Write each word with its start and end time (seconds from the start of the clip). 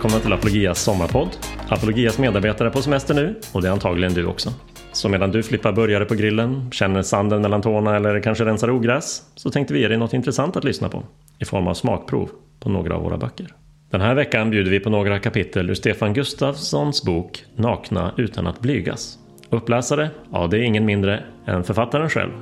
Välkomna 0.00 0.22
till 0.22 0.32
Apologias 0.32 0.82
sommarpodd. 0.82 1.28
Apologias 1.68 2.18
medarbetare 2.18 2.68
är 2.68 2.72
på 2.72 2.82
semester 2.82 3.14
nu 3.14 3.34
och 3.52 3.62
det 3.62 3.68
är 3.68 3.72
antagligen 3.72 4.14
du 4.14 4.26
också. 4.26 4.50
Så 4.92 5.08
medan 5.08 5.30
du 5.30 5.42
flippar 5.42 5.72
burgare 5.72 6.04
på 6.04 6.14
grillen, 6.14 6.70
känner 6.72 7.02
sanden 7.02 7.42
mellan 7.42 7.62
tårna 7.62 7.96
eller 7.96 8.20
kanske 8.20 8.44
rensar 8.44 8.70
ogräs 8.70 9.22
så 9.34 9.50
tänkte 9.50 9.74
vi 9.74 9.80
ge 9.80 9.88
dig 9.88 9.96
något 9.96 10.14
intressant 10.14 10.56
att 10.56 10.64
lyssna 10.64 10.88
på 10.88 11.02
i 11.38 11.44
form 11.44 11.68
av 11.68 11.74
smakprov 11.74 12.30
på 12.60 12.68
några 12.68 12.94
av 12.94 13.02
våra 13.02 13.16
böcker. 13.16 13.46
Den 13.90 14.00
här 14.00 14.14
veckan 14.14 14.50
bjuder 14.50 14.70
vi 14.70 14.80
på 14.80 14.90
några 14.90 15.18
kapitel 15.18 15.70
ur 15.70 15.74
Stefan 15.74 16.12
Gustafssons 16.12 17.04
bok 17.04 17.44
Nakna 17.56 18.12
utan 18.16 18.46
att 18.46 18.60
blygas. 18.60 19.18
Uppläsare? 19.50 20.10
Ja, 20.32 20.46
det 20.46 20.58
är 20.58 20.62
ingen 20.62 20.84
mindre 20.84 21.24
än 21.46 21.64
författaren 21.64 22.10
själv. 22.10 22.32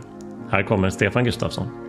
Här 0.51 0.63
kommer 0.63 0.91
Stefan 0.91 1.25
Gustafsson. 1.25 1.88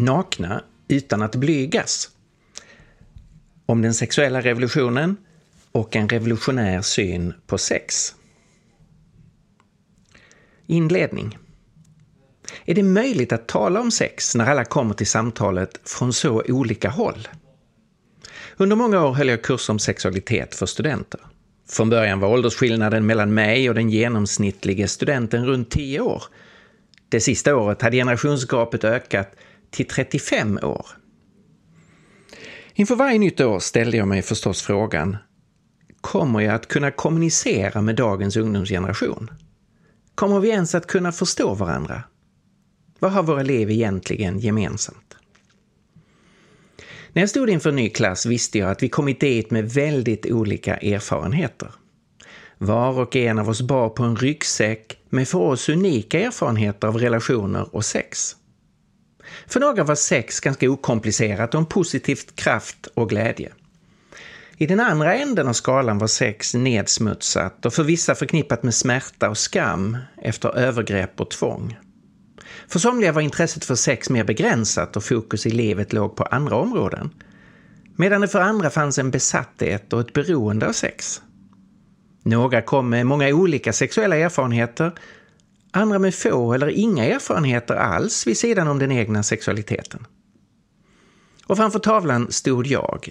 Nakna 0.00 0.64
utan 0.88 1.22
att 1.22 1.34
blygas. 1.34 2.10
Om 3.66 3.82
den 3.82 3.94
sexuella 3.94 4.40
revolutionen 4.40 5.16
och 5.72 5.96
en 5.96 6.08
revolutionär 6.08 6.82
syn 6.82 7.34
på 7.46 7.58
sex. 7.58 8.14
Inledning. 10.66 11.38
Är 12.64 12.74
det 12.74 12.82
möjligt 12.82 13.32
att 13.32 13.48
tala 13.48 13.80
om 13.80 13.90
sex 13.90 14.34
när 14.34 14.46
alla 14.46 14.64
kommer 14.64 14.94
till 14.94 15.06
samtalet 15.06 15.80
från 15.84 16.12
så 16.12 16.42
olika 16.48 16.88
håll? 16.88 17.28
Under 18.56 18.76
många 18.76 19.04
år 19.04 19.12
höll 19.12 19.28
jag 19.28 19.42
kurser 19.42 19.72
om 19.72 19.78
sexualitet 19.78 20.54
för 20.54 20.66
studenter. 20.66 21.20
Från 21.68 21.90
början 21.90 22.20
var 22.20 22.28
åldersskillnaden 22.28 23.06
mellan 23.06 23.34
mig 23.34 23.68
och 23.68 23.74
den 23.74 23.90
genomsnittliga 23.90 24.88
studenten 24.88 25.46
runt 25.46 25.70
10 25.70 26.00
år. 26.00 26.22
Det 27.08 27.20
sista 27.20 27.56
året 27.56 27.82
hade 27.82 27.96
generationsgapet 27.96 28.84
ökat 28.84 29.36
till 29.70 29.86
35 29.86 30.58
år. 30.62 30.86
Inför 32.74 32.96
varje 32.96 33.18
nytt 33.18 33.40
år 33.40 33.58
ställde 33.58 33.96
jag 33.96 34.08
mig 34.08 34.22
förstås 34.22 34.62
frågan 34.62 35.16
Kommer 36.00 36.40
jag 36.40 36.54
att 36.54 36.68
kunna 36.68 36.90
kommunicera 36.90 37.82
med 37.82 37.96
dagens 37.96 38.36
ungdomsgeneration? 38.36 39.30
Kommer 40.14 40.40
vi 40.40 40.48
ens 40.48 40.74
att 40.74 40.86
kunna 40.86 41.12
förstå 41.12 41.54
varandra? 41.54 42.02
Vad 42.98 43.12
har 43.12 43.22
våra 43.22 43.42
liv 43.42 43.70
egentligen 43.70 44.38
gemensamt? 44.38 45.16
När 47.12 47.22
jag 47.22 47.30
stod 47.30 47.50
inför 47.50 47.70
en 47.70 47.76
ny 47.76 47.90
klass 47.90 48.26
visste 48.26 48.58
jag 48.58 48.70
att 48.70 48.82
vi 48.82 48.88
kommit 48.88 49.20
dit 49.20 49.50
med 49.50 49.72
väldigt 49.72 50.26
olika 50.26 50.76
erfarenheter. 50.76 51.70
Var 52.58 52.98
och 52.98 53.16
en 53.16 53.38
av 53.38 53.48
oss 53.48 53.62
bar 53.62 53.88
på 53.88 54.02
en 54.02 54.16
ryggsäck 54.16 54.98
med 55.08 55.28
för 55.28 55.38
oss 55.38 55.68
unika 55.68 56.20
erfarenheter 56.20 56.88
av 56.88 56.98
relationer 56.98 57.74
och 57.74 57.84
sex. 57.84 58.36
För 59.46 59.60
några 59.60 59.84
var 59.84 59.94
sex 59.94 60.40
ganska 60.40 60.70
okomplicerat 60.70 61.54
och 61.54 61.60
en 61.60 61.66
positiv 61.66 62.18
kraft 62.34 62.86
och 62.94 63.08
glädje. 63.08 63.52
I 64.56 64.66
den 64.66 64.80
andra 64.80 65.14
änden 65.14 65.48
av 65.48 65.52
skalan 65.52 65.98
var 65.98 66.06
sex 66.06 66.54
nedsmutsat 66.54 67.66
och 67.66 67.74
för 67.74 67.84
vissa 67.84 68.14
förknippat 68.14 68.62
med 68.62 68.74
smärta 68.74 69.30
och 69.30 69.38
skam 69.38 69.96
efter 70.22 70.56
övergrepp 70.58 71.20
och 71.20 71.30
tvång. 71.30 71.78
För 72.68 72.78
somliga 72.78 73.12
var 73.12 73.22
intresset 73.22 73.64
för 73.64 73.74
sex 73.74 74.10
mer 74.10 74.24
begränsat 74.24 74.96
och 74.96 75.04
fokus 75.04 75.46
i 75.46 75.50
livet 75.50 75.92
låg 75.92 76.16
på 76.16 76.24
andra 76.24 76.56
områden. 76.56 77.10
Medan 77.96 78.20
det 78.20 78.28
för 78.28 78.40
andra 78.40 78.70
fanns 78.70 78.98
en 78.98 79.10
besatthet 79.10 79.92
och 79.92 80.00
ett 80.00 80.12
beroende 80.12 80.68
av 80.68 80.72
sex. 80.72 81.22
Några 82.22 82.62
kom 82.62 82.90
med 82.90 83.06
många 83.06 83.28
olika 83.28 83.72
sexuella 83.72 84.16
erfarenheter, 84.16 84.92
andra 85.70 85.98
med 85.98 86.14
få 86.14 86.52
eller 86.54 86.68
inga 86.68 87.04
erfarenheter 87.04 87.74
alls 87.74 88.26
vid 88.26 88.38
sidan 88.38 88.68
om 88.68 88.78
den 88.78 88.92
egna 88.92 89.22
sexualiteten. 89.22 90.06
Och 91.46 91.56
framför 91.56 91.78
tavlan 91.78 92.32
stod 92.32 92.66
jag, 92.66 93.08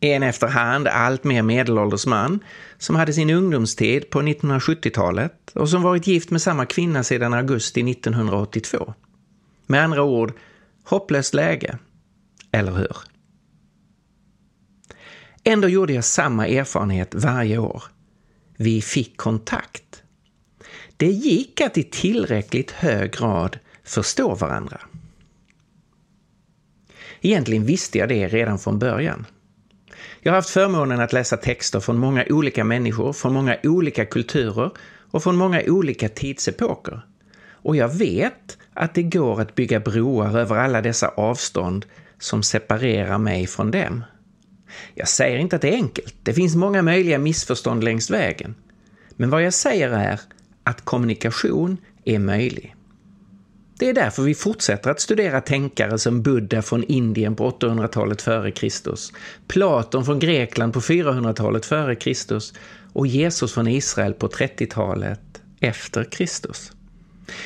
en 0.00 0.22
efterhand 0.22 0.88
allt 0.88 1.24
mer 1.24 1.42
medelålders 1.42 2.06
man 2.06 2.40
som 2.78 2.96
hade 2.96 3.12
sin 3.12 3.30
ungdomstid 3.30 4.10
på 4.10 4.22
1970-talet 4.22 5.52
och 5.54 5.68
som 5.68 5.82
varit 5.82 6.06
gift 6.06 6.30
med 6.30 6.42
samma 6.42 6.66
kvinna 6.66 7.04
sedan 7.04 7.34
augusti 7.34 7.90
1982. 7.90 8.94
Med 9.66 9.84
andra 9.84 10.02
ord, 10.02 10.32
hopplöst 10.84 11.34
läge. 11.34 11.78
Eller 12.52 12.72
hur? 12.72 12.96
Ändå 15.44 15.68
gjorde 15.68 15.92
jag 15.92 16.04
samma 16.04 16.46
erfarenhet 16.46 17.14
varje 17.14 17.58
år. 17.58 17.82
Vi 18.56 18.82
fick 18.82 19.16
kontakt. 19.16 19.91
Det 20.96 21.10
gick 21.10 21.60
att 21.60 21.78
i 21.78 21.82
tillräckligt 21.82 22.70
hög 22.70 23.12
grad 23.12 23.58
förstå 23.84 24.34
varandra. 24.34 24.80
Egentligen 27.20 27.64
visste 27.64 27.98
jag 27.98 28.08
det 28.08 28.28
redan 28.28 28.58
från 28.58 28.78
början. 28.78 29.26
Jag 30.20 30.32
har 30.32 30.36
haft 30.36 30.50
förmånen 30.50 31.00
att 31.00 31.12
läsa 31.12 31.36
texter 31.36 31.80
från 31.80 31.98
många 31.98 32.24
olika 32.30 32.64
människor, 32.64 33.12
från 33.12 33.34
många 33.34 33.56
olika 33.62 34.04
kulturer 34.04 34.70
och 35.10 35.22
från 35.22 35.36
många 35.36 35.62
olika 35.66 36.08
tidsepoker. 36.08 37.02
Och 37.50 37.76
jag 37.76 37.88
vet 37.88 38.58
att 38.74 38.94
det 38.94 39.02
går 39.02 39.40
att 39.40 39.54
bygga 39.54 39.80
broar 39.80 40.38
över 40.38 40.56
alla 40.56 40.80
dessa 40.80 41.08
avstånd 41.08 41.86
som 42.18 42.42
separerar 42.42 43.18
mig 43.18 43.46
från 43.46 43.70
dem. 43.70 44.04
Jag 44.94 45.08
säger 45.08 45.38
inte 45.38 45.56
att 45.56 45.62
det 45.62 45.68
är 45.68 45.76
enkelt. 45.76 46.14
Det 46.22 46.34
finns 46.34 46.56
många 46.56 46.82
möjliga 46.82 47.18
missförstånd 47.18 47.84
längs 47.84 48.10
vägen. 48.10 48.54
Men 49.16 49.30
vad 49.30 49.42
jag 49.42 49.54
säger 49.54 49.90
är 49.90 50.20
att 50.64 50.84
kommunikation 50.84 51.76
är 52.04 52.18
möjlig. 52.18 52.76
Det 53.78 53.88
är 53.88 53.94
därför 53.94 54.22
vi 54.22 54.34
fortsätter 54.34 54.90
att 54.90 55.00
studera 55.00 55.40
tänkare 55.40 55.98
som 55.98 56.22
Buddha 56.22 56.62
från 56.62 56.84
Indien 56.84 57.36
på 57.36 57.50
800-talet 57.50 58.22
före 58.22 58.50
Kristus, 58.50 59.12
Platon 59.48 60.04
från 60.04 60.18
Grekland 60.18 60.72
på 60.72 60.80
400-talet 60.80 61.66
före 61.66 61.94
Kristus 61.96 62.54
och 62.92 63.06
Jesus 63.06 63.52
från 63.52 63.68
Israel 63.68 64.14
på 64.14 64.28
30-talet 64.28 65.20
efter 65.60 66.04
Kristus. 66.04 66.72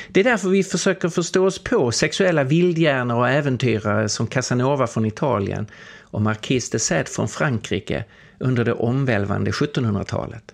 Det 0.09 0.19
är 0.19 0.23
därför 0.23 0.49
vi 0.49 0.63
försöker 0.63 1.09
förstå 1.09 1.45
oss 1.45 1.63
på 1.63 1.91
sexuella 1.91 2.43
vildhjärnor 2.43 3.17
och 3.17 3.29
äventyrare 3.29 4.09
som 4.09 4.27
Casanova 4.27 4.87
från 4.87 5.05
Italien 5.05 5.67
och 6.01 6.21
Marquis 6.21 6.69
de 6.69 6.79
Sade 6.79 7.05
från 7.05 7.27
Frankrike 7.27 8.05
under 8.39 8.65
det 8.65 8.73
omvälvande 8.73 9.51
1700-talet. 9.51 10.53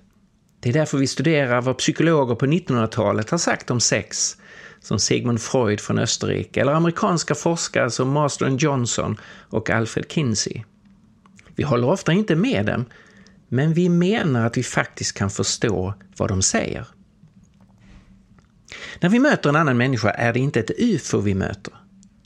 Det 0.63 0.69
är 0.69 0.73
därför 0.73 0.97
vi 0.97 1.07
studerar 1.07 1.61
vad 1.61 1.77
psykologer 1.77 2.35
på 2.35 2.45
1900-talet 2.45 3.29
har 3.29 3.37
sagt 3.37 3.71
om 3.71 3.79
sex 3.79 4.37
som 4.79 4.99
Sigmund 4.99 5.41
Freud 5.41 5.79
från 5.79 5.99
Österrike 5.99 6.61
eller 6.61 6.73
amerikanska 6.73 7.35
forskare 7.35 7.91
som 7.91 8.09
Marston 8.09 8.57
Johnson 8.57 9.17
och 9.49 9.69
Alfred 9.69 10.11
Kinsey. 10.11 10.63
Vi 11.55 11.63
håller 11.63 11.89
ofta 11.89 12.11
inte 12.11 12.35
med 12.35 12.65
dem, 12.65 12.85
men 13.47 13.73
vi 13.73 13.89
menar 13.89 14.45
att 14.45 14.57
vi 14.57 14.63
faktiskt 14.63 15.17
kan 15.17 15.29
förstå 15.29 15.93
vad 16.17 16.29
de 16.29 16.41
säger. 16.41 16.87
När 18.99 19.09
vi 19.09 19.19
möter 19.19 19.49
en 19.49 19.55
annan 19.55 19.77
människa 19.77 20.09
är 20.09 20.33
det 20.33 20.39
inte 20.39 20.59
ett 20.59 20.71
ufo 20.77 21.19
vi 21.19 21.33
möter. 21.33 21.73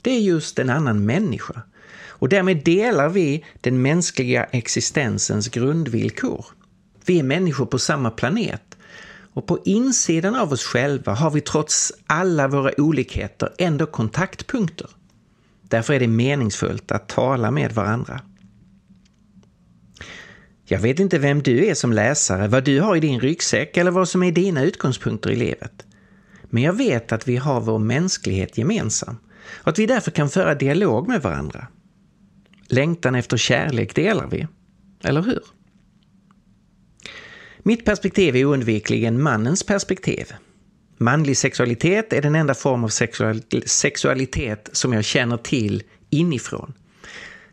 Det 0.02 0.10
är 0.10 0.20
just 0.20 0.58
en 0.58 0.70
annan 0.70 1.06
människa. 1.06 1.62
Och 2.08 2.28
därmed 2.28 2.64
delar 2.64 3.08
vi 3.08 3.44
den 3.60 3.82
mänskliga 3.82 4.44
existensens 4.44 5.48
grundvillkor. 5.48 6.46
Vi 7.08 7.18
är 7.18 7.22
människor 7.22 7.66
på 7.66 7.78
samma 7.78 8.10
planet 8.10 8.76
och 9.32 9.46
på 9.46 9.58
insidan 9.64 10.34
av 10.34 10.52
oss 10.52 10.64
själva 10.64 11.12
har 11.14 11.30
vi 11.30 11.40
trots 11.40 11.92
alla 12.06 12.48
våra 12.48 12.72
olikheter 12.76 13.54
ändå 13.58 13.86
kontaktpunkter. 13.86 14.90
Därför 15.62 15.94
är 15.94 16.00
det 16.00 16.08
meningsfullt 16.08 16.92
att 16.92 17.08
tala 17.08 17.50
med 17.50 17.72
varandra. 17.72 18.20
Jag 20.64 20.78
vet 20.78 21.00
inte 21.00 21.18
vem 21.18 21.42
du 21.42 21.66
är 21.66 21.74
som 21.74 21.92
läsare, 21.92 22.48
vad 22.48 22.64
du 22.64 22.80
har 22.80 22.96
i 22.96 23.00
din 23.00 23.20
ryggsäck 23.20 23.76
eller 23.76 23.90
vad 23.90 24.08
som 24.08 24.22
är 24.22 24.32
dina 24.32 24.62
utgångspunkter 24.62 25.30
i 25.30 25.36
livet. 25.36 25.86
Men 26.44 26.62
jag 26.62 26.72
vet 26.72 27.12
att 27.12 27.28
vi 27.28 27.36
har 27.36 27.60
vår 27.60 27.78
mänsklighet 27.78 28.58
gemensam 28.58 29.16
och 29.50 29.68
att 29.68 29.78
vi 29.78 29.86
därför 29.86 30.10
kan 30.10 30.30
föra 30.30 30.54
dialog 30.54 31.08
med 31.08 31.22
varandra. 31.22 31.66
Längtan 32.66 33.14
efter 33.14 33.36
kärlek 33.36 33.94
delar 33.94 34.26
vi, 34.26 34.46
eller 35.04 35.22
hur? 35.22 35.57
Mitt 37.68 37.84
perspektiv 37.84 38.36
är 38.36 38.44
oundvikligen 38.44 39.22
mannens 39.22 39.62
perspektiv. 39.62 40.32
Manlig 40.98 41.36
sexualitet 41.36 42.12
är 42.12 42.22
den 42.22 42.34
enda 42.34 42.54
form 42.54 42.84
av 42.84 42.88
sexualitet 43.66 44.68
som 44.72 44.92
jag 44.92 45.04
känner 45.04 45.36
till 45.36 45.82
inifrån. 46.10 46.72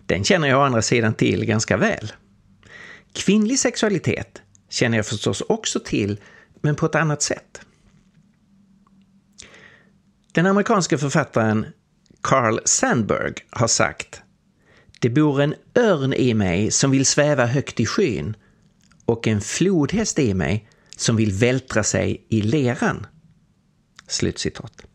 Den 0.05 0.23
känner 0.23 0.47
jag 0.47 0.59
å 0.59 0.61
andra 0.61 0.81
sidan 0.81 1.13
till 1.13 1.45
ganska 1.45 1.77
väl. 1.77 2.13
Kvinnlig 3.13 3.59
sexualitet 3.59 4.41
känner 4.69 4.97
jag 4.97 5.05
förstås 5.05 5.41
också 5.41 5.79
till, 5.79 6.19
men 6.61 6.75
på 6.75 6.85
ett 6.85 6.95
annat 6.95 7.21
sätt. 7.21 7.61
Den 10.31 10.45
amerikanske 10.45 10.97
författaren 10.97 11.65
Carl 12.21 12.59
Sandburg 12.65 13.45
har 13.49 13.67
sagt 13.67 14.21
Det 14.99 15.09
bor 15.09 15.41
en 15.41 15.55
örn 15.75 16.13
i 16.13 16.33
mig 16.33 16.71
som 16.71 16.91
vill 16.91 17.05
sväva 17.05 17.45
högt 17.45 17.79
i 17.79 17.85
skyn 17.85 18.35
och 19.05 19.27
en 19.27 19.41
flodhäst 19.41 20.19
i 20.19 20.33
mig 20.33 20.69
som 20.95 21.15
vill 21.15 21.31
vältra 21.31 21.83
sig 21.83 22.25
i 22.29 22.41
leran. 22.41 23.07
Slutcitat. 24.07 24.85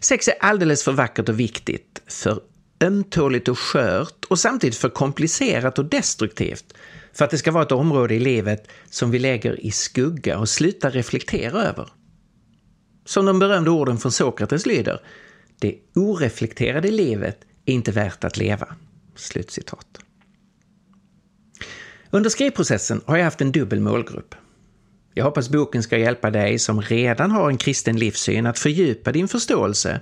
Sex 0.00 0.28
är 0.28 0.34
alldeles 0.40 0.84
för 0.84 0.92
vackert 0.92 1.28
och 1.28 1.40
viktigt, 1.40 2.02
för 2.06 2.40
ömtåligt 2.80 3.48
och 3.48 3.58
skört 3.58 4.24
och 4.24 4.38
samtidigt 4.38 4.76
för 4.76 4.88
komplicerat 4.88 5.78
och 5.78 5.84
destruktivt 5.84 6.74
för 7.12 7.24
att 7.24 7.30
det 7.30 7.38
ska 7.38 7.52
vara 7.52 7.62
ett 7.62 7.72
område 7.72 8.14
i 8.14 8.18
livet 8.18 8.68
som 8.90 9.10
vi 9.10 9.18
lägger 9.18 9.60
i 9.60 9.70
skugga 9.70 10.38
och 10.38 10.48
slutar 10.48 10.90
reflektera 10.90 11.62
över. 11.62 11.88
Som 13.04 13.26
de 13.26 13.38
berömda 13.38 13.70
orden 13.70 13.98
från 13.98 14.12
Sokrates 14.12 14.66
lyder, 14.66 15.00
det 15.58 15.78
oreflekterade 15.94 16.90
livet 16.90 17.38
är 17.64 17.72
inte 17.72 17.92
värt 17.92 18.24
att 18.24 18.36
leva. 18.36 18.74
Slutcitat. 19.16 19.98
Under 22.16 22.30
skrivprocessen 22.30 23.00
har 23.06 23.16
jag 23.16 23.24
haft 23.24 23.40
en 23.40 23.52
dubbel 23.52 23.80
målgrupp. 23.80 24.34
Jag 25.14 25.24
hoppas 25.24 25.48
boken 25.48 25.82
ska 25.82 25.98
hjälpa 25.98 26.30
dig 26.30 26.58
som 26.58 26.82
redan 26.82 27.30
har 27.30 27.50
en 27.50 27.56
kristen 27.56 27.96
livssyn 27.96 28.46
att 28.46 28.58
fördjupa 28.58 29.12
din 29.12 29.28
förståelse 29.28 30.00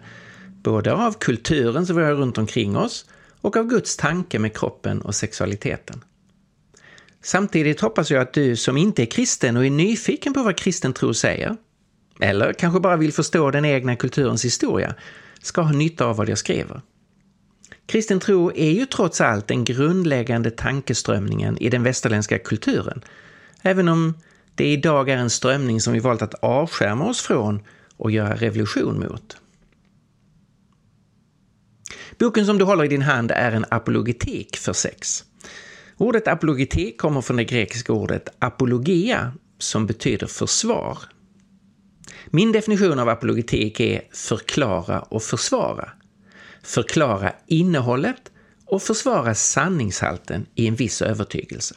både 0.63 0.93
av 0.93 1.13
kulturen 1.13 1.87
som 1.87 1.97
vi 1.97 2.03
har 2.03 2.13
runt 2.13 2.39
omkring 2.39 2.77
oss 2.77 3.07
och 3.41 3.57
av 3.57 3.67
Guds 3.67 3.97
tanke 3.97 4.39
med 4.39 4.57
kroppen 4.57 5.01
och 5.01 5.15
sexualiteten. 5.15 6.05
Samtidigt 7.23 7.81
hoppas 7.81 8.11
jag 8.11 8.23
att 8.23 8.33
du 8.33 8.57
som 8.57 8.77
inte 8.77 9.03
är 9.03 9.07
kristen 9.07 9.57
och 9.57 9.67
är 9.67 9.71
nyfiken 9.71 10.35
på 10.35 10.43
vad 10.43 10.57
kristen 10.57 10.93
tro 10.93 11.15
säger, 11.15 11.57
eller 12.21 12.53
kanske 12.53 12.81
bara 12.81 12.97
vill 12.97 13.13
förstå 13.13 13.51
den 13.51 13.65
egna 13.65 13.97
kulturens 13.97 14.45
historia, 14.45 14.95
ska 15.43 15.61
ha 15.63 15.73
nytta 15.73 16.07
av 16.07 16.17
vad 16.17 16.29
jag 16.29 16.39
skriver. 16.39 16.81
Kristen 17.87 18.21
tro 18.21 18.53
är 18.55 18.71
ju 18.71 18.87
trots 18.87 19.21
allt 19.21 19.49
den 19.49 19.65
grundläggande 19.65 20.51
tankeströmningen 20.51 21.59
i 21.59 21.71
den 21.71 21.83
västerländska 21.83 22.39
kulturen, 22.39 23.05
även 23.63 23.89
om 23.89 24.15
det 24.55 24.73
idag 24.73 25.09
är 25.09 25.17
en 25.17 25.31
strömning 25.31 25.81
som 25.81 25.93
vi 25.93 25.99
valt 25.99 26.23
att 26.23 26.35
avskärma 26.35 27.09
oss 27.09 27.21
från 27.21 27.63
och 27.97 28.11
göra 28.11 28.37
revolution 28.37 29.01
mot. 29.01 29.37
Boken 32.19 32.47
som 32.47 32.59
du 32.59 32.65
håller 32.65 32.85
i 32.85 32.89
din 32.89 33.03
hand 33.03 33.31
är 33.31 33.53
en 33.53 33.65
apologetik 33.69 34.57
för 34.57 34.73
sex. 34.73 35.25
Ordet 35.97 36.29
apologetik 36.29 36.99
kommer 36.99 37.21
från 37.21 37.37
det 37.37 37.45
grekiska 37.45 37.93
ordet 37.93 38.29
apologia 38.39 39.33
som 39.59 39.87
betyder 39.87 40.27
försvar. 40.27 40.99
Min 42.27 42.53
definition 42.53 42.99
av 42.99 43.09
apologetik 43.09 43.81
är 43.81 44.03
förklara 44.13 45.01
och 45.01 45.23
försvara. 45.23 45.91
Förklara 46.65 47.33
innehållet 47.47 48.31
och 48.67 48.83
försvara 48.83 49.35
sanningshalten 49.35 50.47
i 50.55 50.69
en 50.69 50.75
viss 50.75 51.03
övertygelse. 51.03 51.75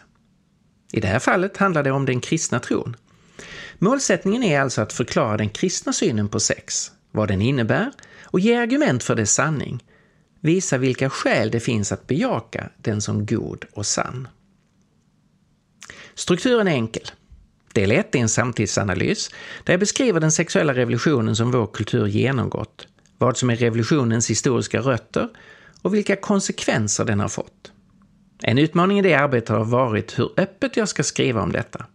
I 0.92 1.00
det 1.00 1.08
här 1.08 1.20
fallet 1.20 1.58
handlar 1.58 1.84
det 1.84 1.92
om 1.92 2.06
den 2.06 2.22
kristna 2.22 2.60
tron. 2.60 2.96
Målsättningen 3.80 4.44
är 4.44 4.60
alltså 4.62 4.82
att 4.82 4.94
förklara 4.94 5.38
den 5.38 5.50
kristna 5.50 5.94
synen 5.94 6.30
på 6.30 6.40
sex, 6.40 6.92
vad 7.12 7.28
den 7.28 7.42
innebär 7.42 7.92
och 8.24 8.40
ge 8.40 8.56
argument 8.56 9.04
för 9.04 9.16
dess 9.16 9.34
sanning, 9.34 9.84
visa 10.42 10.78
vilka 10.78 11.10
skäl 11.10 11.52
det 11.52 11.60
finns 11.60 11.92
att 11.92 12.08
bejaka 12.08 12.70
den 12.78 13.02
som 13.02 13.26
god 13.26 13.66
och 13.72 13.86
sann. 13.86 14.28
Strukturen 16.16 16.68
är 16.68 16.72
enkel. 16.72 17.12
Del 17.74 17.92
1 17.92 18.16
är 18.16 18.20
en 18.20 18.30
samtidsanalys 18.30 19.32
där 19.64 19.74
jag 19.74 19.80
beskriver 19.80 20.20
den 20.20 20.32
sexuella 20.32 20.74
revolutionen 20.74 21.36
som 21.36 21.52
vår 21.52 21.68
kultur 21.68 22.08
genomgått, 22.08 22.88
vad 23.18 23.38
som 23.38 23.50
är 23.50 23.56
revolutionens 23.56 24.30
historiska 24.30 24.80
rötter 24.80 25.30
och 25.82 25.94
vilka 25.94 26.16
konsekvenser 26.16 27.06
den 27.06 27.20
har 27.20 27.28
fått. 27.28 27.72
En 28.44 28.58
utmaning 28.58 29.00
i 29.00 29.02
det 29.02 29.14
arbetet 29.14 29.50
har 29.50 29.66
varit 29.66 30.20
hur 30.20 30.30
öppet 30.38 30.78
jag 30.78 30.90
ska 30.90 31.04
skriva 31.04 31.42
om 31.42 31.52
detta. 31.52 31.86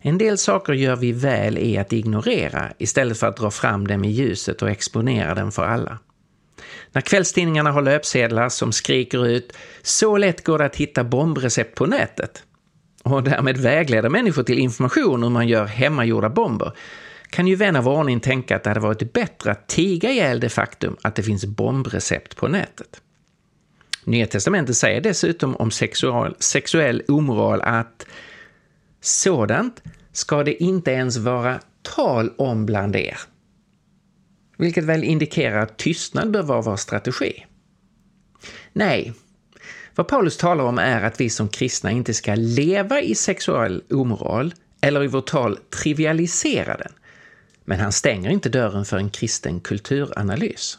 En 0.00 0.18
del 0.18 0.38
saker 0.38 0.72
gör 0.72 0.96
vi 0.96 1.12
väl 1.12 1.58
i 1.58 1.78
att 1.78 1.92
ignorera 1.92 2.72
istället 2.78 3.18
för 3.18 3.26
att 3.26 3.36
dra 3.36 3.50
fram 3.50 3.86
dem 3.86 4.04
i 4.04 4.10
ljuset 4.10 4.62
och 4.62 4.70
exponera 4.70 5.34
dem 5.34 5.52
för 5.52 5.64
alla. 5.64 5.98
När 6.92 7.00
kvällstidningarna 7.00 7.72
har 7.72 7.82
löpsedlar 7.82 8.48
som 8.48 8.72
skriker 8.72 9.26
ut 9.26 9.52
“Så 9.82 10.16
lätt 10.16 10.44
går 10.44 10.58
det 10.58 10.64
att 10.64 10.76
hitta 10.76 11.04
bombrecept 11.04 11.74
på 11.74 11.86
nätet” 11.86 12.42
och 13.02 13.22
därmed 13.22 13.56
vägleder 13.56 14.08
människor 14.08 14.42
till 14.42 14.58
information 14.58 15.14
om 15.14 15.22
hur 15.22 15.30
man 15.30 15.48
gör 15.48 15.64
hemmagjorda 15.64 16.28
bomber 16.28 16.72
kan 17.30 17.46
ju 17.46 17.56
vän 17.56 17.76
av 17.76 17.88
ordning 17.88 18.20
tänka 18.20 18.56
att 18.56 18.62
det 18.62 18.70
hade 18.70 18.80
varit 18.80 19.12
bättre 19.12 19.50
att 19.50 19.68
tiga 19.68 20.10
ihjäl 20.10 20.40
det 20.40 20.48
faktum 20.48 20.96
att 21.02 21.14
det 21.14 21.22
finns 21.22 21.44
bombrecept 21.44 22.36
på 22.36 22.48
nätet. 22.48 23.02
Nya 24.04 24.26
testamentet 24.26 24.76
säger 24.76 25.00
dessutom 25.00 25.56
om 25.56 25.70
sexual, 25.70 26.36
sexuell 26.38 27.02
omoral 27.08 27.60
att 27.62 28.06
sådant 29.00 29.82
ska 30.12 30.44
det 30.44 30.62
inte 30.62 30.90
ens 30.90 31.16
vara 31.16 31.60
tal 31.82 32.30
om 32.38 32.66
bland 32.66 32.96
er. 32.96 33.18
Vilket 34.58 34.84
väl 34.84 35.04
indikerar 35.04 35.62
att 35.62 35.78
tystnad 35.78 36.30
bör 36.30 36.42
vara 36.42 36.60
vår 36.60 36.76
strategi. 36.76 37.46
Nej, 38.72 39.12
vad 39.94 40.08
Paulus 40.08 40.36
talar 40.36 40.64
om 40.64 40.78
är 40.78 41.02
att 41.02 41.20
vi 41.20 41.30
som 41.30 41.48
kristna 41.48 41.90
inte 41.90 42.14
ska 42.14 42.34
leva 42.34 43.00
i 43.00 43.14
sexuell 43.14 43.82
omoral 43.90 44.54
eller 44.80 45.04
i 45.04 45.06
vårt 45.06 45.26
tal 45.26 45.58
trivialisera 45.82 46.76
den. 46.76 46.92
Men 47.70 47.80
han 47.80 47.92
stänger 47.92 48.30
inte 48.30 48.48
dörren 48.48 48.84
för 48.84 48.96
en 48.96 49.10
kristen 49.10 49.60
kulturanalys. 49.60 50.78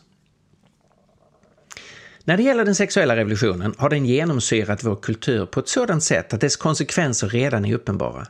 När 2.23 2.37
det 2.37 2.43
gäller 2.43 2.65
den 2.65 2.75
sexuella 2.75 3.15
revolutionen 3.15 3.75
har 3.77 3.89
den 3.89 4.05
genomsyrat 4.05 4.83
vår 4.83 4.95
kultur 4.95 5.45
på 5.45 5.59
ett 5.59 5.67
sådant 5.67 6.03
sätt 6.03 6.33
att 6.33 6.41
dess 6.41 6.55
konsekvenser 6.55 7.29
redan 7.29 7.65
är 7.65 7.73
uppenbara. 7.73 8.27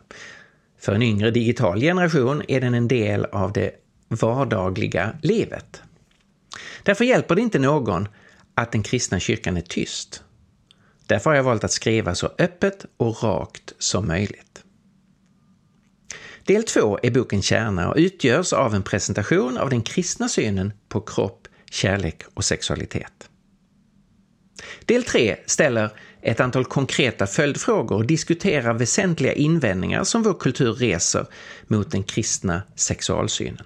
För 0.79 0.93
en 0.93 1.01
yngre 1.01 1.31
digital 1.31 1.79
generation 1.79 2.41
är 2.47 2.61
den 2.61 2.73
en 2.73 2.87
del 2.87 3.25
av 3.25 3.53
det 3.53 3.71
vardagliga 4.07 5.15
livet. 5.21 5.81
Därför 6.83 7.05
hjälper 7.05 7.35
det 7.35 7.41
inte 7.41 7.59
någon 7.59 8.07
att 8.55 8.71
den 8.71 8.83
kristna 8.83 9.19
kyrkan 9.19 9.57
är 9.57 9.61
tyst. 9.61 10.23
Därför 11.05 11.29
har 11.29 11.37
jag 11.37 11.43
valt 11.43 11.63
att 11.63 11.71
skriva 11.71 12.15
så 12.15 12.29
öppet 12.37 12.85
och 12.97 13.23
rakt 13.23 13.73
som 13.79 14.07
möjligt. 14.07 14.50
Del 16.45 16.63
två 16.63 16.99
är 17.03 17.11
bokens 17.11 17.45
kärna 17.45 17.89
och 17.89 17.97
utgörs 17.97 18.53
av 18.53 18.75
en 18.75 18.83
presentation 18.83 19.57
av 19.57 19.69
den 19.69 19.81
kristna 19.81 20.29
synen 20.29 20.73
på 20.89 21.01
kropp, 21.01 21.47
kärlek 21.71 22.23
och 22.33 22.45
sexualitet. 22.45 23.29
Del 24.85 25.03
tre 25.03 25.37
ställer 25.45 25.89
ett 26.21 26.39
antal 26.39 26.65
konkreta 26.65 27.27
följdfrågor 27.27 27.95
och 27.95 28.05
diskuterar 28.05 28.73
väsentliga 28.73 29.33
invändningar 29.33 30.03
som 30.03 30.23
vår 30.23 30.33
kultur 30.33 30.73
reser 30.73 31.25
mot 31.67 31.91
den 31.91 32.03
kristna 32.03 32.61
sexualsynen. 32.75 33.65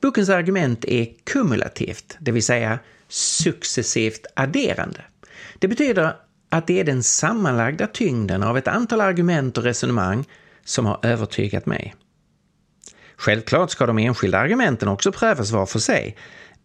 Bokens 0.00 0.28
argument 0.28 0.84
är 0.84 1.08
kumulativt, 1.24 2.16
det 2.20 2.32
vill 2.32 2.42
säga 2.42 2.78
successivt 3.08 4.26
adderande. 4.36 5.00
Det 5.58 5.68
betyder 5.68 6.16
att 6.48 6.66
det 6.66 6.80
är 6.80 6.84
den 6.84 7.02
sammanlagda 7.02 7.86
tyngden 7.86 8.42
av 8.42 8.58
ett 8.58 8.68
antal 8.68 9.00
argument 9.00 9.58
och 9.58 9.64
resonemang 9.64 10.24
som 10.64 10.86
har 10.86 11.00
övertygat 11.02 11.66
mig. 11.66 11.94
Självklart 13.16 13.70
ska 13.70 13.86
de 13.86 13.98
enskilda 13.98 14.38
argumenten 14.38 14.88
också 14.88 15.12
prövas 15.12 15.50
var 15.50 15.66
för 15.66 15.78
sig, 15.78 16.16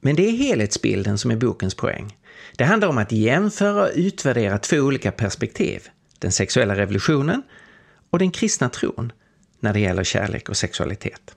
men 0.02 0.16
det 0.16 0.28
är 0.28 0.32
helhetsbilden 0.32 1.18
som 1.18 1.32
är 1.32 1.36
bokens 1.36 1.76
poäng. 1.76 2.18
Det 2.56 2.64
handlar 2.64 2.88
om 2.88 2.98
att 2.98 3.12
jämföra 3.12 3.84
och 3.84 3.92
utvärdera 3.96 4.58
två 4.58 4.78
olika 4.78 5.12
perspektiv. 5.12 5.88
Den 6.20 6.32
sexuella 6.32 6.76
revolutionen 6.76 7.44
och 8.10 8.20
den 8.20 8.32
kristna 8.32 8.70
tron 8.70 9.12
när 9.60 9.74
det 9.74 9.80
gäller 9.80 10.04
kärlek 10.04 10.50
och 10.50 10.58
sexualitet. 10.58 11.36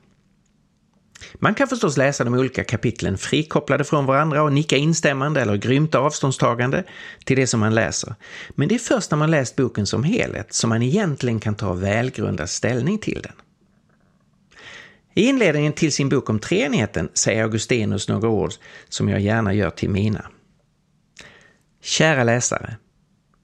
Man 1.35 1.55
kan 1.55 1.69
förstås 1.69 1.97
läsa 1.97 2.25
de 2.25 2.35
olika 2.35 2.65
kapitlen 2.65 3.19
frikopplade 3.19 3.85
från 3.85 4.07
varandra 4.07 4.43
och 4.43 4.53
nicka 4.53 4.77
instämmande 4.77 5.41
eller 5.41 5.57
grymt 5.57 5.95
avståndstagande 5.95 6.85
till 7.25 7.37
det 7.37 7.47
som 7.47 7.61
man 7.61 7.75
läser. 7.75 8.15
Men 8.51 8.69
det 8.69 8.75
är 8.75 8.79
först 8.79 9.11
när 9.11 9.19
man 9.19 9.31
läst 9.31 9.57
boken 9.57 9.87
som 9.87 10.05
helhet 10.05 10.55
som 10.55 10.69
man 10.69 10.83
egentligen 10.83 11.41
kan 11.41 11.55
ta 11.55 11.73
välgrundad 11.73 12.51
ställning 12.51 12.99
till 12.99 13.23
den. 13.23 13.33
I 15.15 15.23
inledningen 15.29 15.73
till 15.73 15.93
sin 15.93 16.09
bok 16.09 16.31
om 16.31 16.39
treenigheten 16.39 17.09
säger 17.15 17.43
Augustinus 17.43 18.09
några 18.09 18.29
ord 18.29 18.53
som 18.89 19.09
jag 19.09 19.21
gärna 19.21 19.55
gör 19.55 19.71
till 19.71 19.91
mina. 19.91 20.27
Kära 21.83 22.25
läsare. 22.25 22.77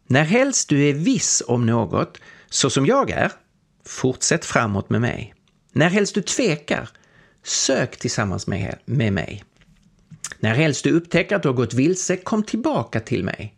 När 0.07 0.25
helst 0.25 0.69
du 0.69 0.89
är 0.89 0.93
viss 0.93 1.43
om 1.47 1.67
något, 1.67 2.19
så 2.51 2.71
som 2.71 2.87
jag 2.87 3.11
är, 3.11 3.33
fortsätt 3.87 4.45
framåt 4.45 4.91
med 4.91 5.01
mig. 5.01 5.35
När 5.73 5.89
helst 5.89 6.15
du 6.15 6.23
tvekar, 6.23 6.89
sök 7.45 7.97
tillsammans 7.97 8.47
med, 8.47 8.79
med 8.85 9.13
mig. 9.13 9.45
När 10.41 10.55
helst 10.55 10.85
du 10.85 10.93
upptäcker 10.93 11.37
att 11.37 11.43
du 11.43 11.49
har 11.49 11.57
gått 11.57 11.75
vilse, 11.75 12.17
kom 12.17 12.43
tillbaka 12.43 13.01
till 13.01 13.25
mig. 13.25 13.55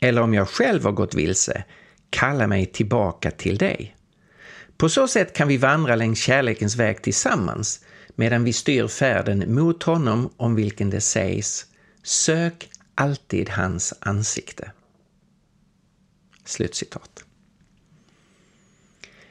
Eller 0.00 0.22
om 0.22 0.34
jag 0.34 0.48
själv 0.48 0.84
har 0.84 0.92
gått 0.92 1.14
vilse, 1.14 1.64
kalla 2.10 2.46
mig 2.46 2.66
tillbaka 2.66 3.30
till 3.30 3.58
dig. 3.58 3.96
På 4.76 4.88
så 4.88 5.08
sätt 5.08 5.32
kan 5.32 5.48
vi 5.48 5.56
vandra 5.56 5.96
längs 5.96 6.18
kärlekens 6.18 6.76
väg 6.76 7.02
tillsammans 7.02 7.84
medan 8.14 8.44
vi 8.44 8.52
styr 8.52 8.86
färden 8.86 9.54
mot 9.54 9.82
honom 9.82 10.30
om 10.36 10.54
vilken 10.54 10.90
det 10.90 11.00
sägs 11.00 11.66
Sök 12.02 12.70
alltid 12.94 13.48
hans 13.48 13.94
ansikte. 14.00 14.72
Slutcitat. 16.44 17.24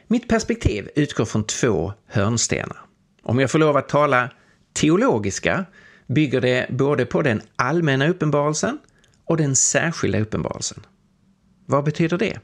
Mitt 0.07 0.27
perspektiv 0.27 0.89
utgår 0.95 1.25
från 1.25 1.43
två 1.43 1.93
hörnstenar. 2.05 2.86
Om 3.27 3.39
jag 3.39 3.51
får 3.51 3.59
lov 3.59 3.77
att 3.77 3.89
tala 3.89 4.29
teologiska 4.73 5.65
bygger 6.07 6.41
det 6.41 6.67
både 6.69 7.05
på 7.05 7.21
den 7.21 7.41
allmänna 7.55 8.07
uppenbarelsen 8.07 8.79
och 9.25 9.37
den 9.37 9.55
särskilda 9.55 10.19
uppenbarelsen. 10.19 10.85
Vad 11.65 11.83
betyder 11.83 12.17
det? 12.17 12.39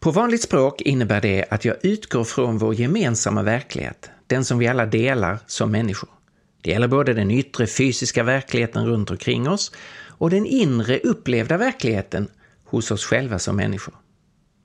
På 0.00 0.10
vanligt 0.10 0.42
språk 0.42 0.80
innebär 0.80 1.20
det 1.20 1.44
att 1.50 1.64
jag 1.64 1.76
utgår 1.82 2.24
från 2.24 2.58
vår 2.58 2.74
gemensamma 2.74 3.42
verklighet, 3.42 4.10
den 4.26 4.44
som 4.44 4.58
vi 4.58 4.68
alla 4.68 4.86
delar 4.86 5.38
som 5.46 5.70
människor. 5.70 6.10
Det 6.62 6.70
gäller 6.70 6.88
både 6.88 7.14
den 7.14 7.30
yttre 7.30 7.66
fysiska 7.66 8.22
verkligheten 8.22 8.86
runt 8.86 9.10
omkring 9.10 9.48
oss 9.48 9.72
och 10.06 10.30
den 10.30 10.46
inre 10.46 10.98
upplevda 10.98 11.56
verkligheten 11.56 12.28
hos 12.64 12.90
oss 12.90 13.04
själva 13.04 13.38
som 13.38 13.56
människor. 13.56 13.94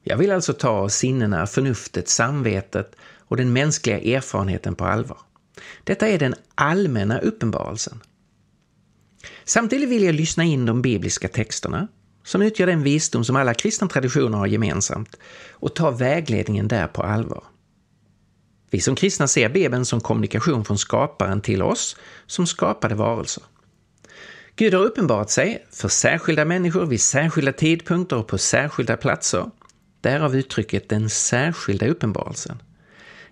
Jag 0.04 0.18
vill 0.18 0.32
alltså 0.32 0.54
ta 0.54 0.90
sinnena, 0.90 1.48
förnuftet, 1.48 2.10
samvetet 2.10 2.96
och 3.28 3.38
den 3.38 3.54
mänskliga 3.54 4.18
erfarenheten 4.18 4.76
på 4.76 4.86
allvar. 4.86 5.18
Detta 5.84 6.08
är 6.08 6.20
den 6.20 6.36
allmänna 6.56 7.20
uppenbarelsen. 7.20 8.02
Samtidigt 9.44 9.90
vill 9.90 10.04
jag 10.04 10.16
lyssna 10.16 10.44
in 10.44 10.66
de 10.66 10.82
bibliska 10.82 11.28
texterna, 11.28 11.88
som 12.24 12.42
utgör 12.42 12.68
den 12.68 12.84
visdom 12.84 13.24
som 13.24 13.36
alla 13.36 13.54
kristna 13.54 13.88
traditioner 13.88 14.38
har 14.38 14.48
gemensamt, 14.48 15.16
och 15.52 15.76
ta 15.76 15.92
vägledningen 15.92 16.68
där 16.68 16.88
på 16.88 17.04
allvar. 17.04 17.44
Vi 18.70 18.82
som 18.82 18.96
kristna 18.96 19.28
ser 19.28 19.50
Bibeln 19.50 19.86
som 19.86 20.02
kommunikation 20.02 20.66
från 20.66 20.78
skaparen 20.78 21.42
till 21.42 21.62
oss 21.62 21.98
som 22.26 22.48
skapade 22.48 22.96
varelser. 22.96 23.44
Gud 24.56 24.74
har 24.74 24.82
uppenbarat 24.82 25.32
sig 25.32 25.66
för 25.72 25.88
särskilda 25.88 26.46
människor 26.46 26.86
vid 26.86 27.02
särskilda 27.02 27.54
tidpunkter 27.54 28.18
och 28.18 28.28
på 28.28 28.38
särskilda 28.38 28.98
platser. 28.98 29.52
Därav 30.02 30.36
uttrycket 30.36 30.90
den 30.90 31.10
särskilda 31.10 31.88
uppenbarelsen. 31.88 32.62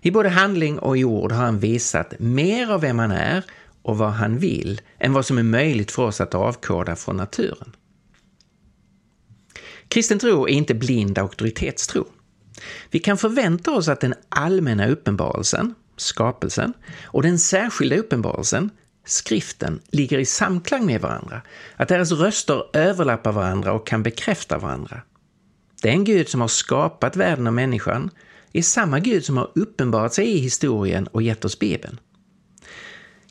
I 0.06 0.10
både 0.10 0.28
handling 0.28 0.78
och 0.78 0.98
i 0.98 1.04
ord 1.04 1.32
har 1.32 1.44
han 1.44 1.58
visat 1.58 2.14
mer 2.18 2.70
av 2.70 2.80
vem 2.80 2.98
han 2.98 3.10
är 3.10 3.44
och 3.82 3.98
vad 3.98 4.10
han 4.10 4.38
vill 4.38 4.80
än 4.98 5.12
vad 5.12 5.26
som 5.26 5.38
är 5.38 5.42
möjligt 5.42 5.90
för 5.90 6.02
oss 6.02 6.20
att 6.20 6.34
avkoda 6.34 6.96
från 6.96 7.16
naturen. 7.16 7.76
Kristen 9.88 10.18
tro 10.18 10.48
är 10.48 10.52
inte 10.52 10.74
blind 10.74 11.18
auktoritetstro. 11.18 12.06
Vi 12.90 12.98
kan 12.98 13.18
förvänta 13.18 13.70
oss 13.70 13.88
att 13.88 14.00
den 14.00 14.14
allmänna 14.28 14.88
uppenbarelsen, 14.88 15.74
skapelsen, 15.96 16.72
och 17.04 17.22
den 17.22 17.38
särskilda 17.38 17.96
uppenbarelsen, 17.96 18.70
skriften, 19.06 19.80
ligger 19.90 20.18
i 20.18 20.26
samklang 20.26 20.86
med 20.86 21.00
varandra. 21.00 21.42
Att 21.76 21.88
deras 21.88 22.12
röster 22.12 22.62
överlappar 22.72 23.32
varandra 23.32 23.72
och 23.72 23.86
kan 23.86 24.02
bekräfta 24.02 24.58
varandra. 24.58 25.02
Den 25.82 26.04
Gud 26.04 26.28
som 26.28 26.40
har 26.40 26.48
skapat 26.48 27.16
världen 27.16 27.46
och 27.46 27.52
människan 27.52 28.10
är 28.58 28.62
samma 28.62 29.00
Gud 29.00 29.24
som 29.24 29.36
har 29.36 29.50
uppenbarat 29.54 30.14
sig 30.14 30.26
i 30.26 30.38
historien 30.38 31.06
och 31.06 31.22
gett 31.22 31.44
oss 31.44 31.58
Bibeln. 31.58 32.00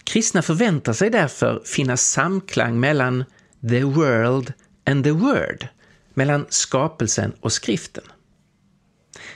Kristna 0.04 0.42
förväntar 0.42 0.94
sig 0.94 1.10
därför 1.10 1.62
finna 1.66 1.98
samklang 1.98 2.80
mellan 2.80 3.24
the 3.70 3.84
world 3.84 4.54
and 4.86 5.04
the 5.04 5.12
word, 5.12 5.68
mellan 6.14 6.46
skapelsen 6.50 7.34
och 7.40 7.52
skriften. 7.52 8.04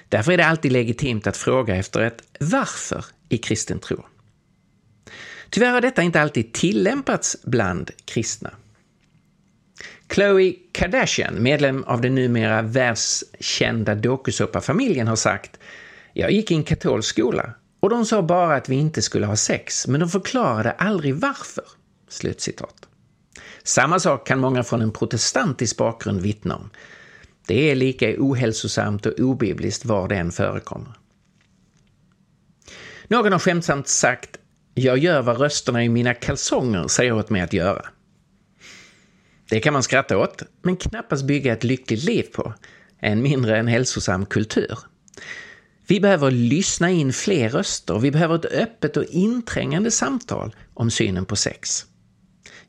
Därför 0.09 0.31
är 0.31 0.37
det 0.37 0.45
alltid 0.45 0.71
legitimt 0.71 1.27
att 1.27 1.37
fråga 1.37 1.75
efter 1.75 2.01
ett 2.01 2.23
varför 2.39 3.05
i 3.29 3.37
kristen 3.37 3.79
tro. 3.79 4.05
Tyvärr 5.49 5.71
har 5.71 5.81
detta 5.81 6.03
inte 6.03 6.21
alltid 6.21 6.53
tillämpats 6.53 7.37
bland 7.43 7.91
kristna. 8.05 8.51
Khloe 10.07 10.53
Kardashian, 10.71 11.43
medlem 11.43 11.83
av 11.83 12.01
den 12.01 12.15
numera 12.15 12.61
världskända 12.61 13.95
dokusåpafamiljen, 13.95 15.07
har 15.07 15.15
sagt 15.15 15.59
“Jag 16.13 16.31
gick 16.31 16.51
i 16.51 16.53
en 16.53 16.63
katolsk 16.63 17.09
skola 17.09 17.53
och 17.79 17.89
de 17.89 18.05
sa 18.05 18.21
bara 18.21 18.55
att 18.55 18.69
vi 18.69 18.75
inte 18.75 19.01
skulle 19.01 19.25
ha 19.25 19.35
sex, 19.35 19.87
men 19.87 19.99
de 19.99 20.09
förklarade 20.09 20.71
aldrig 20.71 21.15
varför.” 21.15 21.63
Slutcitat. 22.09 22.75
Samma 23.63 23.99
sak 23.99 24.27
kan 24.27 24.39
många 24.39 24.63
från 24.63 24.81
en 24.81 24.91
protestantisk 24.91 25.77
bakgrund 25.77 26.21
vittna 26.21 26.55
om. 26.55 26.69
Det 27.47 27.71
är 27.71 27.75
lika 27.75 28.15
ohälsosamt 28.17 29.05
och 29.05 29.19
obibliskt 29.19 29.85
var 29.85 30.07
det 30.07 30.15
än 30.15 30.31
förekommer. 30.31 30.93
Någon 33.07 33.31
har 33.31 33.39
skämtsamt 33.39 33.87
sagt 33.87 34.29
“Jag 34.73 34.97
gör 34.97 35.21
vad 35.21 35.37
rösterna 35.37 35.83
i 35.83 35.89
mina 35.89 36.13
kalsonger 36.13 36.87
säger 36.87 37.13
åt 37.13 37.29
mig 37.29 37.41
att 37.41 37.53
göra”. 37.53 37.89
Det 39.49 39.59
kan 39.59 39.73
man 39.73 39.83
skratta 39.83 40.17
åt, 40.17 40.43
men 40.61 40.77
knappast 40.77 41.25
bygga 41.25 41.53
ett 41.53 41.63
lyckligt 41.63 42.03
liv 42.03 42.23
på, 42.33 42.53
än 43.01 43.21
mindre 43.21 43.57
en 43.57 43.67
hälsosam 43.67 44.25
kultur. 44.25 44.77
Vi 45.87 45.99
behöver 45.99 46.31
lyssna 46.31 46.89
in 46.89 47.13
fler 47.13 47.49
röster, 47.49 47.99
vi 47.99 48.11
behöver 48.11 48.35
ett 48.35 48.45
öppet 48.45 48.97
och 48.97 49.03
inträngande 49.03 49.91
samtal 49.91 50.55
om 50.73 50.91
synen 50.91 51.25
på 51.25 51.35
sex. 51.35 51.85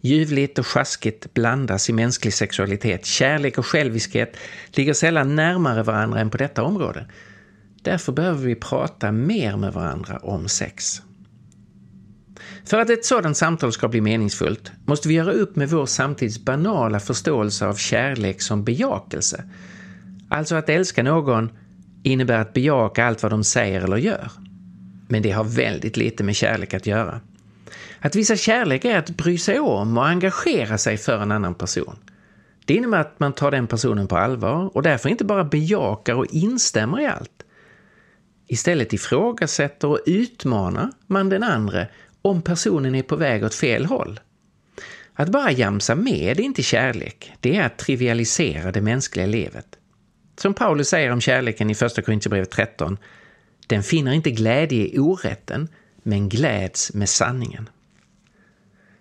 Ljuvligt 0.00 0.58
och 0.58 0.66
sjaskigt 0.66 1.34
blandas 1.34 1.90
i 1.90 1.92
mänsklig 1.92 2.34
sexualitet. 2.34 3.06
Kärlek 3.06 3.58
och 3.58 3.66
själviskhet 3.66 4.36
ligger 4.72 4.94
sällan 4.94 5.34
närmare 5.34 5.82
varandra 5.82 6.20
än 6.20 6.30
på 6.30 6.36
detta 6.36 6.62
område. 6.62 7.06
Därför 7.82 8.12
behöver 8.12 8.46
vi 8.46 8.54
prata 8.54 9.12
mer 9.12 9.56
med 9.56 9.72
varandra 9.72 10.18
om 10.18 10.48
sex. 10.48 11.02
För 12.68 12.78
att 12.78 12.90
ett 12.90 13.04
sådant 13.04 13.36
samtal 13.36 13.72
ska 13.72 13.88
bli 13.88 14.00
meningsfullt 14.00 14.72
måste 14.84 15.08
vi 15.08 15.14
göra 15.14 15.32
upp 15.32 15.56
med 15.56 15.70
vår 15.70 15.86
samtids 15.86 16.44
banala 16.44 17.00
förståelse 17.00 17.66
av 17.66 17.74
kärlek 17.74 18.42
som 18.42 18.64
bejakelse. 18.64 19.44
Alltså 20.28 20.54
att 20.54 20.68
älska 20.68 21.02
någon 21.02 21.50
innebär 22.02 22.38
att 22.38 22.52
bejaka 22.52 23.06
allt 23.06 23.22
vad 23.22 23.32
de 23.32 23.44
säger 23.44 23.80
eller 23.80 23.96
gör. 23.96 24.30
Men 25.08 25.22
det 25.22 25.30
har 25.30 25.44
väldigt 25.44 25.96
lite 25.96 26.24
med 26.24 26.36
kärlek 26.36 26.74
att 26.74 26.86
göra. 26.86 27.20
Att 28.00 28.16
visa 28.16 28.36
kärlek 28.36 28.84
är 28.84 28.98
att 28.98 29.10
bry 29.10 29.38
sig 29.38 29.58
om 29.58 29.98
och 29.98 30.06
engagera 30.06 30.78
sig 30.78 30.96
för 30.96 31.18
en 31.18 31.32
annan 31.32 31.54
person. 31.54 31.96
Det 32.64 32.74
innebär 32.74 33.00
att 33.00 33.20
man 33.20 33.32
tar 33.32 33.50
den 33.50 33.66
personen 33.66 34.06
på 34.06 34.16
allvar 34.16 34.76
och 34.76 34.82
därför 34.82 35.08
inte 35.08 35.24
bara 35.24 35.44
bejakar 35.44 36.14
och 36.14 36.26
instämmer 36.26 37.00
i 37.00 37.06
allt. 37.06 37.44
Istället 38.46 38.92
ifrågasätter 38.92 39.88
och 39.88 40.00
utmanar 40.06 40.90
man 41.06 41.28
den 41.28 41.42
andra 41.42 41.86
om 42.28 42.42
personen 42.42 42.94
är 42.94 43.02
på 43.02 43.16
väg 43.16 43.44
åt 43.44 43.54
fel 43.54 43.84
håll. 43.84 44.20
Att 45.14 45.28
bara 45.28 45.52
jamsa 45.52 45.94
med 45.94 46.40
är 46.40 46.44
inte 46.44 46.62
kärlek, 46.62 47.32
det 47.40 47.56
är 47.56 47.66
att 47.66 47.78
trivialisera 47.78 48.72
det 48.72 48.80
mänskliga 48.80 49.26
livet. 49.26 49.66
Som 50.36 50.54
Paulus 50.54 50.88
säger 50.88 51.10
om 51.10 51.20
kärleken 51.20 51.70
i 51.70 51.74
Första 51.74 52.02
Korinthierbrevet 52.02 52.50
13, 52.50 52.98
den 53.66 53.82
finner 53.82 54.12
inte 54.12 54.30
glädje 54.30 54.86
i 54.86 54.98
orätten, 54.98 55.68
men 56.02 56.28
gläds 56.28 56.94
med 56.94 57.08
sanningen. 57.08 57.68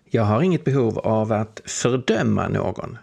Jag 0.10 0.24
har 0.24 0.42
inget 0.42 0.64
behov 0.64 1.00
av 1.00 1.32
att 1.32 1.62
fördöma 1.66 2.48
någon. 2.48 2.98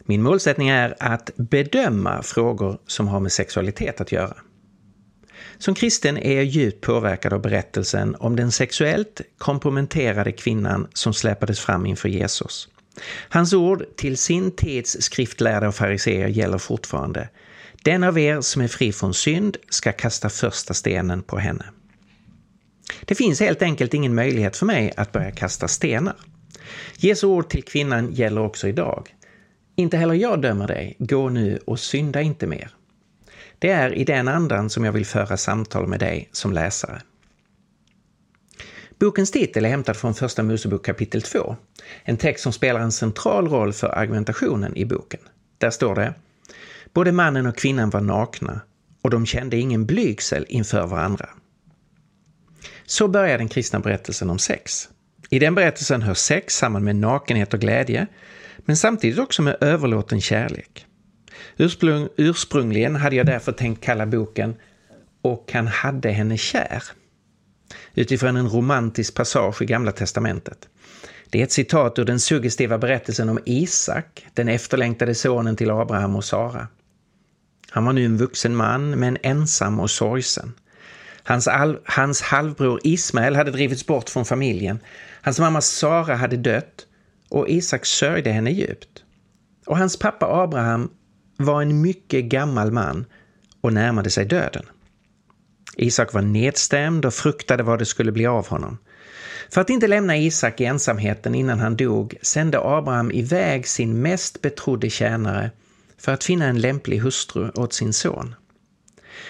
Min 0.00 0.22
målsättning 0.22 0.68
är 0.68 0.94
att 0.98 1.30
bedöma 1.36 2.22
frågor 2.22 2.78
som 2.86 3.08
har 3.08 3.20
med 3.20 3.32
sexualitet 3.32 4.00
att 4.00 4.12
göra. 4.12 4.36
Som 5.60 5.74
kristen 5.74 6.18
är 6.18 6.34
jag 6.34 6.44
djupt 6.44 6.80
påverkad 6.80 7.32
av 7.32 7.42
berättelsen 7.42 8.16
om 8.18 8.36
den 8.36 8.52
sexuellt 8.52 9.20
komprometterade 9.38 10.32
kvinnan 10.32 10.88
som 10.94 11.14
släpades 11.14 11.60
fram 11.60 11.86
inför 11.86 12.08
Jesus. 12.08 12.68
Hans 13.28 13.52
ord 13.52 13.84
till 13.96 14.16
sin 14.16 14.50
tids 14.50 14.96
skriftlärda 15.00 15.68
och 15.68 15.74
fariseer 15.74 16.28
gäller 16.28 16.58
fortfarande. 16.58 17.28
Den 17.82 18.04
av 18.04 18.18
er 18.18 18.40
som 18.40 18.62
är 18.62 18.68
fri 18.68 18.92
från 18.92 19.14
synd 19.14 19.56
ska 19.70 19.92
kasta 19.92 20.28
första 20.28 20.74
stenen 20.74 21.22
på 21.22 21.38
henne. 21.38 21.64
Det 23.04 23.14
finns 23.14 23.40
helt 23.40 23.62
enkelt 23.62 23.94
ingen 23.94 24.14
möjlighet 24.14 24.56
för 24.56 24.66
mig 24.66 24.92
att 24.96 25.12
börja 25.12 25.30
kasta 25.30 25.68
stenar. 25.68 26.16
Jesu 26.96 27.26
ord 27.26 27.48
till 27.48 27.62
kvinnan 27.62 28.12
gäller 28.12 28.40
också 28.40 28.68
idag. 28.68 29.14
Inte 29.76 29.96
heller 29.96 30.14
jag 30.14 30.42
dömer 30.42 30.66
dig, 30.66 30.96
gå 30.98 31.28
nu 31.28 31.58
och 31.66 31.80
synda 31.80 32.22
inte 32.22 32.46
mer. 32.46 32.70
Det 33.60 33.70
är 33.70 33.94
i 33.94 34.04
den 34.04 34.28
andan 34.28 34.70
som 34.70 34.84
jag 34.84 34.92
vill 34.92 35.06
föra 35.06 35.36
samtal 35.36 35.86
med 35.86 36.00
dig 36.00 36.28
som 36.32 36.52
läsare. 36.52 37.02
Bokens 38.98 39.30
titel 39.30 39.64
är 39.64 39.68
hämtad 39.68 39.96
från 39.96 40.14
Första 40.14 40.42
Mosebok 40.42 40.84
kapitel 40.84 41.22
2, 41.22 41.56
en 42.04 42.16
text 42.16 42.42
som 42.42 42.52
spelar 42.52 42.80
en 42.80 42.92
central 42.92 43.48
roll 43.48 43.72
för 43.72 43.88
argumentationen 43.88 44.76
i 44.76 44.84
boken. 44.84 45.20
Där 45.58 45.70
står 45.70 45.94
det 45.94 46.14
Både 46.92 47.12
mannen 47.12 47.46
och 47.46 47.56
kvinnan 47.56 47.90
var 47.90 48.00
nakna 48.00 48.60
och 49.02 49.10
de 49.10 49.26
kände 49.26 49.56
ingen 49.56 49.86
blygsel 49.86 50.46
inför 50.48 50.86
varandra. 50.86 51.28
Så 52.86 53.08
börjar 53.08 53.38
den 53.38 53.48
kristna 53.48 53.80
berättelsen 53.80 54.30
om 54.30 54.38
sex. 54.38 54.88
I 55.30 55.38
den 55.38 55.54
berättelsen 55.54 56.02
hör 56.02 56.14
sex 56.14 56.54
samman 56.54 56.84
med 56.84 56.96
nakenhet 56.96 57.54
och 57.54 57.60
glädje, 57.60 58.06
men 58.58 58.76
samtidigt 58.76 59.18
också 59.18 59.42
med 59.42 59.56
överlåten 59.60 60.20
kärlek. 60.20 60.86
Ursprung, 61.60 62.08
ursprungligen 62.16 62.96
hade 62.96 63.16
jag 63.16 63.26
därför 63.26 63.52
tänkt 63.52 63.84
kalla 63.84 64.06
boken 64.06 64.54
Och 65.22 65.50
han 65.52 65.66
hade 65.66 66.10
henne 66.10 66.36
kär, 66.36 66.82
utifrån 67.94 68.36
en 68.36 68.48
romantisk 68.48 69.14
passage 69.14 69.62
i 69.62 69.66
Gamla 69.66 69.92
testamentet. 69.92 70.68
Det 71.30 71.40
är 71.40 71.44
ett 71.44 71.52
citat 71.52 71.98
ur 71.98 72.04
den 72.04 72.20
suggestiva 72.20 72.78
berättelsen 72.78 73.28
om 73.28 73.38
Isak, 73.44 74.26
den 74.34 74.48
efterlängtade 74.48 75.14
sonen 75.14 75.56
till 75.56 75.70
Abraham 75.70 76.16
och 76.16 76.24
Sara. 76.24 76.68
Han 77.70 77.84
var 77.84 77.92
nu 77.92 78.04
en 78.04 78.16
vuxen 78.16 78.56
man, 78.56 78.90
men 78.90 79.18
ensam 79.22 79.80
och 79.80 79.90
sorgsen. 79.90 80.52
Hans, 81.22 81.48
all, 81.48 81.78
hans 81.84 82.22
halvbror 82.22 82.80
Ismael 82.84 83.36
hade 83.36 83.50
drivits 83.50 83.86
bort 83.86 84.08
från 84.08 84.24
familjen. 84.24 84.78
Hans 85.22 85.38
mamma 85.38 85.60
Sara 85.60 86.14
hade 86.14 86.36
dött 86.36 86.86
och 87.28 87.48
Isak 87.48 87.86
sörjde 87.86 88.30
henne 88.30 88.50
djupt. 88.50 89.04
Och 89.66 89.78
hans 89.78 89.98
pappa 89.98 90.26
Abraham 90.26 90.90
var 91.44 91.62
en 91.62 91.80
mycket 91.80 92.24
gammal 92.24 92.72
man 92.72 93.04
och 93.60 93.72
närmade 93.72 94.10
sig 94.10 94.24
döden. 94.24 94.64
Isak 95.76 96.12
var 96.12 96.22
nedstämd 96.22 97.04
och 97.04 97.14
fruktade 97.14 97.62
vad 97.62 97.78
det 97.78 97.86
skulle 97.86 98.12
bli 98.12 98.26
av 98.26 98.48
honom. 98.48 98.78
För 99.50 99.60
att 99.60 99.70
inte 99.70 99.86
lämna 99.86 100.16
Isak 100.16 100.60
i 100.60 100.64
ensamheten 100.64 101.34
innan 101.34 101.60
han 101.60 101.76
dog 101.76 102.14
sände 102.22 102.58
Abraham 102.60 103.10
iväg 103.10 103.66
sin 103.66 104.02
mest 104.02 104.42
betrodde 104.42 104.90
tjänare 104.90 105.50
för 105.98 106.12
att 106.12 106.24
finna 106.24 106.46
en 106.46 106.60
lämplig 106.60 106.98
hustru 106.98 107.50
åt 107.54 107.72
sin 107.72 107.92
son. 107.92 108.34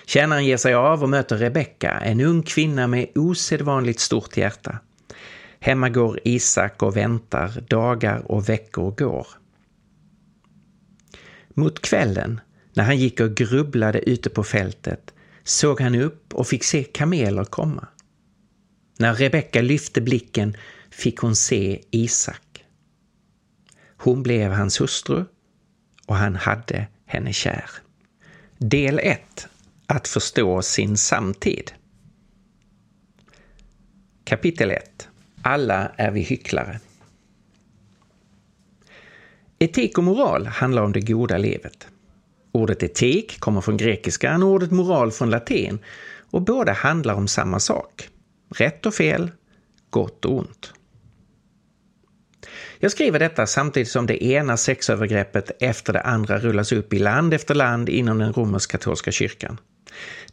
Tjänaren 0.06 0.44
ger 0.44 0.56
sig 0.56 0.74
av 0.74 1.02
och 1.02 1.08
möter 1.08 1.36
Rebecka, 1.36 1.90
en 1.90 2.20
ung 2.20 2.42
kvinna 2.42 2.86
med 2.86 3.06
osedvanligt 3.14 4.00
stort 4.00 4.36
hjärta. 4.36 4.78
Hemma 5.60 5.88
går 5.88 6.20
Isak 6.24 6.82
och 6.82 6.96
väntar, 6.96 7.64
dagar 7.68 8.22
och 8.32 8.48
veckor 8.48 8.90
går. 8.90 9.26
Mot 11.54 11.82
kvällen, 11.82 12.40
när 12.74 12.84
han 12.84 12.98
gick 12.98 13.20
och 13.20 13.34
grubblade 13.34 14.10
ute 14.10 14.30
på 14.30 14.44
fältet, 14.44 15.14
såg 15.44 15.80
han 15.80 15.94
upp 15.94 16.34
och 16.34 16.46
fick 16.46 16.64
se 16.64 16.84
kameler 16.84 17.44
komma. 17.44 17.88
När 18.98 19.14
Rebecka 19.14 19.62
lyfte 19.62 20.00
blicken 20.00 20.56
fick 20.90 21.18
hon 21.18 21.36
se 21.36 21.82
Isak. 21.90 22.64
Hon 23.96 24.22
blev 24.22 24.52
hans 24.52 24.80
hustru 24.80 25.24
och 26.06 26.16
han 26.16 26.36
hade 26.36 26.86
henne 27.06 27.32
kär. 27.32 27.70
Del 28.58 28.98
1. 28.98 29.48
Att 29.86 30.08
förstå 30.08 30.62
sin 30.62 30.96
samtid. 30.96 31.72
Kapitel 34.24 34.70
1. 34.70 35.08
Alla 35.42 35.88
är 35.96 36.10
vi 36.10 36.20
hycklare. 36.20 36.80
Etik 39.62 39.98
och 39.98 40.04
moral 40.04 40.46
handlar 40.46 40.82
om 40.82 40.92
det 40.92 41.00
goda 41.00 41.38
livet. 41.38 41.88
Ordet 42.52 42.82
etik 42.82 43.40
kommer 43.40 43.60
från 43.60 43.76
grekiskan 43.76 44.42
och 44.42 44.48
ordet 44.48 44.70
moral 44.70 45.12
från 45.12 45.30
latin 45.30 45.78
och 46.30 46.42
båda 46.42 46.72
handlar 46.72 47.14
om 47.14 47.28
samma 47.28 47.60
sak. 47.60 48.08
Rätt 48.54 48.86
och 48.86 48.94
fel, 48.94 49.30
gott 49.90 50.24
och 50.24 50.38
ont. 50.38 50.72
Jag 52.82 52.92
skriver 52.92 53.18
detta 53.18 53.46
samtidigt 53.46 53.88
som 53.88 54.06
det 54.06 54.24
ena 54.24 54.56
sexövergreppet 54.56 55.50
efter 55.60 55.92
det 55.92 56.00
andra 56.00 56.38
rullas 56.38 56.72
upp 56.72 56.92
i 56.92 56.98
land 56.98 57.34
efter 57.34 57.54
land 57.54 57.88
inom 57.88 58.18
den 58.18 58.32
romersk-katolska 58.32 59.12
kyrkan. 59.12 59.58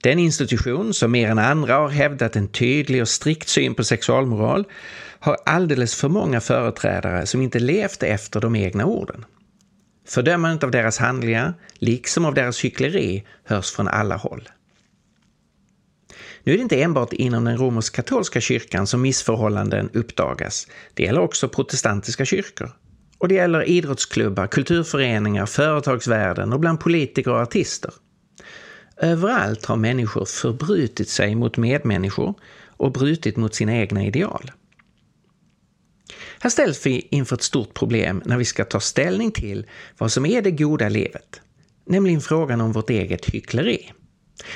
Den 0.02 0.20
institution 0.20 0.94
som 0.94 1.12
mer 1.12 1.30
än 1.30 1.40
andra 1.40 1.76
har 1.76 1.90
hävdat 1.90 2.36
en 2.36 2.48
tydlig 2.48 3.02
och 3.02 3.08
strikt 3.08 3.48
syn 3.48 3.76
på 3.76 3.84
sexualmoral 3.84 4.66
har 5.20 5.38
alldeles 5.46 5.96
för 5.96 6.10
många 6.10 6.42
företrädare 6.42 7.26
som 7.26 7.42
inte 7.42 7.60
levt 7.60 8.04
efter 8.04 8.42
de 8.42 8.56
egna 8.56 8.86
orden. 8.86 9.26
Fördömandet 10.08 10.64
av 10.64 10.72
deras 10.72 10.98
handlingar, 10.98 11.54
liksom 11.74 12.26
av 12.26 12.34
deras 12.34 12.66
hyckleri, 12.66 13.24
hörs 13.44 13.72
från 13.72 13.88
alla 13.88 14.16
håll. 14.16 14.50
Nu 16.48 16.54
är 16.54 16.58
det 16.58 16.64
inte 16.64 16.82
enbart 16.82 17.14
inom 17.14 17.44
den 17.46 17.58
romersk-katolska 17.58 18.42
kyrkan 18.42 18.88
som 18.88 19.02
missförhållanden 19.02 19.90
uppdagas. 19.94 20.68
Det 20.94 21.04
gäller 21.04 21.22
också 21.22 21.50
protestantiska 21.50 22.26
kyrkor. 22.26 22.72
Och 23.18 23.28
det 23.28 23.36
gäller 23.36 23.70
idrottsklubbar, 23.70 24.48
kulturföreningar, 24.48 25.46
företagsvärlden 25.46 26.54
och 26.54 26.60
bland 26.60 26.80
politiker 26.80 27.32
och 27.32 27.40
artister. 27.40 27.94
Överallt 28.98 29.66
har 29.66 29.76
människor 29.76 30.26
förbrutit 30.26 31.10
sig 31.10 31.36
mot 31.36 31.58
medmänniskor 31.58 32.34
och 32.68 32.92
brutit 32.92 33.38
mot 33.38 33.56
sina 33.56 33.76
egna 33.76 34.06
ideal. 34.06 34.52
Här 36.40 36.50
ställs 36.50 36.86
vi 36.86 37.08
inför 37.12 37.36
ett 37.36 37.44
stort 37.44 37.74
problem 37.74 38.22
när 38.26 38.38
vi 38.38 38.46
ska 38.46 38.66
ta 38.66 38.80
ställning 38.80 39.32
till 39.32 39.66
vad 39.98 40.12
som 40.12 40.26
är 40.26 40.42
det 40.42 40.52
goda 40.52 40.90
livet, 40.90 41.42
nämligen 41.86 42.22
frågan 42.22 42.62
om 42.62 42.72
vårt 42.72 42.90
eget 42.90 43.26
hyckleri. 43.26 43.92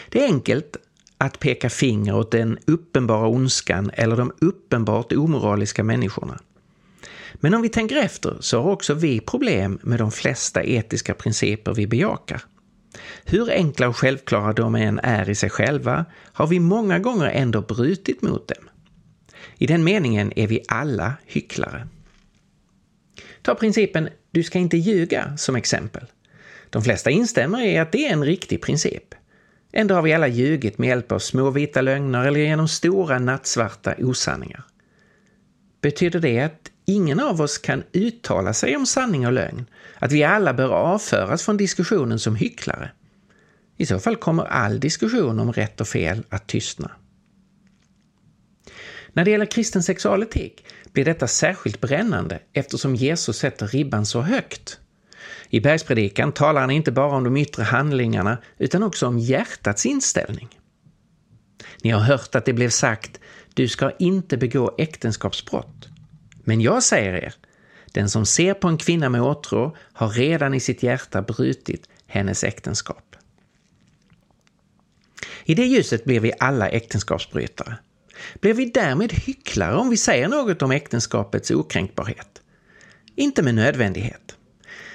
Det 0.10 0.24
är 0.24 0.28
enkelt 0.28 0.78
att 1.22 1.40
peka 1.40 1.70
finger 1.70 2.16
åt 2.16 2.32
den 2.32 2.58
uppenbara 2.68 3.28
ondskan 3.28 3.92
eller 3.94 4.16
de 4.16 4.32
uppenbart 4.42 5.14
omoraliska 5.14 5.84
människorna. 5.84 6.40
Men 7.34 7.54
om 7.54 7.62
vi 7.62 7.70
tänker 7.70 7.96
efter 7.96 8.38
så 8.40 8.62
har 8.62 8.72
också 8.72 8.94
vi 8.94 9.20
problem 9.20 9.80
med 9.84 10.00
de 10.00 10.12
flesta 10.12 10.64
etiska 10.64 11.14
principer 11.14 11.74
vi 11.74 11.88
bejakar. 11.88 12.42
Hur 13.26 13.52
enkla 13.52 13.88
och 13.88 13.98
självklara 13.98 14.54
de 14.54 14.76
än 14.76 15.00
är 15.00 15.30
i 15.30 15.36
sig 15.36 15.50
själva 15.50 16.06
har 16.34 16.48
vi 16.48 16.60
många 16.60 17.00
gånger 17.00 17.26
ändå 17.26 17.62
brutit 17.62 18.22
mot 18.22 18.48
dem. 18.48 18.70
I 19.58 19.68
den 19.68 19.84
meningen 19.84 20.34
är 20.36 20.48
vi 20.48 20.64
alla 20.68 21.14
hycklare. 21.26 21.88
Ta 23.42 23.56
principen 23.56 24.10
”du 24.32 24.44
ska 24.44 24.60
inte 24.60 24.78
ljuga” 24.78 25.38
som 25.38 25.56
exempel. 25.56 26.06
De 26.70 26.82
flesta 26.82 27.10
instämmer 27.10 27.62
i 27.62 27.78
att 27.78 27.92
det 27.92 28.08
är 28.08 28.14
en 28.14 28.26
riktig 28.26 28.62
princip. 28.62 29.16
Ändå 29.72 29.96
har 29.96 30.02
vi 30.02 30.14
alla 30.14 30.28
ljugit 30.28 30.78
med 30.78 30.90
hjälp 30.90 31.12
av 31.12 31.20
små 31.20 31.50
vita 31.50 31.82
lögner 31.82 32.26
eller 32.26 32.40
genom 32.40 32.68
stora 32.68 33.20
nattsvarta 33.20 33.96
osanningar. 33.98 34.64
Betyder 35.82 36.20
det 36.20 36.40
att 36.40 36.72
ingen 36.86 37.20
av 37.20 37.42
oss 37.42 37.58
kan 37.58 37.84
uttala 37.92 38.54
sig 38.54 38.76
om 38.76 38.86
sanning 38.86 39.28
och 39.28 39.34
lögn? 39.34 39.66
Att 40.00 40.12
vi 40.12 40.24
alla 40.24 40.54
bör 40.54 40.70
avföras 40.70 41.44
från 41.44 41.58
diskussionen 41.58 42.20
som 42.20 42.36
hycklare? 42.36 42.92
I 43.78 43.86
så 43.86 44.00
fall 44.00 44.16
kommer 44.16 44.44
all 44.44 44.80
diskussion 44.80 45.40
om 45.40 45.54
rätt 45.54 45.82
och 45.82 45.88
fel 45.88 46.24
att 46.30 46.48
tystna. 46.48 46.92
När 49.14 49.26
det 49.26 49.32
gäller 49.32 49.46
kristen 49.46 49.84
sexualetik 49.84 50.66
blir 50.94 51.06
detta 51.06 51.28
särskilt 51.28 51.82
brännande 51.82 52.40
eftersom 52.54 52.96
Jesus 52.96 53.38
sätter 53.38 53.68
ribban 53.68 54.06
så 54.06 54.22
högt. 54.22 54.80
I 55.54 55.60
bergspredikan 55.60 56.32
talar 56.32 56.62
han 56.62 56.72
inte 56.72 56.92
bara 56.92 57.16
om 57.16 57.24
de 57.24 57.38
yttre 57.38 57.64
handlingarna 57.64 58.38
utan 58.58 58.84
också 58.84 59.08
om 59.08 59.20
hjärtats 59.20 59.86
inställning. 59.86 60.50
Ni 61.84 61.90
har 61.90 62.00
hört 62.00 62.36
att 62.36 62.46
det 62.46 62.54
blev 62.54 62.70
sagt 62.70 63.20
du 63.54 63.68
ska 63.68 63.92
inte 64.00 64.38
begå 64.38 64.76
äktenskapsbrott. 64.78 65.90
Men 66.44 66.62
jag 66.62 66.84
säger 66.84 67.14
er, 67.14 67.34
den 67.86 68.10
som 68.10 68.26
ser 68.26 68.54
på 68.54 68.68
en 68.68 68.78
kvinna 68.78 69.10
med 69.10 69.22
åtrå 69.22 69.76
har 69.94 70.10
redan 70.10 70.54
i 70.54 70.60
sitt 70.60 70.84
hjärta 70.84 71.22
brutit 71.22 71.90
hennes 72.08 72.44
äktenskap. 72.44 73.16
I 75.46 75.56
det 75.56 75.66
ljuset 75.66 76.04
blir 76.04 76.20
vi 76.20 76.34
alla 76.40 76.70
äktenskapsbrytare. 76.70 77.76
Blir 78.40 78.54
vi 78.54 78.66
därmed 78.66 79.14
hycklare 79.14 79.76
om 79.76 79.90
vi 79.90 79.98
säger 79.98 80.28
något 80.28 80.62
om 80.62 80.72
äktenskapets 80.72 81.52
okränkbarhet? 81.52 82.42
Inte 83.16 83.44
med 83.44 83.56
nödvändighet. 83.56 84.38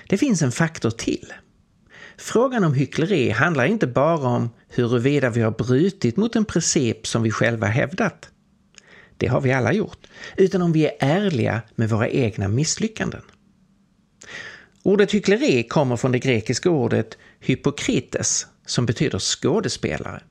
Det 0.08 0.18
finns 0.18 0.42
en 0.42 0.52
faktor 0.52 0.90
till. 0.90 1.32
Frågan 2.18 2.64
om 2.64 2.74
hyckleri 2.74 3.30
handlar 3.30 3.64
inte 3.64 3.86
bara 3.86 4.28
om 4.28 4.50
huruvida 4.68 5.30
vi 5.30 5.40
har 5.40 5.50
brutit 5.50 6.16
mot 6.16 6.36
en 6.36 6.44
princip 6.44 7.06
som 7.06 7.22
vi 7.22 7.30
själva 7.30 7.66
hävdat. 7.66 8.28
Det 9.16 9.26
har 9.26 9.40
vi 9.40 9.52
alla 9.52 9.72
gjort. 9.72 10.06
Utan 10.36 10.62
om 10.62 10.72
vi 10.72 10.86
är 10.86 10.92
ärliga 11.00 11.62
med 11.74 11.88
våra 11.88 12.08
egna 12.08 12.48
misslyckanden. 12.48 13.22
Ordet 14.82 15.12
hyckleri 15.12 15.62
kommer 15.62 15.96
från 15.96 16.12
det 16.12 16.18
grekiska 16.18 16.70
ordet 16.70 17.18
hypokrites 17.40 18.46
som 18.66 18.86
betyder 18.86 19.18
skådespelare. 19.18 20.22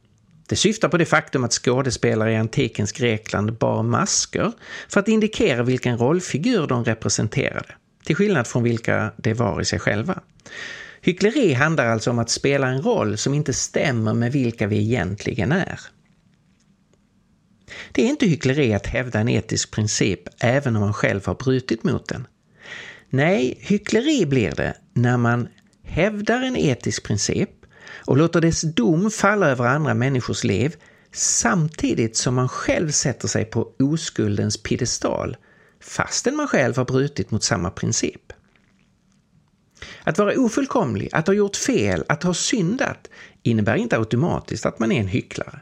Det 0.47 0.55
syftar 0.55 0.89
på 0.89 0.97
det 0.97 1.05
faktum 1.05 1.43
att 1.43 1.53
skådespelare 1.53 2.31
i 2.31 2.35
antikens 2.35 2.91
Grekland 2.91 3.57
bar 3.57 3.83
masker 3.83 4.51
för 4.89 4.99
att 4.99 5.07
indikera 5.07 5.63
vilken 5.63 5.97
rollfigur 5.97 6.67
de 6.67 6.83
representerade, 6.83 7.75
till 8.05 8.15
skillnad 8.15 8.47
från 8.47 8.63
vilka 8.63 9.11
de 9.17 9.33
var 9.33 9.61
i 9.61 9.65
sig 9.65 9.79
själva. 9.79 10.21
Hyckleri 11.01 11.53
handlar 11.53 11.85
alltså 11.85 12.09
om 12.09 12.19
att 12.19 12.29
spela 12.29 12.67
en 12.67 12.81
roll 12.81 13.17
som 13.17 13.33
inte 13.33 13.53
stämmer 13.53 14.13
med 14.13 14.31
vilka 14.31 14.67
vi 14.67 14.77
egentligen 14.77 15.51
är. 15.51 15.79
Det 17.91 18.01
är 18.01 18.09
inte 18.09 18.25
hyckleri 18.25 18.73
att 18.73 18.87
hävda 18.87 19.19
en 19.19 19.29
etisk 19.29 19.71
princip 19.71 20.19
även 20.39 20.75
om 20.75 20.81
man 20.81 20.93
själv 20.93 21.25
har 21.25 21.35
brutit 21.35 21.83
mot 21.83 22.07
den. 22.07 22.27
Nej, 23.09 23.57
hyckleri 23.61 24.25
blir 24.25 24.51
det 24.51 24.73
när 24.93 25.17
man 25.17 25.47
hävdar 25.83 26.41
en 26.41 26.57
etisk 26.57 27.03
princip 27.03 27.49
och 28.05 28.17
låter 28.17 28.41
dess 28.41 28.61
dom 28.61 29.11
falla 29.11 29.49
över 29.49 29.65
andra 29.65 29.93
människors 29.93 30.43
liv 30.43 30.75
samtidigt 31.11 32.17
som 32.17 32.35
man 32.35 32.49
själv 32.49 32.91
sätter 32.91 33.27
sig 33.27 33.45
på 33.45 33.67
oskuldens 33.79 34.63
piedestal 34.63 35.37
fastän 35.85 36.35
man 36.35 36.47
själv 36.47 36.77
har 36.77 36.85
brutit 36.85 37.31
mot 37.31 37.43
samma 37.43 37.69
princip. 37.69 38.33
Att 40.03 40.17
vara 40.17 40.39
ofullkomlig, 40.39 41.09
att 41.11 41.27
ha 41.27 41.33
gjort 41.33 41.55
fel, 41.55 42.03
att 42.09 42.23
ha 42.23 42.33
syndat 42.33 43.09
innebär 43.43 43.75
inte 43.75 43.97
automatiskt 43.97 44.65
att 44.65 44.79
man 44.79 44.91
är 44.91 44.99
en 44.99 45.07
hycklare. 45.07 45.61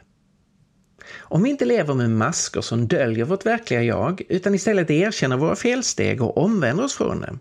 Om 1.16 1.42
vi 1.42 1.50
inte 1.50 1.64
lever 1.64 1.94
med 1.94 2.10
masker 2.10 2.60
som 2.60 2.88
döljer 2.88 3.24
vårt 3.24 3.46
verkliga 3.46 3.82
jag 3.82 4.22
utan 4.28 4.54
istället 4.54 4.90
erkänner 4.90 5.36
våra 5.36 5.56
felsteg 5.56 6.22
och 6.22 6.38
omvänder 6.38 6.84
oss 6.84 6.94
från 6.94 7.20
dem, 7.20 7.38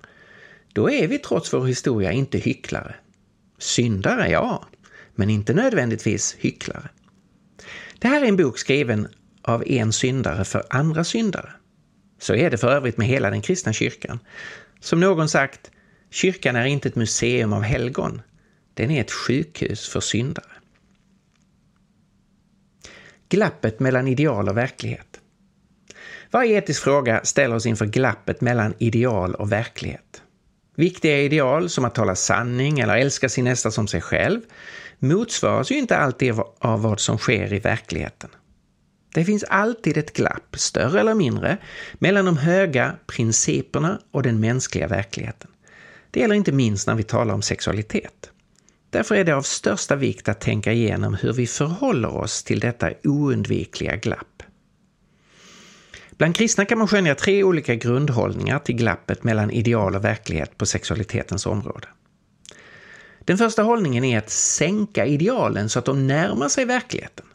då 0.74 0.90
är 0.92 1.08
vi 1.08 1.20
trots 1.20 1.54
vår 1.54 1.66
historia 1.66 2.12
inte 2.12 2.38
hycklare. 2.38 2.96
Syndare, 3.58 4.30
ja, 4.30 4.64
men 5.16 5.30
inte 5.30 5.54
nödvändigtvis 5.54 6.36
hycklare. 6.40 6.90
Det 8.00 8.08
här 8.08 8.22
är 8.22 8.26
en 8.26 8.38
bok 8.38 8.58
skriven 8.58 9.08
av 9.42 9.64
en 9.68 9.94
syndare 9.94 10.46
för 10.46 10.64
andra 10.70 11.04
syndare. 11.04 11.50
Så 12.24 12.36
är 12.36 12.50
det 12.50 12.58
för 12.58 12.72
övrigt 12.72 12.98
med 12.98 13.08
hela 13.08 13.30
den 13.30 13.42
kristna 13.42 13.74
kyrkan. 13.74 14.20
Som 14.80 15.00
någon 15.00 15.30
sagt, 15.30 15.72
kyrkan 16.10 16.56
är 16.56 16.66
inte 16.66 16.90
ett 16.90 16.96
museum 16.96 17.54
av 17.54 17.62
helgon. 17.62 18.22
Den 18.74 18.92
är 18.92 19.02
ett 19.02 19.12
sjukhus 19.12 19.90
för 19.90 20.00
syndare. 20.00 20.46
Glappet 23.30 23.80
mellan 23.80 24.08
ideal 24.08 24.50
och 24.50 24.58
verklighet. 24.58 25.20
Varje 26.32 26.58
etisk 26.58 26.84
fråga 26.84 27.22
ställer 27.24 27.56
oss 27.56 27.66
inför 27.66 27.86
glappet 27.86 28.42
mellan 28.42 28.74
ideal 28.80 29.36
och 29.36 29.52
verklighet. 29.52 30.22
Viktiga 30.76 31.22
ideal 31.22 31.70
som 31.70 31.86
att 31.86 31.96
tala 31.96 32.16
sanning 32.16 32.80
eller 32.80 32.98
älska 32.98 33.30
sin 33.30 33.46
nästa 33.46 33.72
som 33.72 33.88
sig 33.88 34.02
själv 34.02 34.42
motsvaras 35.00 35.72
ju 35.72 35.76
inte 35.76 35.98
alltid 35.98 36.34
av 36.60 36.82
vad 36.82 37.00
som 37.00 37.18
sker 37.18 37.54
i 37.54 37.60
verkligheten. 37.60 38.30
Det 39.14 39.26
finns 39.26 39.44
alltid 39.44 39.98
ett 39.98 40.14
glapp, 40.14 40.56
större 40.56 41.00
eller 41.00 41.14
mindre, 41.14 41.58
mellan 41.94 42.26
de 42.26 42.38
höga 42.38 42.96
principerna 43.08 44.00
och 44.12 44.24
den 44.24 44.40
mänskliga 44.40 44.88
verkligheten. 44.88 45.52
Det 46.12 46.20
gäller 46.20 46.36
inte 46.36 46.52
minst 46.52 46.88
när 46.88 46.96
vi 46.96 47.04
talar 47.04 47.34
om 47.34 47.42
sexualitet. 47.42 48.30
Därför 48.90 49.16
är 49.16 49.24
det 49.24 49.36
av 49.36 49.42
största 49.42 49.96
vikt 49.96 50.30
att 50.30 50.42
tänka 50.42 50.74
igenom 50.74 51.14
hur 51.14 51.34
vi 51.34 51.48
förhåller 51.48 52.10
oss 52.10 52.44
till 52.44 52.60
detta 52.60 52.92
oundvikliga 53.04 53.96
glapp. 53.96 54.44
Bland 56.18 56.36
kristna 56.36 56.66
kan 56.66 56.78
man 56.78 56.88
skönja 56.88 57.16
tre 57.16 57.44
olika 57.44 57.76
grundhållningar 57.76 58.60
till 58.60 58.76
glappet 58.76 59.24
mellan 59.24 59.52
ideal 59.52 59.96
och 59.96 60.04
verklighet 60.04 60.58
på 60.58 60.66
sexualitetens 60.66 61.46
område. 61.46 61.88
Den 63.20 63.38
första 63.38 63.64
hållningen 63.64 64.04
är 64.04 64.18
att 64.18 64.30
sänka 64.30 65.06
idealen 65.06 65.70
så 65.70 65.80
att 65.80 65.86
de 65.86 66.08
närmar 66.08 66.50
sig 66.50 66.66
verkligheten. 66.66 67.26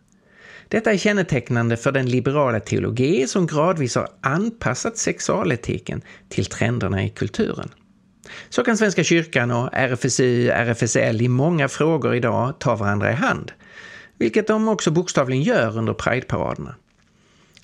Detta 0.69 0.93
är 0.93 0.97
kännetecknande 0.97 1.77
för 1.77 1.93
den 1.93 2.07
liberala 2.07 2.61
teologi 2.61 3.27
som 3.27 3.47
gradvis 3.47 3.95
har 3.95 4.09
anpassat 4.21 4.99
sexualetiken 4.99 6.03
till 6.29 6.47
trenderna 6.47 7.05
i 7.05 7.09
kulturen. 7.09 7.71
Så 8.49 8.65
kan 8.65 8.77
Svenska 8.77 9.05
kyrkan 9.05 9.51
och 9.51 9.69
RFSU, 9.73 10.51
RFSL 10.51 11.23
i 11.23 11.29
många 11.29 11.69
frågor 11.69 12.15
idag 12.15 12.59
ta 12.59 12.77
varandra 12.77 13.13
i 13.13 13.15
hand, 13.15 13.53
vilket 14.19 14.47
de 14.47 14.69
också 14.69 14.91
bokstavligen 14.91 15.43
gör 15.43 15.79
under 15.79 15.95
Prideparaderna. 15.95 16.75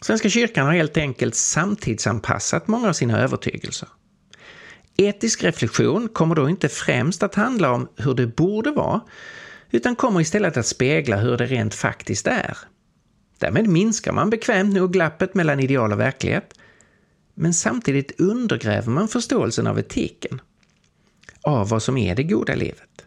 Svenska 0.01 0.29
kyrkan 0.29 0.67
har 0.67 0.75
helt 0.75 0.97
enkelt 0.97 1.35
samtidsanpassat 1.35 2.69
många 2.69 2.89
av 2.89 2.93
sina 2.93 3.21
övertygelser. 3.21 3.89
Etisk 4.97 5.45
reflektion 5.45 6.09
kommer 6.09 6.35
då 6.35 6.49
inte 6.49 6.69
främst 6.69 7.23
att 7.23 7.35
handla 7.35 7.73
om 7.73 7.89
hur 7.97 8.15
det 8.15 8.27
borde 8.27 8.71
vara, 8.71 9.01
utan 9.71 9.97
kommer 9.97 10.21
istället 10.21 10.57
att 10.57 10.67
spegla 10.67 11.17
hur 11.17 11.37
det 11.37 11.47
rent 11.47 11.75
faktiskt 11.75 12.27
är. 12.27 12.57
Därmed 13.45 13.69
minskar 13.69 14.13
man 14.13 14.31
bekvämt 14.31 14.75
nog 14.75 14.93
glappet 14.93 15.35
mellan 15.35 15.61
ideal 15.61 15.93
och 15.93 16.01
verklighet, 16.01 16.55
men 17.35 17.55
samtidigt 17.55 18.21
undergräver 18.21 18.91
man 18.91 19.09
förståelsen 19.09 19.67
av 19.67 19.79
etiken, 19.79 20.41
av 21.43 21.69
vad 21.69 21.83
som 21.83 21.97
är 21.97 22.15
det 22.15 22.23
goda 22.23 22.55
livet. 22.55 23.07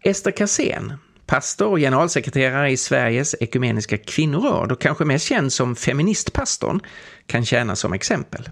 Ester 0.00 0.30
Kassén, 0.30 0.92
pastor 1.26 1.66
och 1.66 1.78
generalsekreterare 1.78 2.70
i 2.70 2.76
Sveriges 2.76 3.34
ekumeniska 3.40 3.98
kvinnoråd 3.98 4.72
och 4.72 4.80
kanske 4.80 5.04
mest 5.04 5.26
känd 5.26 5.52
som 5.52 5.76
feministpastorn, 5.76 6.80
kan 7.26 7.44
tjäna 7.44 7.76
som 7.76 7.92
exempel. 7.92 8.48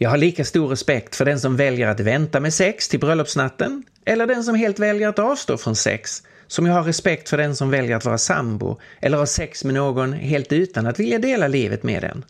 Jag 0.00 0.10
har 0.10 0.16
lika 0.16 0.44
stor 0.44 0.68
respekt 0.68 1.16
för 1.16 1.24
den 1.24 1.40
som 1.40 1.56
väljer 1.56 1.88
att 1.88 2.00
vänta 2.00 2.40
med 2.40 2.54
sex 2.54 2.88
till 2.88 3.00
bröllopsnatten 3.00 3.84
eller 4.04 4.26
den 4.26 4.44
som 4.44 4.54
helt 4.54 4.78
väljer 4.78 5.08
att 5.08 5.18
avstå 5.18 5.56
från 5.56 5.76
sex, 5.76 6.22
som 6.46 6.66
jag 6.66 6.74
har 6.74 6.82
respekt 6.82 7.28
för 7.28 7.36
den 7.36 7.56
som 7.56 7.70
väljer 7.70 7.96
att 7.96 8.04
vara 8.04 8.18
sambo 8.18 8.78
eller 9.00 9.18
ha 9.18 9.26
sex 9.26 9.64
med 9.64 9.74
någon 9.74 10.12
helt 10.12 10.52
utan 10.52 10.86
att 10.86 11.00
vilja 11.00 11.18
dela 11.18 11.48
livet 11.48 11.82
med 11.82 12.02
den. 12.02 12.24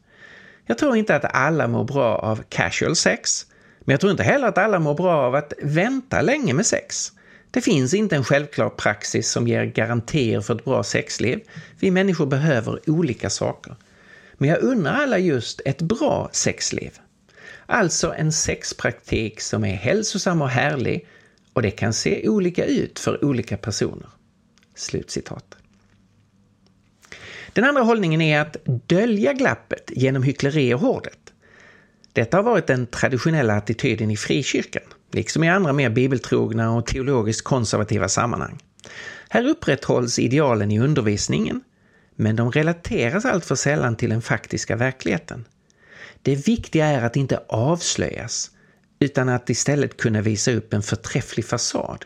Jag 0.66 0.78
tror 0.78 0.96
inte 0.96 1.16
att 1.16 1.35
alla 1.35 1.68
mår 1.68 1.85
bra 1.85 2.16
av 2.16 2.42
casual 2.48 2.96
sex, 2.96 3.46
men 3.81 3.92
jag 3.92 4.00
tror 4.00 4.11
inte 4.11 4.22
heller 4.22 4.48
att 4.48 4.59
alla 4.59 4.78
mår 4.78 4.94
bra 4.94 5.16
av 5.16 5.35
att 5.35 5.52
vänta 5.62 6.22
länge 6.22 6.54
med 6.54 6.66
sex. 6.66 7.12
Det 7.50 7.61
finns 7.61 7.94
inte 7.94 8.16
en 8.16 8.24
självklar 8.24 8.70
praxis 8.70 9.31
som 9.31 9.48
ger 9.48 9.64
garantier 9.64 10.40
för 10.40 10.54
ett 10.54 10.64
bra 10.64 10.83
sexliv. 10.83 11.40
Vi 11.81 11.90
människor 11.90 12.26
behöver 12.26 12.90
olika 12.90 13.31
saker. 13.31 13.76
Men 14.35 14.48
jag 14.48 14.62
unnar 14.62 14.92
alla 14.92 15.18
just 15.18 15.61
ett 15.64 15.83
bra 15.83 16.28
sexliv. 16.33 16.98
Alltså 17.70 18.14
en 18.14 18.33
sexpraktik 18.33 19.40
som 19.40 19.64
är 19.64 19.74
hälsosam 19.74 20.42
och 20.42 20.48
härlig 20.48 21.07
och 21.52 21.62
det 21.62 21.70
kan 21.70 21.92
se 21.92 22.28
olika 22.28 22.64
ut 22.64 22.98
för 22.98 23.24
olika 23.24 23.57
personer. 23.57 24.09
Slutcitat. 24.74 25.57
Den 27.52 27.64
andra 27.64 27.83
hållningen 27.83 28.20
är 28.20 28.40
att 28.40 28.57
dölja 28.87 29.33
glappet 29.33 29.90
genom 29.94 30.22
hyckleri 30.22 30.74
och 30.74 30.81
hårdhet. 30.81 31.33
Detta 32.12 32.37
har 32.37 32.44
varit 32.44 32.66
den 32.66 32.87
traditionella 32.87 33.54
attityden 33.57 34.11
i 34.11 34.16
frikyrkan, 34.16 34.83
liksom 35.12 35.44
i 35.44 35.48
andra 35.48 35.72
mer 35.72 35.90
bibeltrogna 35.90 36.72
och 36.76 36.87
teologiskt 36.87 37.44
konservativa 37.44 38.09
sammanhang. 38.09 38.59
Här 39.28 39.44
upprätthålls 39.44 40.18
idealen 40.18 40.72
i 40.72 40.81
undervisningen, 40.81 41.61
men 42.14 42.37
de 42.37 42.52
relateras 42.52 43.24
alltför 43.24 43.54
sällan 43.54 43.96
till 43.96 44.11
den 44.11 44.22
faktiska 44.22 44.76
verkligheten. 44.76 45.44
Det 46.22 46.35
viktiga 46.35 46.87
är 46.87 47.02
att 47.02 47.16
inte 47.16 47.40
avslöjas, 47.48 48.50
utan 48.98 49.28
att 49.28 49.50
istället 49.50 49.96
kunna 49.96 50.20
visa 50.20 50.52
upp 50.52 50.72
en 50.72 50.83
förträfflig 50.83 51.44
fasad. 51.44 52.04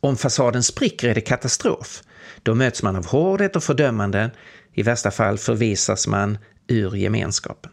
Om 0.00 0.16
fasaden 0.16 0.62
spricker 0.62 1.08
är 1.08 1.14
det 1.14 1.20
katastrof. 1.20 2.02
Då 2.42 2.54
möts 2.54 2.82
man 2.82 2.96
av 2.96 3.06
hårdhet 3.06 3.56
och 3.56 3.64
fördömanden. 3.64 4.30
I 4.72 4.82
värsta 4.82 5.10
fall 5.10 5.38
förvisas 5.38 6.06
man 6.06 6.38
ur 6.66 6.96
gemenskapen. 6.96 7.72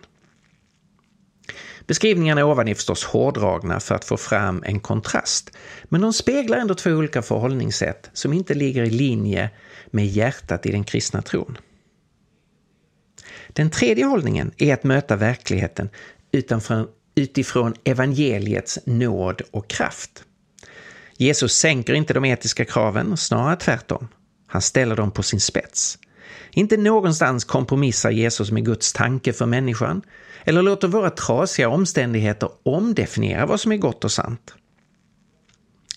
Beskrivningarna 1.88 2.45
ovan 2.45 2.67
är 2.67 2.76
förstås 2.76 3.04
hårdragna 3.04 3.80
för 3.80 3.95
att 3.95 4.06
få 4.06 4.17
fram 4.17 4.63
en 4.65 4.80
kontrast, 4.80 5.58
men 5.84 6.02
de 6.02 6.13
speglar 6.13 6.58
ändå 6.58 6.76
två 6.76 6.89
olika 6.91 7.21
förhållningssätt 7.21 8.10
som 8.13 8.34
inte 8.34 8.54
ligger 8.54 8.84
i 8.84 8.89
linje 8.89 9.50
med 9.91 10.08
hjärtat 10.08 10.65
i 10.65 10.71
den 10.71 10.84
kristna 10.84 11.21
tron. 11.21 11.58
Den 13.54 13.70
tredje 13.70 14.06
hållningen 14.06 14.52
är 14.58 14.74
att 14.74 14.84
möta 14.84 15.16
verkligheten 15.16 15.90
utifrån 17.16 17.74
evangeliets 17.84 18.80
nåd 18.86 19.42
och 19.52 19.70
kraft. 19.70 20.24
Jesus 21.18 21.54
sänker 21.54 21.94
inte 21.94 22.14
de 22.14 22.26
etiska 22.26 22.66
kraven, 22.66 23.18
snarare 23.18 23.56
tvärtom. 23.56 24.08
Han 24.48 24.62
ställer 24.62 24.96
dem 24.96 25.12
på 25.12 25.24
sin 25.24 25.40
spets. 25.40 25.98
Inte 26.52 26.78
någonstans 26.78 27.44
kompromissar 27.44 28.12
Jesus 28.12 28.52
med 28.52 28.66
Guds 28.66 28.94
tanke 28.94 29.34
för 29.34 29.46
människan 29.46 30.02
eller 30.44 30.62
låter 30.62 30.88
våra 30.88 31.10
trasiga 31.10 31.70
omständigheter 31.70 32.50
omdefiniera 32.64 33.46
vad 33.46 33.60
som 33.60 33.72
är 33.72 33.78
gott 33.78 34.04
och 34.04 34.12
sant. 34.12 34.54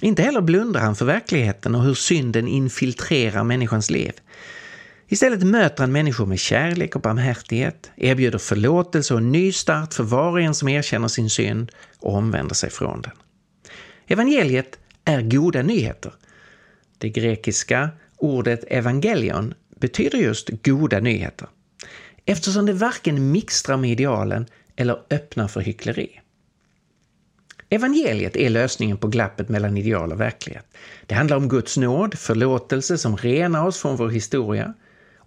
Inte 0.00 0.22
heller 0.22 0.40
blundar 0.40 0.80
han 0.80 0.96
för 0.96 1.04
verkligheten 1.04 1.74
och 1.74 1.82
hur 1.82 1.94
synden 1.94 2.48
infiltrerar 2.48 3.44
människans 3.44 3.90
liv. 3.90 4.12
Istället 5.08 5.42
möter 5.42 5.82
han 5.82 5.92
människor 5.92 6.26
med 6.26 6.38
kärlek 6.38 6.96
och 6.96 7.02
barmhärtighet, 7.02 7.90
erbjuder 7.96 8.38
förlåtelse 8.38 9.14
och 9.14 9.22
ny 9.22 9.52
start 9.52 9.94
för 9.94 10.04
var 10.04 10.30
och 10.30 10.40
en 10.40 10.54
som 10.54 10.68
erkänner 10.68 11.08
sin 11.08 11.30
synd 11.30 11.72
och 11.98 12.14
omvänder 12.14 12.54
sig 12.54 12.70
från 12.70 13.02
den. 13.02 13.12
Evangeliet 14.06 14.78
är 15.04 15.22
goda 15.22 15.62
nyheter. 15.62 16.12
Det 16.98 17.08
grekiska 17.08 17.90
ordet 18.16 18.64
evangelion 18.68 19.54
betyder 19.80 20.18
just 20.18 20.50
goda 20.64 21.00
nyheter. 21.00 21.48
Eftersom 22.26 22.66
det 22.66 22.72
varken 22.72 23.32
mixtrar 23.32 23.76
med 23.76 23.90
idealen 23.90 24.46
eller 24.76 24.98
öppnar 25.10 25.48
för 25.48 25.60
hyckleri. 25.60 26.20
Evangeliet 27.68 28.36
är 28.36 28.50
lösningen 28.50 28.96
på 28.96 29.08
glappet 29.08 29.48
mellan 29.48 29.76
ideal 29.76 30.12
och 30.12 30.20
verklighet. 30.20 30.66
Det 31.06 31.14
handlar 31.14 31.36
om 31.36 31.48
Guds 31.48 31.76
nåd, 31.76 32.18
förlåtelse 32.18 32.98
som 32.98 33.16
renar 33.16 33.66
oss 33.66 33.78
från 33.78 33.96
vår 33.96 34.08
historia. 34.08 34.74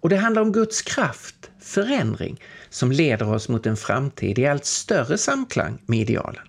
Och 0.00 0.08
det 0.08 0.16
handlar 0.16 0.42
om 0.42 0.52
Guds 0.52 0.82
kraft, 0.82 1.50
förändring, 1.60 2.40
som 2.70 2.92
leder 2.92 3.28
oss 3.28 3.48
mot 3.48 3.66
en 3.66 3.76
framtid 3.76 4.38
i 4.38 4.46
allt 4.46 4.64
större 4.64 5.18
samklang 5.18 5.82
med 5.86 5.98
idealen. 5.98 6.42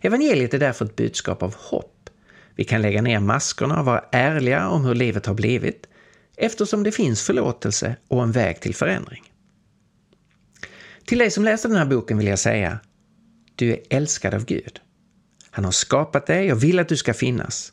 Evangeliet 0.00 0.54
är 0.54 0.58
därför 0.58 0.84
ett 0.84 0.96
budskap 0.96 1.42
av 1.42 1.54
hopp. 1.54 2.10
Vi 2.56 2.64
kan 2.64 2.82
lägga 2.82 3.02
ner 3.02 3.20
maskerna 3.20 3.80
och 3.80 3.86
vara 3.86 4.04
ärliga 4.12 4.68
om 4.68 4.84
hur 4.84 4.94
livet 4.94 5.26
har 5.26 5.34
blivit, 5.34 5.86
eftersom 6.36 6.82
det 6.82 6.92
finns 6.92 7.22
förlåtelse 7.22 7.96
och 8.08 8.22
en 8.22 8.32
väg 8.32 8.60
till 8.60 8.74
förändring. 8.74 9.22
Till 11.04 11.18
dig 11.18 11.30
som 11.30 11.44
läser 11.44 11.68
den 11.68 11.78
här 11.78 11.86
boken 11.86 12.18
vill 12.18 12.26
jag 12.26 12.38
säga, 12.38 12.78
du 13.54 13.70
är 13.72 13.78
älskad 13.90 14.34
av 14.34 14.44
Gud. 14.44 14.80
Han 15.50 15.64
har 15.64 15.72
skapat 15.72 16.26
dig 16.26 16.52
och 16.52 16.64
vill 16.64 16.78
att 16.78 16.88
du 16.88 16.96
ska 16.96 17.14
finnas. 17.14 17.72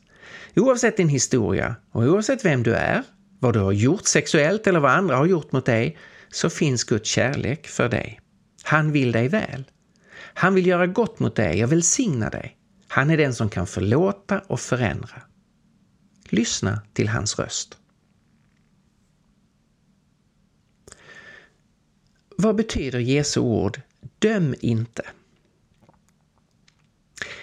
Oavsett 0.55 0.97
din 0.97 1.09
historia 1.09 1.75
och 1.91 2.03
oavsett 2.03 2.45
vem 2.45 2.63
du 2.63 2.73
är, 2.73 3.03
vad 3.43 3.53
du 3.53 3.59
har 3.59 3.71
gjort 3.71 4.05
sexuellt 4.05 4.67
eller 4.67 4.79
vad 4.79 4.91
andra 4.91 5.15
har 5.15 5.25
gjort 5.25 5.51
mot 5.51 5.65
dig, 5.65 5.97
så 6.31 6.49
finns 6.49 6.83
Guds 6.83 7.09
kärlek 7.09 7.67
för 7.67 7.89
dig. 7.89 8.19
Han 8.63 8.91
vill 8.91 9.11
dig 9.11 9.27
väl. 9.27 9.63
Han 10.33 10.53
vill 10.53 10.67
göra 10.67 10.87
gott 10.87 11.19
mot 11.19 11.35
dig 11.35 11.63
och 11.63 11.71
välsigna 11.71 12.29
dig. 12.29 12.57
Han 12.87 13.09
är 13.09 13.17
den 13.17 13.33
som 13.33 13.49
kan 13.49 13.67
förlåta 13.67 14.39
och 14.39 14.59
förändra. 14.59 15.21
lyssna 16.29 16.81
till 16.93 17.09
hans 17.09 17.39
röst. 17.39 17.77
Vad 22.37 22.55
betyder 22.55 22.99
Jesu 22.99 23.39
ord 23.39 23.81
”döm 24.19 24.55
inte”? 24.61 25.03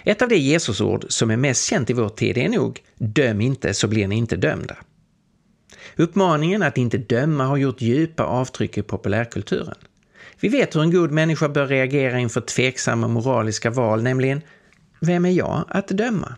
Ett 0.03 0.21
av 0.21 0.29
de 0.29 0.37
Jesusord 0.37 1.05
som 1.09 1.31
är 1.31 1.37
mest 1.37 1.65
känt 1.65 1.89
i 1.89 1.93
vår 1.93 2.09
tid 2.09 2.37
är 2.37 2.49
nog 2.49 2.83
”döm 2.97 3.41
inte 3.41 3.73
så 3.73 3.87
blir 3.87 4.07
ni 4.07 4.15
inte 4.15 4.35
dömda”. 4.35 4.77
Uppmaningen 5.95 6.63
att 6.63 6.77
inte 6.77 6.97
döma 6.97 7.45
har 7.45 7.57
gjort 7.57 7.81
djupa 7.81 8.23
avtryck 8.23 8.77
i 8.77 8.81
populärkulturen. 8.81 9.77
Vi 10.39 10.49
vet 10.49 10.75
hur 10.75 10.81
en 10.81 10.91
god 10.91 11.11
människa 11.11 11.49
bör 11.49 11.67
reagera 11.67 12.19
inför 12.19 12.41
tveksamma 12.41 13.07
moraliska 13.07 13.69
val, 13.69 14.03
nämligen 14.03 14.41
vem 14.99 15.25
är 15.25 15.31
jag 15.31 15.65
att 15.67 15.87
döma? 15.87 16.35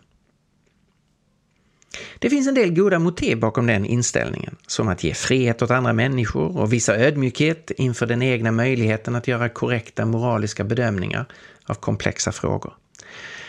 Det 2.20 2.30
finns 2.30 2.48
en 2.48 2.56
del 2.56 2.74
goda 2.74 3.00
motiv 3.00 3.40
bakom 3.40 3.68
den 3.68 3.86
inställningen, 3.86 4.56
som 4.68 4.88
att 4.88 5.04
ge 5.04 5.14
frihet 5.14 5.62
åt 5.62 5.72
andra 5.72 5.94
människor 5.94 6.58
och 6.58 6.74
visa 6.74 6.96
ödmjukhet 6.98 7.72
inför 7.78 8.06
den 8.06 8.22
egna 8.22 8.52
möjligheten 8.52 9.16
att 9.16 9.28
göra 9.28 9.50
korrekta 9.50 10.06
moraliska 10.06 10.64
bedömningar 10.64 11.26
av 11.66 11.74
komplexa 11.76 12.32
frågor. 12.32 12.74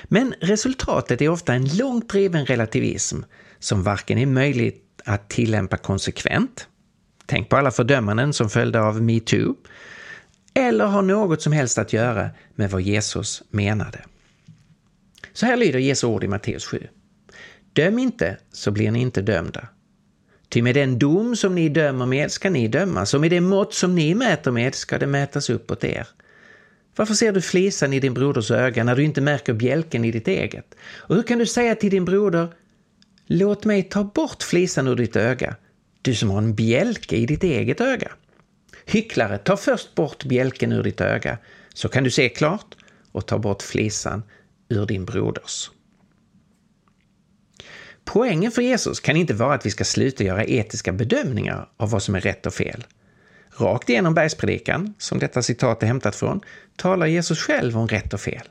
Men 0.05 0.35
resultatet 0.41 1.23
är 1.23 1.29
ofta 1.29 1.55
en 1.55 1.77
långt 1.77 2.09
driven 2.09 2.47
relativism 2.47 3.21
som 3.59 3.83
varken 3.83 4.19
är 4.19 4.27
möjlig 4.27 4.84
att 5.05 5.29
tillämpa 5.29 5.77
konsekvent, 5.77 6.69
tänk 7.27 7.49
på 7.49 7.57
alla 7.57 7.71
fördömanden 7.71 8.33
som 8.33 8.51
följde 8.51 8.81
av 8.81 9.03
metoo, 9.03 9.55
eller 10.55 10.87
har 10.87 11.03
något 11.03 11.43
som 11.43 11.53
helst 11.53 11.79
att 11.79 11.93
göra 11.93 12.31
med 12.55 12.71
vad 12.71 12.83
Jesus 12.83 13.43
menade. 13.51 14.05
Så 15.33 15.47
här 15.47 15.57
lyder 15.57 15.79
Jesu 15.79 16.07
ord 16.07 16.25
i 16.25 16.29
Matteus 16.29 16.67
7. 16.67 16.89
Döm 17.73 17.99
inte, 17.99 18.37
så 18.53 18.71
blir 18.71 18.91
ni 18.91 19.01
inte 19.01 19.23
dömda. 19.23 19.69
Ty 20.49 20.63
med 20.63 20.75
den 20.75 20.99
dom 20.99 21.37
som 21.37 21.55
ni 21.55 21.69
dömer 21.69 22.07
med 22.07 22.31
ska 22.31 22.51
ni 22.51 22.69
dömas, 22.69 23.15
och 23.15 23.21
med 23.21 23.31
det 23.31 23.41
mått 23.41 23.75
som 23.75 23.95
ni 23.95 24.15
mäter 24.15 24.51
med 24.51 24.75
ska 24.75 24.99
det 24.99 25.07
mätas 25.07 25.51
uppåt 25.51 25.85
er. 25.85 26.07
Varför 26.97 27.15
ser 27.15 27.33
du 27.33 27.41
flisan 27.41 27.93
i 27.93 28.01
din 28.01 28.15
broders 28.15 28.51
öga 28.51 28.85
när 28.85 28.97
du 28.97 29.03
inte 29.03 29.21
märker 29.21 29.53
bjälken 29.53 30.05
i 30.05 30.11
ditt 30.11 30.29
eget? 30.29 30.75
Och 30.97 31.15
hur 31.15 31.23
kan 31.23 31.39
du 31.39 31.47
säga 31.47 31.75
till 31.75 31.91
din 31.91 32.05
broder, 32.05 32.49
låt 33.27 33.65
mig 33.65 33.83
ta 33.83 34.05
bort 34.05 34.43
flisan 34.43 34.89
ur 34.89 34.97
ditt 34.97 35.17
öga, 35.17 35.57
du 36.03 36.15
som 36.15 36.31
har 36.31 36.39
en 36.39 36.55
bjälke 36.55 37.17
i 37.17 37.27
ditt 37.27 37.45
eget 37.45 37.81
öga? 37.81 38.13
Hycklare, 38.87 39.39
ta 39.39 39.57
först 39.57 39.95
bort 39.95 40.25
bjälken 40.25 40.73
ur 40.73 40.83
ditt 40.83 41.01
öga, 41.01 41.39
så 41.75 41.89
kan 41.89 42.05
du 42.05 42.11
se 42.11 42.29
klart 42.29 42.77
och 43.13 43.27
ta 43.27 43.39
bort 43.39 43.63
flisan 43.63 44.23
ur 44.69 44.87
din 44.87 45.05
broders. 45.05 45.71
Poängen 48.05 48.53
för 48.53 48.63
Jesus 48.63 49.01
kan 49.01 49.17
inte 49.17 49.35
vara 49.35 49.55
att 49.55 49.67
vi 49.67 49.71
ska 49.71 49.85
sluta 49.85 50.25
göra 50.25 50.45
etiska 50.45 50.93
bedömningar 50.93 51.69
av 51.77 51.91
vad 51.91 52.03
som 52.03 52.15
är 52.15 52.21
rätt 52.21 52.47
och 52.47 52.55
fel. 52.55 52.87
Rakt 53.57 53.89
igenom 53.89 54.15
bergspredikan, 54.15 54.95
som 54.99 55.19
detta 55.19 55.43
citat 55.43 55.83
är 55.83 55.87
hämtat 55.87 56.17
från, 56.17 56.41
talar 56.77 57.07
Jesus 57.07 57.39
själv 57.39 57.79
om 57.79 57.89
rätt 57.89 58.15
och 58.15 58.21
fel. 58.21 58.49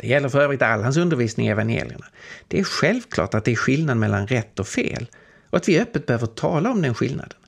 Det 0.00 0.06
gäller 0.06 0.28
för 0.28 0.40
övrigt 0.40 0.62
all 0.62 0.82
hans 0.82 0.96
undervisning 0.96 1.46
i 1.46 1.50
evangelierna. 1.50 2.06
Det 2.48 2.60
är 2.60 2.64
självklart 2.64 3.34
att 3.34 3.44
det 3.44 3.52
är 3.52 3.56
skillnad 3.56 3.96
mellan 3.96 4.26
rätt 4.26 4.60
och 4.60 4.68
fel 4.68 5.10
och 5.50 5.56
att 5.56 5.68
vi 5.68 5.80
öppet 5.80 6.06
behöver 6.06 6.26
tala 6.26 6.70
om 6.70 6.82
den 6.82 6.94
skillnaden. 6.94 7.38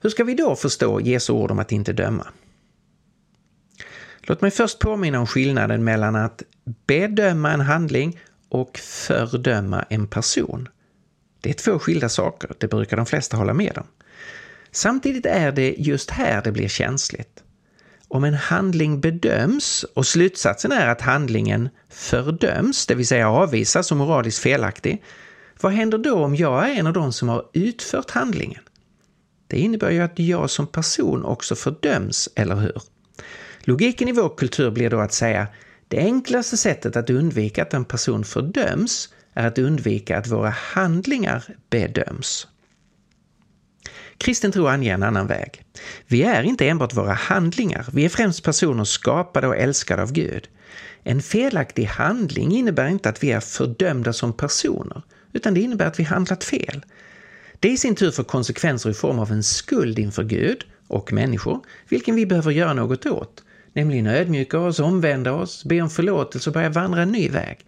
Hur 0.00 0.10
ska 0.10 0.24
vi 0.24 0.34
då 0.34 0.56
förstå 0.56 1.00
Jesu 1.00 1.32
ord 1.32 1.50
om 1.50 1.58
att 1.58 1.72
inte 1.72 1.92
döma? 1.92 2.26
Låt 4.20 4.40
mig 4.40 4.50
först 4.50 4.78
påminna 4.78 5.20
om 5.20 5.26
skillnaden 5.26 5.84
mellan 5.84 6.16
att 6.16 6.42
bedöma 6.86 7.52
en 7.52 7.60
handling 7.60 8.20
och 8.48 8.78
fördöma 8.78 9.84
en 9.88 10.06
person. 10.06 10.68
Det 11.40 11.50
är 11.50 11.54
två 11.54 11.78
skilda 11.78 12.08
saker, 12.08 12.50
det 12.58 12.68
brukar 12.68 12.96
de 12.96 13.06
flesta 13.06 13.36
hålla 13.36 13.54
med 13.54 13.78
om. 13.78 13.86
Samtidigt 14.70 15.26
är 15.26 15.52
det 15.52 15.74
just 15.78 16.10
här 16.10 16.42
det 16.42 16.52
blir 16.52 16.68
känsligt. 16.68 17.42
Om 18.10 18.24
en 18.24 18.34
handling 18.34 19.00
bedöms 19.00 19.84
och 19.94 20.06
slutsatsen 20.06 20.72
är 20.72 20.86
att 20.86 21.00
handlingen 21.00 21.68
fördöms, 21.90 22.86
det 22.86 22.94
vill 22.94 23.06
säga 23.06 23.30
avvisas 23.30 23.86
som 23.86 23.98
moraliskt 23.98 24.42
felaktig, 24.42 25.02
vad 25.60 25.72
händer 25.72 25.98
då 25.98 26.24
om 26.24 26.36
jag 26.36 26.70
är 26.70 26.74
en 26.74 26.86
av 26.86 26.92
de 26.92 27.12
som 27.12 27.28
har 27.28 27.44
utfört 27.52 28.10
handlingen? 28.10 28.62
Det 29.46 29.58
innebär 29.58 29.90
ju 29.90 30.00
att 30.00 30.18
jag 30.18 30.50
som 30.50 30.66
person 30.66 31.24
också 31.24 31.54
fördöms, 31.54 32.28
eller 32.34 32.56
hur? 32.56 32.82
Logiken 33.60 34.08
i 34.08 34.12
vår 34.12 34.36
kultur 34.36 34.70
blir 34.70 34.90
då 34.90 35.00
att 35.00 35.12
säga 35.12 35.46
det 35.88 35.98
enklaste 35.98 36.56
sättet 36.56 36.96
att 36.96 37.10
undvika 37.10 37.62
att 37.62 37.74
en 37.74 37.84
person 37.84 38.24
fördöms 38.24 39.08
är 39.34 39.46
att 39.46 39.58
undvika 39.58 40.18
att 40.18 40.26
våra 40.26 40.50
handlingar 40.50 41.44
bedöms. 41.70 42.46
Kristen 44.18 44.52
tro 44.52 44.66
anger 44.66 44.94
en 44.94 45.02
annan 45.02 45.26
väg. 45.26 45.64
Vi 46.06 46.22
är 46.22 46.42
inte 46.42 46.68
enbart 46.68 46.96
våra 46.96 47.12
handlingar, 47.12 47.86
vi 47.92 48.04
är 48.04 48.08
främst 48.08 48.44
personer 48.44 48.84
skapade 48.84 49.46
och 49.46 49.56
älskade 49.56 50.02
av 50.02 50.12
Gud. 50.12 50.48
En 51.02 51.22
felaktig 51.22 51.84
handling 51.84 52.52
innebär 52.52 52.88
inte 52.88 53.08
att 53.08 53.22
vi 53.22 53.30
är 53.30 53.40
fördömda 53.40 54.12
som 54.12 54.32
personer, 54.32 55.02
utan 55.32 55.54
det 55.54 55.60
innebär 55.60 55.86
att 55.86 56.00
vi 56.00 56.04
handlat 56.04 56.44
fel. 56.44 56.84
Det 57.60 57.68
i 57.68 57.76
sin 57.76 57.94
tur 57.94 58.10
får 58.10 58.24
konsekvenser 58.24 58.90
i 58.90 58.94
form 58.94 59.18
av 59.18 59.32
en 59.32 59.42
skuld 59.42 59.98
inför 59.98 60.24
Gud 60.24 60.64
och 60.86 61.12
människor, 61.12 61.60
vilken 61.88 62.14
vi 62.14 62.26
behöver 62.26 62.50
göra 62.50 62.72
något 62.72 63.06
åt, 63.06 63.42
nämligen 63.72 64.06
ödmjuka 64.06 64.58
oss, 64.58 64.80
omvända 64.80 65.32
oss, 65.32 65.64
be 65.64 65.80
om 65.80 65.90
förlåtelse 65.90 66.50
och 66.50 66.54
börja 66.54 66.68
vandra 66.68 67.02
en 67.02 67.12
ny 67.12 67.28
väg. 67.28 67.58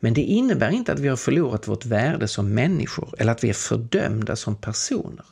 Men 0.00 0.14
det 0.14 0.20
innebär 0.20 0.70
inte 0.70 0.92
att 0.92 0.98
vi 0.98 1.08
har 1.08 1.16
förlorat 1.16 1.68
vårt 1.68 1.86
värde 1.86 2.28
som 2.28 2.54
människor 2.54 3.14
eller 3.18 3.32
att 3.32 3.44
vi 3.44 3.48
är 3.48 3.54
fördömda 3.54 4.36
som 4.36 4.56
personer. 4.56 5.24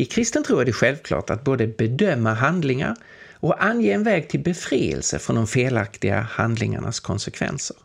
I 0.00 0.04
kristen 0.04 0.42
tro 0.42 0.58
är 0.58 0.64
det 0.64 0.72
självklart 0.72 1.30
att 1.30 1.44
både 1.44 1.66
bedöma 1.66 2.34
handlingar 2.34 2.96
och 3.32 3.64
ange 3.64 3.92
en 3.92 4.02
väg 4.02 4.28
till 4.28 4.40
befrielse 4.40 5.18
från 5.18 5.36
de 5.36 5.46
felaktiga 5.46 6.20
handlingarnas 6.20 7.00
konsekvenser. 7.00 7.76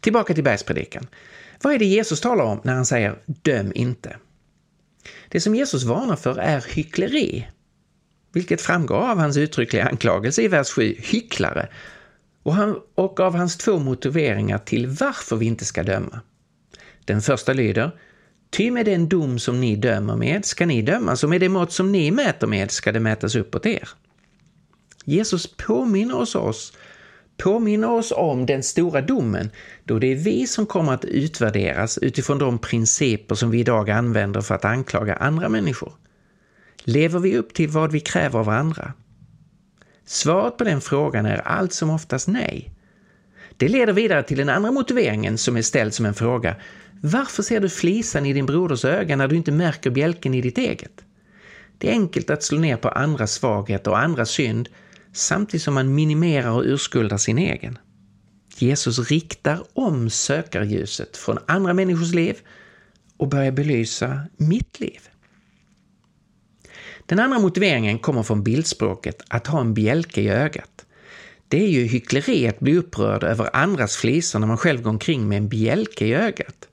Tillbaka 0.00 0.34
till 0.34 0.44
bergspredikan. 0.44 1.06
Vad 1.62 1.74
är 1.74 1.78
det 1.78 1.84
Jesus 1.84 2.20
talar 2.20 2.44
om 2.44 2.60
när 2.64 2.74
han 2.74 2.86
säger 2.86 3.18
”döm 3.26 3.72
inte”? 3.74 4.16
Det 5.28 5.40
som 5.40 5.54
Jesus 5.54 5.84
varnar 5.84 6.16
för 6.16 6.38
är 6.38 6.64
hyckleri, 6.68 7.48
vilket 8.32 8.60
framgår 8.60 8.96
av 8.96 9.18
hans 9.18 9.36
uttryckliga 9.36 9.84
anklagelse 9.84 10.42
i 10.42 10.48
vers 10.48 10.70
7, 10.70 10.94
hycklare, 10.98 11.68
och, 12.42 12.54
han, 12.54 12.80
och 12.94 13.20
av 13.20 13.34
hans 13.34 13.56
två 13.56 13.78
motiveringar 13.78 14.58
till 14.58 14.86
varför 14.86 15.36
vi 15.36 15.46
inte 15.46 15.64
ska 15.64 15.82
döma. 15.82 16.20
Den 17.04 17.22
första 17.22 17.52
lyder 17.52 17.90
Ty 18.50 18.70
med 18.70 18.86
den 18.86 19.08
dom 19.08 19.38
som 19.38 19.60
ni 19.60 19.76
dömer 19.76 20.16
med 20.16 20.44
ska 20.44 20.66
ni 20.66 20.82
dömas 20.82 21.24
och 21.24 21.30
med 21.30 21.40
det 21.40 21.48
mått 21.48 21.72
som 21.72 21.92
ni 21.92 22.10
mäter 22.10 22.46
med 22.46 22.70
ska 22.70 22.92
det 22.92 23.00
mätas 23.00 23.34
uppåt 23.34 23.66
er. 23.66 23.88
Jesus 25.04 25.56
påminner 25.56 26.16
oss, 26.16 26.34
oss 26.34 26.72
påminner 27.42 27.90
oss 27.90 28.12
om 28.16 28.46
den 28.46 28.62
stora 28.62 29.00
domen 29.00 29.50
då 29.84 29.98
det 29.98 30.06
är 30.06 30.16
vi 30.16 30.46
som 30.46 30.66
kommer 30.66 30.92
att 30.92 31.04
utvärderas 31.04 31.98
utifrån 31.98 32.38
de 32.38 32.58
principer 32.58 33.34
som 33.34 33.50
vi 33.50 33.60
idag 33.60 33.90
använder 33.90 34.40
för 34.40 34.54
att 34.54 34.64
anklaga 34.64 35.14
andra 35.14 35.48
människor. 35.48 35.92
Lever 36.84 37.18
vi 37.18 37.36
upp 37.36 37.54
till 37.54 37.68
vad 37.68 37.92
vi 37.92 38.00
kräver 38.00 38.38
av 38.38 38.48
andra? 38.48 38.92
Svaret 40.06 40.56
på 40.56 40.64
den 40.64 40.80
frågan 40.80 41.26
är 41.26 41.38
allt 41.38 41.72
som 41.72 41.90
oftast 41.90 42.28
nej. 42.28 42.72
Det 43.60 43.68
leder 43.68 43.92
vidare 43.92 44.22
till 44.22 44.36
den 44.36 44.48
andra 44.48 44.72
motiveringen 44.72 45.38
som 45.38 45.56
är 45.56 45.62
ställd 45.62 45.94
som 45.94 46.06
en 46.06 46.14
fråga. 46.14 46.56
Varför 47.00 47.42
ser 47.42 47.60
du 47.60 47.68
flisan 47.68 48.26
i 48.26 48.32
din 48.32 48.46
broders 48.46 48.84
öga 48.84 49.16
när 49.16 49.28
du 49.28 49.36
inte 49.36 49.52
märker 49.52 49.90
bjälken 49.90 50.34
i 50.34 50.40
ditt 50.40 50.58
eget? 50.58 51.04
Det 51.78 51.88
är 51.88 51.92
enkelt 51.92 52.30
att 52.30 52.42
slå 52.42 52.58
ner 52.58 52.76
på 52.76 52.88
andras 52.88 53.32
svaghet 53.32 53.86
och 53.86 53.98
andras 53.98 54.30
synd 54.30 54.68
samtidigt 55.12 55.62
som 55.62 55.74
man 55.74 55.94
minimerar 55.94 56.50
och 56.50 56.62
urskuldar 56.66 57.16
sin 57.16 57.38
egen. 57.38 57.78
Jesus 58.56 59.10
riktar 59.10 59.62
om 59.72 60.10
sökarljuset 60.10 61.16
från 61.16 61.38
andra 61.46 61.74
människors 61.74 62.14
liv 62.14 62.36
och 63.16 63.28
börjar 63.28 63.52
belysa 63.52 64.20
mitt 64.36 64.80
liv. 64.80 65.00
Den 67.06 67.20
andra 67.20 67.38
motiveringen 67.38 67.98
kommer 67.98 68.22
från 68.22 68.42
bildspråket 68.42 69.22
att 69.28 69.46
ha 69.46 69.60
en 69.60 69.74
bjälke 69.74 70.20
i 70.20 70.28
ögat. 70.28 70.69
Det 71.50 71.64
är 71.64 71.68
ju 71.68 71.84
hyckleri 71.84 72.48
att 72.48 72.60
bli 72.60 72.76
upprörd 72.76 73.24
över 73.24 73.56
andras 73.56 73.96
flisor 73.96 74.38
när 74.38 74.46
man 74.46 74.56
själv 74.56 74.82
går 74.82 74.90
omkring 74.90 75.28
med 75.28 75.38
en 75.38 75.48
bjälke 75.48 76.06
i 76.06 76.14
ögat. 76.14 76.68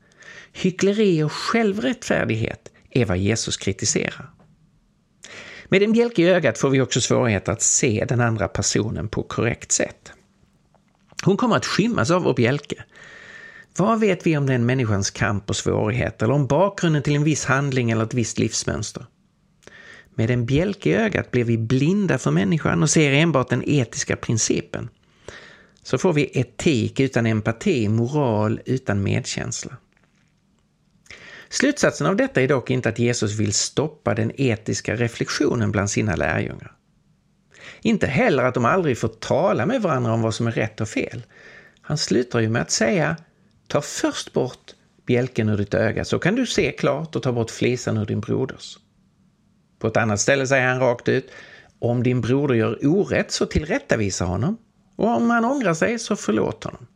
Hyckleri 0.54 1.24
och 1.24 1.32
självrättfärdighet 1.32 2.72
är 2.90 3.06
vad 3.06 3.18
Jesus 3.18 3.58
kritiserar. 3.58 4.30
Med 5.70 5.84
en 5.84 5.92
bjälke 5.92 6.22
i 6.22 6.30
ögat 6.30 6.58
får 6.58 6.70
vi 6.70 6.82
också 6.82 7.02
svårigheter 7.02 7.52
att 7.52 7.62
se 7.62 8.06
den 8.10 8.22
andra 8.22 8.48
personen 8.48 9.10
på 9.10 9.24
korrekt 9.24 9.72
sätt. 9.72 10.12
Hon 11.24 11.38
kommer 11.38 11.56
att 11.56 11.66
skymmas 11.66 12.12
av 12.12 12.24
vår 12.24 12.34
bjälke. 12.34 12.84
Vad 13.78 14.00
vet 14.00 14.28
vi 14.28 14.38
om 14.38 14.46
den 14.46 14.66
människans 14.66 15.12
kamp 15.12 15.50
och 15.50 15.56
svårigheter 15.56 16.26
eller 16.26 16.36
om 16.36 16.48
bakgrunden 16.48 17.04
till 17.04 17.16
en 17.16 17.24
viss 17.24 17.46
handling 17.46 17.92
eller 17.92 18.04
ett 18.04 18.14
visst 18.14 18.40
livsmönster? 18.40 19.06
Med 20.18 20.32
en 20.32 20.46
bjälke 20.46 20.90
i 20.90 20.94
ögat 20.94 21.32
blir 21.32 21.44
vi 21.44 21.58
blinda 21.58 22.18
för 22.18 22.32
människan 22.32 22.84
och 22.84 22.90
ser 22.90 23.12
enbart 23.12 23.50
den 23.50 23.64
etiska 23.66 24.16
principen. 24.16 24.90
så 25.84 25.98
får 25.98 26.14
vi 26.14 26.40
etik 26.40 27.00
utan 27.00 27.26
empati, 27.26 27.90
moral 27.90 28.60
utan 28.66 29.04
medkänsla. 29.04 29.78
Slutsatsen 31.50 32.08
av 32.08 32.16
detta 32.16 32.42
är 32.42 32.48
dock 32.48 32.70
inte 32.70 32.90
att 32.90 33.00
Jesus 33.00 33.40
vill 33.40 33.54
stoppa 33.54 34.16
den 34.16 34.32
etiska 34.36 34.96
reflektionen 34.96 35.72
bland 35.72 35.90
sina 35.90 36.16
lärjungar. 36.16 36.72
Inte 37.82 38.08
heller 38.08 38.44
att 38.44 38.54
de 38.54 38.66
aldrig 38.66 38.98
får 38.98 39.08
tala 39.08 39.66
med 39.66 39.82
varandra 39.82 40.14
om 40.14 40.22
vad 40.22 40.34
som 40.34 40.48
är 40.48 40.52
rätt 40.52 40.82
och 40.82 40.90
fel. 40.90 41.24
Han 41.82 41.98
slutar 41.98 42.40
ju 42.40 42.50
med 42.50 42.62
att 42.62 42.72
säga 42.72 43.18
Ta 43.68 43.82
först 43.82 44.34
bort 44.34 44.74
bjälken 45.06 45.50
ur 45.50 45.58
ditt 45.58 45.74
öga 45.74 46.06
så 46.06 46.20
kan 46.20 46.36
du 46.36 46.46
se 46.46 46.72
klart 46.72 47.16
och 47.16 47.24
ta 47.24 47.32
bort 47.32 47.52
flisan 47.52 47.98
ur 47.98 48.06
din 48.06 48.20
broders. 48.20 48.78
På 49.80 49.88
ett 49.88 49.98
annat 49.98 50.20
ställe 50.20 50.48
säger 50.48 50.68
han 50.68 50.80
rakt 50.80 51.10
ut 51.10 51.32
Om 51.80 52.04
din 52.04 52.22
broder 52.22 52.56
gör 52.56 52.86
orätt 52.86 53.32
så 53.32 53.46
tillrättavisa 53.46 54.26
honom 54.26 54.58
och 54.96 55.08
om 55.08 55.30
han 55.30 55.46
ångrar 55.46 55.74
sig 55.74 56.00
så 56.00 56.16
förlåt 56.16 56.64
honom. 56.64 56.88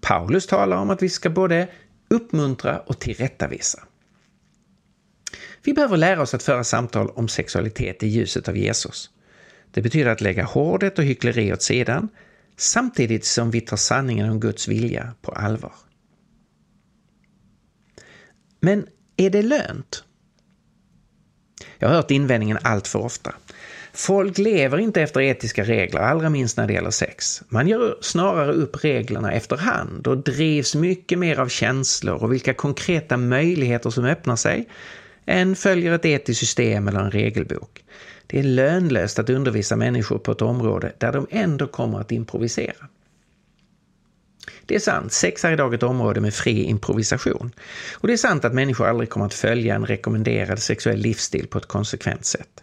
Paulus 0.00 0.46
talar 0.46 0.76
om 0.76 0.90
att 0.90 1.02
vi 1.02 1.08
ska 1.08 1.30
både 1.30 1.68
uppmuntra 2.10 2.78
och 2.78 2.98
tillrättavisa. 2.98 3.82
Vi 5.62 5.72
behöver 5.72 5.96
lära 5.96 6.22
oss 6.22 6.34
att 6.34 6.42
föra 6.42 6.64
samtal 6.64 7.10
om 7.10 7.28
sexualitet 7.28 8.02
i 8.02 8.06
ljuset 8.06 8.48
av 8.48 8.56
Jesus. 8.56 9.10
Det 9.70 9.82
betyder 9.82 10.10
att 10.10 10.20
lägga 10.20 10.44
hårdhet 10.44 10.98
och 10.98 11.04
hyckleri 11.04 11.52
åt 11.52 11.62
sidan 11.62 12.08
samtidigt 12.56 13.24
som 13.24 13.50
vi 13.50 13.60
tar 13.60 13.76
sanningen 13.76 14.30
om 14.30 14.40
Guds 14.40 14.68
vilja 14.68 15.14
på 15.22 15.32
allvar. 15.32 15.72
Men 18.60 18.86
är 19.16 19.30
det 19.30 19.42
lönt? 19.42 20.04
Jag 21.78 21.88
har 21.88 21.94
hört 21.94 22.10
invändningen 22.10 22.58
allt 22.62 22.88
för 22.88 22.98
ofta. 22.98 23.34
Folk 23.92 24.38
lever 24.38 24.78
inte 24.78 25.02
efter 25.02 25.20
etiska 25.20 25.64
regler, 25.64 26.00
allra 26.00 26.30
minst 26.30 26.56
när 26.56 26.66
det 26.66 26.72
gäller 26.72 26.90
sex. 26.90 27.42
Man 27.48 27.68
gör 27.68 27.96
snarare 28.00 28.52
upp 28.52 28.84
reglerna 28.84 29.32
efterhand 29.32 30.06
och 30.06 30.18
drivs 30.18 30.74
mycket 30.74 31.18
mer 31.18 31.40
av 31.40 31.48
känslor 31.48 32.22
och 32.22 32.32
vilka 32.32 32.54
konkreta 32.54 33.16
möjligheter 33.16 33.90
som 33.90 34.04
öppnar 34.04 34.36
sig 34.36 34.68
än 35.26 35.56
följer 35.56 35.92
ett 35.92 36.04
etiskt 36.04 36.40
system 36.40 36.88
eller 36.88 37.00
en 37.00 37.10
regelbok. 37.10 37.84
Det 38.26 38.38
är 38.38 38.42
lönlöst 38.42 39.18
att 39.18 39.30
undervisa 39.30 39.76
människor 39.76 40.18
på 40.18 40.32
ett 40.32 40.42
område 40.42 40.92
där 40.98 41.12
de 41.12 41.26
ändå 41.30 41.66
kommer 41.66 42.00
att 42.00 42.12
improvisera. 42.12 42.86
Det 44.66 44.74
är 44.74 44.78
sant, 44.78 45.12
sex 45.12 45.44
är 45.44 45.52
idag 45.52 45.74
ett 45.74 45.82
område 45.82 46.20
med 46.20 46.34
fri 46.34 46.62
improvisation. 46.62 47.52
Och 47.94 48.06
det 48.06 48.12
är 48.12 48.16
sant 48.16 48.44
att 48.44 48.54
människor 48.54 48.86
aldrig 48.86 49.10
kommer 49.10 49.26
att 49.26 49.34
följa 49.34 49.74
en 49.74 49.86
rekommenderad 49.86 50.58
sexuell 50.58 50.98
livsstil 50.98 51.46
på 51.46 51.58
ett 51.58 51.66
konsekvent 51.66 52.24
sätt. 52.24 52.62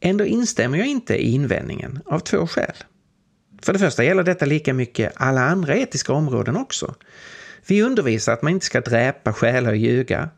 Ändå 0.00 0.24
instämmer 0.24 0.78
jag 0.78 0.86
inte 0.86 1.16
i 1.16 1.30
invändningen, 1.30 2.00
av 2.06 2.18
två 2.18 2.46
skäl. 2.46 2.74
För 3.62 3.72
det 3.72 3.78
första 3.78 4.04
gäller 4.04 4.22
detta 4.22 4.46
lika 4.46 4.74
mycket 4.74 5.12
alla 5.16 5.40
andra 5.40 5.76
etiska 5.76 6.12
områden 6.12 6.56
också. 6.56 6.94
Vi 7.66 7.82
undervisar 7.82 8.32
att 8.32 8.42
man 8.42 8.52
inte 8.52 8.66
ska 8.66 8.80
dräpa, 8.80 9.32
stjäla 9.32 9.68
och 9.68 9.76
ljuga, 9.76 10.30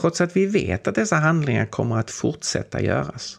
trots 0.00 0.20
att 0.20 0.36
vi 0.36 0.46
vet 0.46 0.88
att 0.88 0.94
dessa 0.94 1.16
handlingar 1.16 1.66
kommer 1.66 1.98
att 1.98 2.10
fortsätta 2.10 2.82
göras. 2.82 3.38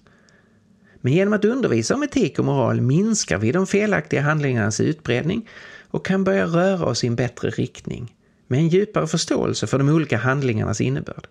Men 1.01 1.13
genom 1.13 1.33
att 1.33 1.45
undervisa 1.45 1.95
om 1.95 2.03
etik 2.03 2.39
och 2.39 2.45
moral 2.45 2.81
minskar 2.81 3.37
vi 3.37 3.51
de 3.51 3.67
felaktiga 3.67 4.21
handlingarnas 4.21 4.79
utbredning 4.79 5.49
och 5.93 6.05
kan 6.05 6.23
börja 6.23 6.45
röra 6.45 6.85
oss 6.85 7.03
i 7.03 7.07
en 7.07 7.15
bättre 7.15 7.49
riktning, 7.49 8.15
med 8.47 8.59
en 8.59 8.67
djupare 8.67 9.07
förståelse 9.07 9.67
för 9.67 9.77
de 9.77 9.89
olika 9.89 10.17
handlingarnas 10.17 10.81
innebörd. 10.81 11.27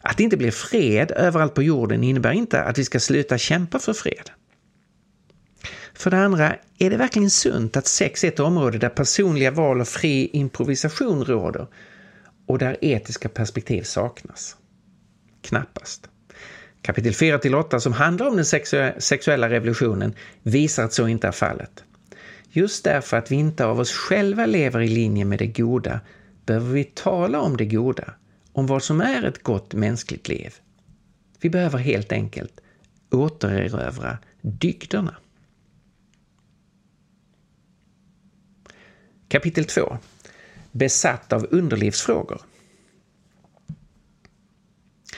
Att 0.00 0.16
det 0.16 0.22
inte 0.22 0.36
blir 0.36 0.50
fred 0.50 1.10
överallt 1.10 1.54
på 1.54 1.62
jorden 1.62 2.04
innebär 2.04 2.32
inte 2.32 2.62
att 2.62 2.78
vi 2.78 2.84
ska 2.84 3.00
sluta 3.00 3.38
kämpa 3.38 3.78
för 3.78 3.92
fred. 3.92 4.30
För 5.94 6.10
det 6.10 6.18
andra, 6.18 6.56
är 6.78 6.90
det 6.90 6.96
verkligen 6.96 7.30
sunt 7.30 7.76
att 7.76 7.86
sex 7.86 8.24
är 8.24 8.28
ett 8.28 8.40
område 8.40 8.78
där 8.78 8.88
personliga 8.88 9.50
val 9.50 9.80
och 9.80 9.88
fri 9.88 10.30
improvisation 10.32 11.24
råder 11.24 11.66
och 12.46 12.58
där 12.58 12.76
etiska 12.80 13.28
perspektiv 13.28 13.82
saknas? 13.82 14.56
Knappast. 15.42 16.08
Kapitel 16.82 17.12
4-8 17.12 17.78
som 17.78 17.92
handlar 17.92 18.26
om 18.26 18.36
den 18.36 18.44
sexuella 19.00 19.50
revolutionen 19.50 20.14
visar 20.42 20.84
att 20.84 20.92
så 20.92 21.08
inte 21.08 21.26
är 21.28 21.32
fallet. 21.32 21.84
Just 22.52 22.84
därför 22.84 23.16
att 23.16 23.30
vi 23.30 23.36
inte 23.36 23.64
av 23.64 23.80
oss 23.80 23.92
själva 23.92 24.46
lever 24.46 24.80
i 24.80 24.88
linje 24.88 25.24
med 25.24 25.38
det 25.38 25.46
goda 25.46 26.00
behöver 26.46 26.72
vi 26.72 26.84
tala 26.84 27.40
om 27.40 27.56
det 27.56 27.64
goda 27.64 28.14
om 28.52 28.66
vad 28.66 28.82
som 28.82 29.00
är 29.00 29.22
ett 29.22 29.42
gott 29.42 29.74
mänskligt 29.74 30.28
liv. 30.28 30.54
Vi 31.40 31.50
behöver 31.50 31.78
helt 31.78 32.12
enkelt 32.12 32.60
återerövra 33.10 34.18
dygderna. 34.40 35.16
Kapitel 39.28 39.64
2 39.64 39.98
Besatt 40.72 41.32
av 41.32 41.46
underlivsfrågor. 41.50 42.40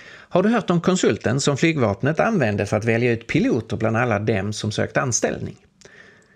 Har 0.08 0.42
du 0.42 0.48
hört 0.48 0.70
om 0.70 0.80
konsulten 0.80 1.40
som 1.40 1.56
flygvapnet 1.56 2.20
använde 2.20 2.66
för 2.66 2.76
att 2.76 2.84
välja 2.84 3.12
ut 3.12 3.26
piloter 3.26 3.76
bland 3.76 3.96
alla 3.96 4.18
dem 4.18 4.52
som 4.52 4.72
sökt 4.72 4.96
anställning? 4.96 5.62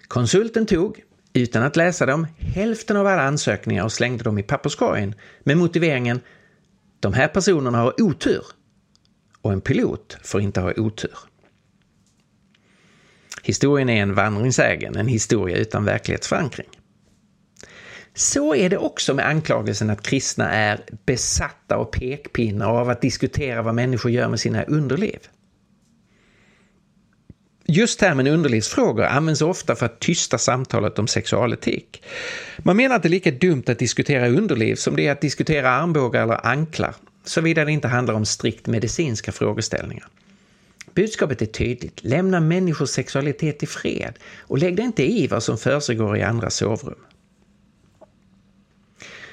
Konsulten 0.08 0.66
tog, 0.66 1.02
utan 1.32 1.62
att 1.62 1.76
läsa 1.76 2.06
dem, 2.06 2.26
hälften 2.38 2.96
av 2.96 3.06
alla 3.06 3.22
ansökningar 3.22 3.84
och 3.84 3.92
slängde 3.92 4.24
dem 4.24 4.38
i 4.38 4.42
papperskorgen 4.42 5.14
med 5.44 5.56
motiveringen 5.56 6.20
de 7.00 7.12
här 7.12 7.28
personerna 7.28 7.78
har 7.78 8.00
otur 8.02 8.42
och 9.42 9.52
en 9.52 9.60
pilot 9.60 10.18
får 10.22 10.40
inte 10.40 10.60
ha 10.60 10.72
otur. 10.76 11.18
Historien 13.42 13.88
är 13.88 14.02
en 14.02 14.14
vandringssägen, 14.14 14.96
en 14.96 15.08
historia 15.08 15.56
utan 15.56 15.84
verklighetsförankring. 15.84 16.68
Så 18.14 18.54
är 18.54 18.70
det 18.70 18.78
också 18.78 19.14
med 19.14 19.26
anklagelsen 19.26 19.90
att 19.90 20.02
kristna 20.02 20.52
är 20.52 20.80
besatta 21.06 21.76
av 21.76 21.84
pekpinnar 21.84 22.70
och 22.70 22.78
av 22.78 22.90
att 22.90 23.00
diskutera 23.00 23.62
vad 23.62 23.74
människor 23.74 24.10
gör 24.10 24.28
med 24.28 24.40
sina 24.40 24.62
underliv. 24.62 25.18
Just 27.68 27.98
termen 27.98 28.26
underlivsfrågor 28.26 29.04
används 29.04 29.42
ofta 29.42 29.76
för 29.76 29.86
att 29.86 30.00
tysta 30.00 30.38
samtalet 30.38 30.98
om 30.98 31.06
sexualetik. 31.06 32.02
Man 32.58 32.76
menar 32.76 32.96
att 32.96 33.02
det 33.02 33.08
är 33.08 33.10
lika 33.10 33.30
dumt 33.30 33.62
att 33.66 33.78
diskutera 33.78 34.28
underliv 34.28 34.74
som 34.74 34.96
det 34.96 35.06
är 35.06 35.12
att 35.12 35.20
diskutera 35.20 35.70
armbågar 35.70 36.22
eller 36.22 36.46
anklar, 36.46 36.94
såvida 37.24 37.64
det 37.64 37.72
inte 37.72 37.88
handlar 37.88 38.14
om 38.14 38.24
strikt 38.26 38.66
medicinska 38.66 39.32
frågeställningar. 39.32 40.08
Budskapet 40.94 41.42
är 41.42 41.46
tydligt. 41.46 42.04
Lämna 42.04 42.40
människors 42.40 42.88
sexualitet 42.88 43.62
i 43.62 43.66
fred 43.66 44.18
och 44.40 44.58
lägg 44.58 44.76
dig 44.76 44.84
inte 44.84 45.02
i 45.12 45.26
vad 45.26 45.42
som 45.42 45.58
försiggår 45.58 46.16
i 46.16 46.22
andra 46.22 46.50
sovrum. 46.50 46.98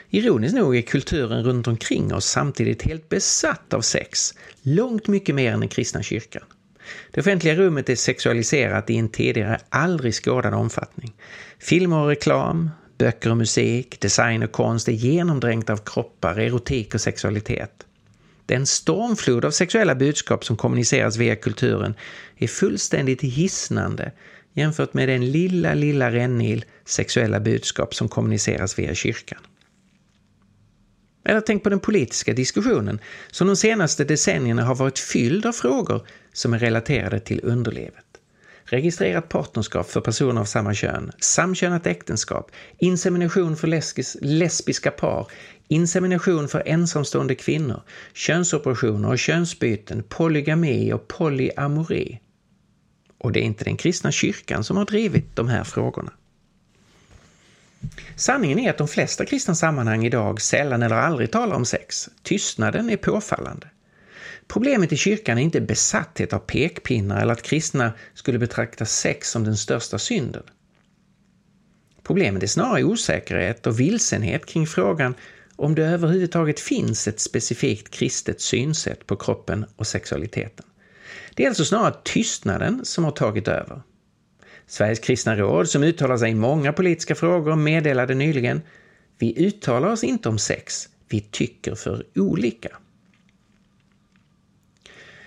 Ironiskt 0.09 0.55
nog 0.55 0.75
är 0.75 0.81
kulturen 0.81 1.43
runt 1.43 1.67
omkring 1.67 2.13
oss 2.13 2.25
samtidigt 2.25 2.81
helt 2.81 3.09
besatt 3.09 3.73
av 3.73 3.81
sex, 3.81 4.33
långt 4.61 5.07
mycket 5.07 5.35
mer 5.35 5.51
än 5.51 5.59
den 5.59 5.69
kristna 5.69 6.03
kyrkan. 6.03 6.43
Det 7.11 7.21
offentliga 7.21 7.55
rummet 7.55 7.89
är 7.89 7.95
sexualiserat 7.95 8.89
i 8.89 8.97
en 8.97 9.09
tidigare 9.09 9.59
aldrig 9.69 10.13
skådad 10.13 10.53
omfattning. 10.53 11.13
Filmer 11.59 11.97
och 11.97 12.07
reklam, 12.07 12.69
böcker 12.97 13.29
och 13.29 13.37
musik, 13.37 13.99
design 13.99 14.43
och 14.43 14.51
konst 14.51 14.87
är 14.87 14.91
genomdränkt 14.91 15.69
av 15.69 15.77
kroppar, 15.77 16.39
erotik 16.39 16.93
och 16.93 17.01
sexualitet. 17.01 17.85
Den 18.45 18.65
stormflod 18.65 19.45
av 19.45 19.51
sexuella 19.51 19.95
budskap 19.95 20.45
som 20.45 20.57
kommuniceras 20.57 21.17
via 21.17 21.35
kulturen 21.35 21.93
är 22.37 22.47
fullständigt 22.47 23.21
hisnande 23.21 24.11
jämfört 24.53 24.93
med 24.93 25.09
den 25.09 25.31
lilla, 25.31 25.73
lilla 25.73 26.11
rännil 26.11 26.65
sexuella 26.85 27.39
budskap 27.39 27.95
som 27.95 28.09
kommuniceras 28.09 28.79
via 28.79 28.95
kyrkan. 28.95 29.39
Eller 31.25 31.41
tänk 31.41 31.63
på 31.63 31.69
den 31.69 31.79
politiska 31.79 32.33
diskussionen 32.33 32.99
som 33.31 33.47
de 33.47 33.55
senaste 33.55 34.03
decennierna 34.03 34.63
har 34.63 34.75
varit 34.75 34.99
fylld 34.99 35.45
av 35.45 35.51
frågor 35.51 36.07
som 36.33 36.53
är 36.53 36.59
relaterade 36.59 37.19
till 37.19 37.39
underlivet. 37.43 38.05
Registrerat 38.65 39.29
partnerskap 39.29 39.89
för 39.89 40.01
personer 40.01 40.41
av 40.41 40.45
samma 40.45 40.73
kön, 40.73 41.11
samkönat 41.19 41.87
äktenskap, 41.87 42.51
insemination 42.77 43.55
för 43.57 43.67
lesbis 43.67 44.17
lesbiska 44.21 44.91
par, 44.91 45.27
insemination 45.67 46.47
för 46.47 46.63
ensamstående 46.65 47.35
kvinnor, 47.35 47.81
könsoperationer 48.13 49.09
och 49.09 49.19
könsbyten, 49.19 50.03
polygami 50.09 50.93
och 50.93 51.07
polyamori. 51.07 52.19
Och 53.17 53.31
det 53.31 53.39
är 53.39 53.43
inte 53.43 53.63
den 53.63 53.77
kristna 53.77 54.11
kyrkan 54.11 54.63
som 54.63 54.77
har 54.77 54.85
drivit 54.85 55.35
de 55.35 55.47
här 55.47 55.63
frågorna. 55.63 56.11
Sanningen 58.15 58.59
är 58.59 58.69
att 58.69 58.77
de 58.77 58.87
flesta 58.87 59.25
kristna 59.25 59.55
sammanhang 59.55 60.05
idag 60.05 60.41
sällan 60.41 60.83
eller 60.83 60.95
aldrig 60.95 61.31
talar 61.31 61.55
om 61.55 61.65
sex. 61.65 62.09
Tystnaden 62.23 62.89
är 62.89 62.97
påfallande. 62.97 63.67
Problemet 64.47 64.91
i 64.93 64.97
kyrkan 64.97 65.37
är 65.37 65.41
inte 65.41 65.61
besatthet 65.61 66.33
av 66.33 66.39
pekpinnar 66.39 67.21
eller 67.21 67.33
att 67.33 67.41
kristna 67.41 67.93
skulle 68.13 68.39
betrakta 68.39 68.85
sex 68.85 69.31
som 69.31 69.43
den 69.43 69.57
största 69.57 69.99
synden. 69.99 70.43
Problemet 72.03 72.43
är 72.43 72.47
snarare 72.47 72.83
osäkerhet 72.83 73.67
och 73.67 73.79
vilsenhet 73.79 74.45
kring 74.45 74.67
frågan 74.67 75.15
om 75.55 75.75
det 75.75 75.85
överhuvudtaget 75.85 76.59
finns 76.59 77.07
ett 77.07 77.19
specifikt 77.19 77.89
kristet 77.89 78.41
synsätt 78.41 79.07
på 79.07 79.15
kroppen 79.15 79.65
och 79.75 79.87
sexualiteten. 79.87 80.65
Det 81.35 81.43
är 81.43 81.47
alltså 81.47 81.65
snarare 81.65 81.95
tystnaden 82.03 82.85
som 82.85 83.03
har 83.03 83.11
tagit 83.11 83.47
över. 83.47 83.81
Sveriges 84.67 84.99
kristna 84.99 85.35
råd, 85.35 85.69
som 85.69 85.83
uttalar 85.83 86.17
sig 86.17 86.31
i 86.31 86.35
många 86.35 86.73
politiska 86.73 87.15
frågor, 87.15 87.55
meddelade 87.55 88.13
nyligen 88.13 88.61
Vi 89.19 89.45
uttalar 89.47 89.89
oss 89.89 90.03
inte 90.03 90.29
om 90.29 90.37
sex, 90.37 90.89
vi 91.09 91.21
tycker 91.21 91.75
för 91.75 92.05
olika. 92.15 92.69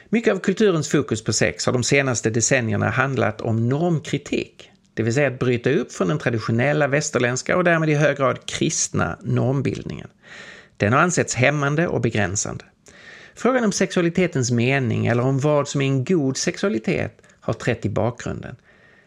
Mycket 0.09 0.35
av 0.35 0.39
kulturens 0.39 0.89
fokus 0.89 1.25
på 1.25 1.33
sex 1.33 1.67
har 1.67 1.73
de 1.73 1.83
senaste 1.85 2.31
decennierna 2.31 2.91
handlat 2.91 3.41
om 3.41 3.69
normkritik, 3.69 4.71
det 4.95 5.03
vill 5.03 5.15
säga 5.15 5.29
att 5.29 5.39
bryta 5.39 5.71
upp 5.71 5.93
från 5.93 6.09
den 6.09 6.19
traditionella 6.19 6.89
västerländska 6.89 7.57
och 7.57 7.65
därmed 7.65 7.91
i 7.91 7.95
hög 7.95 8.17
grad 8.17 8.47
kristna 8.47 9.19
normbildningen. 9.23 10.09
Den 10.77 10.93
har 10.93 11.01
ansetts 11.01 11.35
hämmande 11.35 11.89
och 11.89 12.01
begränsande. 12.01 12.65
Frågan 13.35 13.65
om 13.65 13.73
sexualitetens 13.73 14.51
mening 14.51 15.07
eller 15.07 15.23
om 15.23 15.39
vad 15.39 15.69
som 15.69 15.81
är 15.81 15.87
en 15.87 16.05
god 16.05 16.37
sexualitet 16.37 17.23
har 17.41 17.53
trätt 17.53 17.87
i 17.87 17.89
bakgrunden. 17.89 18.57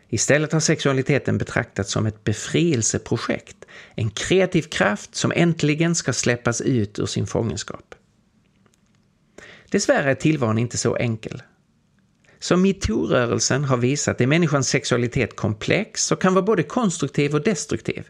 Istället 0.09 0.51
har 0.51 0.59
sexualiteten 0.59 1.37
betraktats 1.37 1.91
som 1.91 2.05
ett 2.05 2.23
befrielseprojekt, 2.23 3.65
en 3.95 4.09
kreativ 4.09 4.61
kraft 4.61 5.15
som 5.15 5.31
äntligen 5.35 5.95
ska 5.95 6.13
släppas 6.13 6.61
ut 6.61 6.99
ur 6.99 7.05
sin 7.05 7.27
fångenskap. 7.27 7.95
Dessvärre 9.71 10.11
är 10.11 10.15
tillvaron 10.15 10.57
inte 10.57 10.77
så 10.77 10.95
enkel. 10.95 11.41
Som 12.39 12.61
metoo-rörelsen 12.61 13.63
har 13.63 13.77
visat 13.77 14.21
är 14.21 14.27
människans 14.27 14.69
sexualitet 14.69 15.35
komplex 15.35 16.11
och 16.11 16.21
kan 16.21 16.33
vara 16.33 16.45
både 16.45 16.63
konstruktiv 16.63 17.35
och 17.35 17.43
destruktiv, 17.43 18.07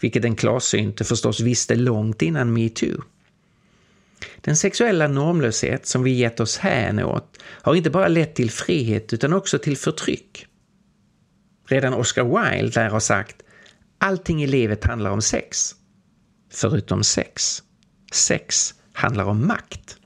vilket 0.00 0.22
den 0.22 0.36
klarsynte 0.36 1.04
förstås 1.04 1.40
visste 1.40 1.74
långt 1.74 2.22
innan 2.22 2.52
metoo. 2.52 3.02
Den 4.40 4.56
sexuella 4.56 5.08
normlöshet 5.08 5.86
som 5.86 6.02
vi 6.02 6.10
gett 6.10 6.40
oss 6.40 6.58
hän 6.58 6.98
åt 6.98 7.38
har 7.42 7.74
inte 7.74 7.90
bara 7.90 8.08
lett 8.08 8.34
till 8.34 8.50
frihet 8.50 9.12
utan 9.12 9.32
också 9.32 9.58
till 9.58 9.76
förtryck. 9.76 10.46
Redan 11.70 11.94
Oscar 11.94 12.24
Wilde 12.24 12.80
lär 12.80 12.90
ha 12.90 13.00
sagt 13.00 13.42
allting 13.98 14.42
i 14.42 14.46
livet 14.46 14.84
handlar 14.84 15.10
om 15.10 15.22
sex. 15.22 15.74
Förutom 16.52 17.04
sex. 17.04 17.62
Sex 18.12 18.74
handlar 18.92 19.24
om 19.24 19.46
makt. 19.46 19.96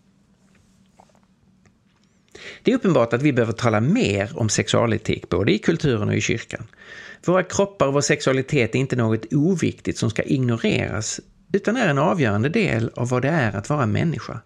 Det 2.62 2.72
är 2.72 2.76
uppenbart 2.76 3.12
att 3.12 3.22
vi 3.22 3.32
behöver 3.32 3.52
tala 3.52 3.80
mer 3.80 4.38
om 4.38 4.48
sexualetik, 4.48 5.28
både 5.28 5.52
i 5.52 5.58
kulturen 5.58 6.08
och 6.08 6.14
i 6.14 6.20
kyrkan. 6.20 6.66
Våra 7.26 7.42
kroppar 7.42 7.86
och 7.86 7.94
vår 7.94 8.00
sexualitet 8.00 8.74
är 8.74 8.78
inte 8.78 8.96
något 8.96 9.32
oviktigt 9.32 9.98
som 9.98 10.10
ska 10.10 10.22
ignoreras, 10.22 11.20
utan 11.52 11.76
är 11.76 11.88
en 11.88 11.98
avgörande 11.98 12.48
del 12.48 12.90
av 12.96 13.08
vad 13.08 13.22
det 13.22 13.28
är 13.28 13.56
att 13.56 13.68
vara 13.68 13.86
människa. 13.86 14.40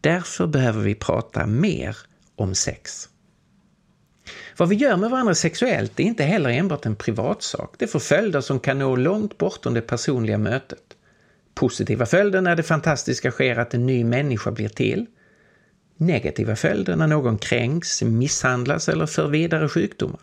Därför 0.00 0.46
behöver 0.46 0.82
vi 0.82 0.94
prata 0.94 1.46
mer 1.46 1.96
om 2.36 2.54
sex. 2.54 3.08
Vad 4.60 4.68
vi 4.68 4.76
gör 4.76 4.96
med 4.96 5.10
varandra 5.10 5.34
sexuellt 5.34 6.00
är 6.00 6.04
inte 6.04 6.24
heller 6.24 6.50
enbart 6.50 6.86
en 6.86 6.96
privatsak. 6.96 7.74
Det 7.78 7.86
får 7.86 8.00
följder 8.00 8.40
som 8.40 8.60
kan 8.60 8.78
nå 8.78 8.96
långt 8.96 9.38
bortom 9.38 9.74
det 9.74 9.80
personliga 9.80 10.38
mötet. 10.38 10.82
Positiva 11.54 12.06
följder 12.06 12.40
när 12.40 12.56
det 12.56 12.62
fantastiska 12.62 13.30
sker 13.30 13.56
att 13.56 13.74
en 13.74 13.86
ny 13.86 14.04
människa 14.04 14.50
blir 14.50 14.68
till. 14.68 15.06
Negativa 15.96 16.56
följder 16.56 16.96
när 16.96 17.06
någon 17.06 17.38
kränks, 17.38 18.02
misshandlas 18.02 18.88
eller 18.88 19.06
för 19.06 19.28
vidare 19.28 19.68
sjukdomar. 19.68 20.20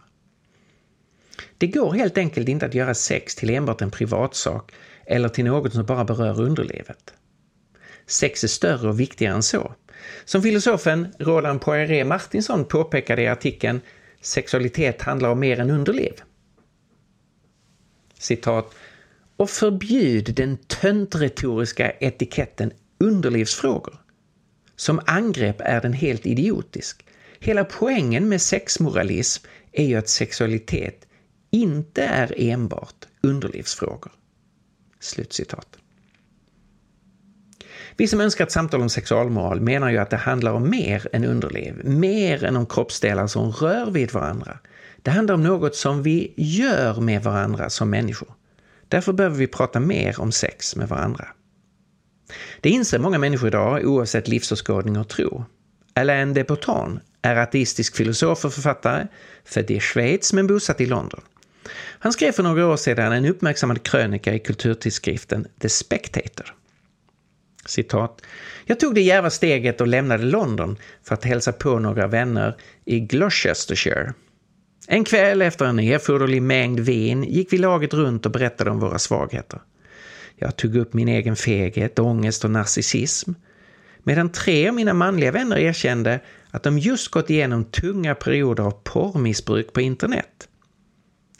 Det 1.57 1.67
går 1.67 1.93
helt 1.93 2.17
enkelt 2.17 2.49
inte 2.49 2.65
att 2.65 2.73
göra 2.73 2.93
sex 2.93 3.35
till 3.35 3.49
enbart 3.49 3.81
en 3.81 3.91
privatsak 3.91 4.71
eller 5.05 5.29
till 5.29 5.45
något 5.45 5.73
som 5.73 5.85
bara 5.85 6.05
berör 6.05 6.41
underlivet. 6.41 7.13
Sex 8.07 8.43
är 8.43 8.47
större 8.47 8.89
och 8.89 8.99
viktigare 8.99 9.35
än 9.35 9.43
så. 9.43 9.73
Som 10.25 10.41
filosofen 10.41 11.07
Roland 11.19 11.61
Poiré 11.61 12.03
Martinsson 12.03 12.65
påpekade 12.65 13.21
i 13.21 13.27
artikeln 13.27 13.81
Sexualitet 14.27 15.01
handlar 15.01 15.29
om 15.29 15.39
mer 15.39 15.59
än 15.59 15.69
underliv. 15.69 16.13
Citat. 18.19 18.75
Och 19.37 19.49
förbjud 19.49 20.33
den 20.35 20.57
töntretoriska 20.57 21.91
etiketten 21.91 22.71
underlivsfrågor. 22.97 24.01
Som 24.75 25.01
angrepp 25.05 25.55
är 25.59 25.81
den 25.81 25.93
helt 25.93 26.25
idiotisk. 26.25 27.05
Hela 27.39 27.63
poängen 27.63 28.29
med 28.29 28.41
sexmoralism 28.41 29.45
är 29.71 29.85
ju 29.85 29.95
att 29.95 30.09
sexualitet 30.09 31.07
inte 31.51 32.03
är 32.03 32.33
enbart 32.37 33.07
underlivsfrågor. 33.21 34.11
Slutcitat. 34.99 35.77
Vi 37.97 38.07
som 38.07 38.21
önskar 38.21 38.45
ett 38.45 38.51
samtal 38.51 38.81
om 38.81 38.89
sexualmoral 38.89 39.61
menar 39.61 39.89
ju 39.89 39.97
att 39.97 40.09
det 40.09 40.17
handlar 40.17 40.51
om 40.51 40.69
mer 40.69 41.07
än 41.13 41.25
underliv, 41.25 41.81
mer 41.85 42.43
än 42.43 42.55
om 42.55 42.65
kroppsdelar 42.65 43.27
som 43.27 43.51
rör 43.51 43.91
vid 43.91 44.11
varandra. 44.11 44.59
Det 45.01 45.11
handlar 45.11 45.35
om 45.35 45.43
något 45.43 45.75
som 45.75 46.03
vi 46.03 46.33
gör 46.37 47.01
med 47.01 47.23
varandra 47.23 47.69
som 47.69 47.89
människor. 47.89 48.33
Därför 48.87 49.13
behöver 49.13 49.37
vi 49.37 49.47
prata 49.47 49.79
mer 49.79 50.21
om 50.21 50.31
sex 50.31 50.75
med 50.75 50.89
varandra. 50.89 51.27
Det 52.61 52.69
inser 52.69 52.99
många 52.99 53.17
människor 53.17 53.47
idag 53.47 53.85
oavsett 53.85 54.27
livsåskådning 54.27 54.97
och 54.97 55.07
tro. 55.07 55.45
Alain 55.93 56.33
de 56.33 56.43
Botton 56.43 56.99
är 57.21 57.35
ateistisk 57.35 57.95
filosof 57.95 58.45
och 58.45 58.53
författare, 58.53 59.07
född 59.45 59.71
i 59.71 59.79
Schweiz 59.79 60.33
men 60.33 60.47
bosatt 60.47 60.81
i 60.81 60.85
London. 60.85 61.21
Han 61.99 62.13
skrev 62.13 62.31
för 62.31 62.43
några 62.43 62.67
år 62.67 62.77
sedan 62.77 63.11
en 63.11 63.25
uppmärksammad 63.25 63.83
krönika 63.83 64.33
i 64.33 64.39
kulturtidskriften 64.39 65.47
The 65.59 65.69
Spectator. 65.69 66.53
Citat. 67.67 68.21
Jag 68.65 68.79
tog 68.79 68.95
det 68.95 69.01
djärva 69.01 69.29
steget 69.29 69.81
och 69.81 69.87
lämnade 69.87 70.23
London 70.23 70.77
för 71.03 71.13
att 71.13 71.23
hälsa 71.23 71.51
på 71.51 71.79
några 71.79 72.07
vänner 72.07 72.55
i 72.85 72.99
Gloucestershire. 72.99 74.13
En 74.87 75.03
kväll 75.03 75.41
efter 75.41 75.65
en 75.65 75.79
erforderlig 75.79 76.41
mängd 76.41 76.79
vin 76.79 77.23
gick 77.23 77.53
vi 77.53 77.57
laget 77.57 77.93
runt 77.93 78.25
och 78.25 78.31
berättade 78.31 78.69
om 78.71 78.79
våra 78.79 78.99
svagheter. 78.99 79.61
Jag 80.35 80.55
tog 80.55 80.75
upp 80.75 80.93
min 80.93 81.07
egen 81.07 81.35
feghet, 81.35 81.99
ångest 81.99 82.43
och 82.43 82.51
narcissism. 82.51 83.31
Medan 84.03 84.31
tre 84.31 84.69
av 84.69 84.75
mina 84.75 84.93
manliga 84.93 85.31
vänner 85.31 85.57
erkände 85.57 86.19
att 86.51 86.63
de 86.63 86.79
just 86.79 87.07
gått 87.07 87.29
igenom 87.29 87.65
tunga 87.65 88.15
perioder 88.15 88.63
av 88.63 88.71
porrmissbruk 88.71 89.73
på 89.73 89.81
internet. 89.81 90.46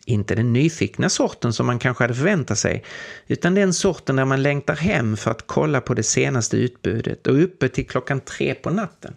Inte 0.10 0.36
den 0.36 0.54
nyfikna 0.54 1.10
sorten 1.10 1.54
som 1.54 1.66
man 1.66 1.80
kanske 1.80 2.04
hade 2.04 2.14
förväntat 2.14 2.60
sig, 2.60 2.84
utan 3.28 3.56
den 3.56 3.74
sorten 3.74 4.16
där 4.16 4.26
man 4.26 4.44
längtar 4.44 4.76
hem 4.76 5.18
för 5.18 5.32
att 5.32 5.48
kolla 5.48 5.82
på 5.82 5.94
det 5.94 6.04
senaste 6.04 6.58
utbudet 6.58 7.28
och 7.28 7.44
uppe 7.44 7.70
till 7.70 7.88
klockan 7.88 8.20
tre 8.20 8.54
på 8.54 8.70
natten. 8.70 9.14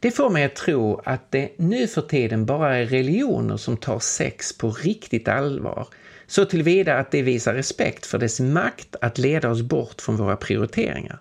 Det 0.00 0.10
får 0.10 0.30
mig 0.30 0.44
att 0.44 0.56
tro 0.56 1.00
att 1.04 1.30
det 1.30 1.50
nu 1.56 1.86
för 1.86 2.02
tiden 2.02 2.46
bara 2.46 2.76
är 2.76 2.86
religioner 2.86 3.56
som 3.56 3.76
tar 3.76 3.98
sex 3.98 4.58
på 4.58 4.70
riktigt 4.70 5.28
allvar, 5.28 5.88
så 6.26 6.44
tillvida 6.44 6.98
att 6.98 7.10
det 7.10 7.22
visar 7.22 7.54
respekt 7.54 8.06
för 8.06 8.18
dess 8.18 8.40
makt 8.40 8.96
att 9.00 9.18
leda 9.18 9.50
oss 9.50 9.62
bort 9.62 10.00
från 10.00 10.16
våra 10.16 10.36
prioriteringar. 10.36 11.20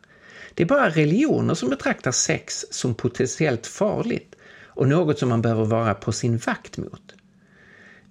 Det 0.53 0.63
är 0.63 0.67
bara 0.67 0.89
religioner 0.89 1.53
som 1.53 1.69
betraktar 1.69 2.11
sex 2.11 2.65
som 2.71 2.95
potentiellt 2.95 3.67
farligt 3.67 4.35
och 4.63 4.87
något 4.87 5.19
som 5.19 5.29
man 5.29 5.41
behöver 5.41 5.65
vara 5.65 5.93
på 5.93 6.11
sin 6.11 6.37
vakt 6.37 6.77
mot. 6.77 7.15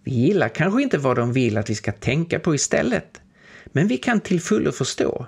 Vi 0.09 0.15
gillar 0.15 0.49
kanske 0.49 0.83
inte 0.83 0.99
vad 0.99 1.17
de 1.17 1.33
vill 1.33 1.59
att 1.59 1.71
vi 1.71 1.75
ska 1.75 1.93
tänka 1.93 2.39
på 2.39 2.55
istället, 2.55 3.21
men 3.67 3.89
vi 3.89 3.97
kan 3.97 4.21
till 4.21 4.41
fullo 4.41 4.73
förstå. 4.73 5.27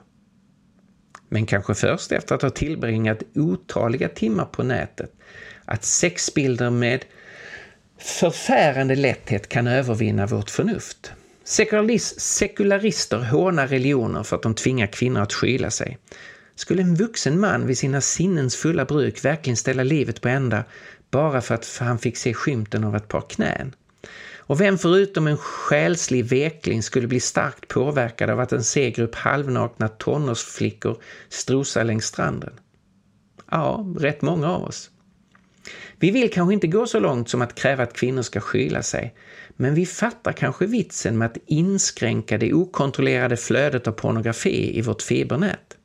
Men 1.29 1.47
kanske 1.47 1.75
först 1.75 2.13
efter 2.13 2.35
att 2.35 2.43
ha 2.43 2.51
tillbringat 2.51 3.23
otaliga 3.35 4.09
timmar 4.09 4.45
på 4.45 4.63
nätet, 4.63 5.13
att 5.65 5.85
sexbilder 5.85 6.71
med 6.71 7.05
förfärande 7.99 8.97
lätthet 8.97 9.49
kan 9.49 9.67
övervinna 9.67 10.27
vårt 10.27 10.51
förnuft. 10.51 11.13
Sekularister 12.17 13.19
hånar 13.19 13.67
religioner 13.67 14.23
för 14.23 14.37
att 14.37 14.43
de 14.43 14.55
tvingar 14.55 14.87
kvinnor 14.87 15.21
att 15.21 15.33
skyla 15.33 15.71
sig. 15.71 15.99
Skulle 16.55 16.83
en 16.83 16.95
vuxen 16.95 17.41
man 17.41 17.67
vid 17.67 17.79
sina 17.79 18.01
sinnens 18.01 18.57
fulla 18.57 18.85
bruk 18.85 19.25
verkligen 19.25 19.57
ställa 19.57 19.83
livet 19.83 20.21
på 20.21 20.29
ända 20.29 20.65
bara 21.11 21.41
för 21.41 21.55
att 21.55 21.77
han 21.81 21.99
fick 21.99 22.17
se 22.17 22.35
skymten 22.35 22.85
av 22.85 22.97
ett 22.97 23.09
par 23.09 23.25
knän? 23.31 23.75
Och 24.51 24.61
vem 24.61 24.79
förutom 24.79 25.27
en 25.27 25.37
själslig 25.37 26.25
vekling 26.25 26.83
skulle 26.83 27.07
bli 27.07 27.21
starkt 27.21 27.69
påverkad 27.69 28.31
av 28.31 28.41
att 28.41 28.53
en 28.53 28.65
se 28.65 28.91
grupp 28.91 29.15
halvnakna 29.15 29.89
tonårsflickor 29.89 31.03
strosar 31.29 31.85
längs 31.85 32.05
stranden? 32.05 32.53
Ja, 33.51 33.95
rätt 33.99 34.23
många 34.23 34.49
av 34.49 34.65
oss. 34.65 34.91
Vi 35.99 36.11
vill 36.11 36.33
kanske 36.33 36.55
inte 36.55 36.67
gå 36.67 36.87
så 36.87 37.01
långt 37.01 37.29
som 37.29 37.43
att 37.43 37.55
kräva 37.55 37.83
att 37.83 37.93
kvinnor 37.93 38.23
ska 38.23 38.41
skyla 38.41 38.83
sig, 38.83 39.15
men 39.57 39.75
vi 39.75 39.87
fattar 39.87 40.33
kanske 40.33 40.67
vitsen 40.67 41.19
med 41.19 41.27
att 41.27 41.39
inskränka 41.47 42.39
det 42.39 42.53
okontrollerade 42.53 43.37
flödet 43.37 43.87
av 43.87 43.93
pornografi 43.93 44.79
i 44.79 44.83
vårt 44.83 45.03
fibernät. 45.03 45.77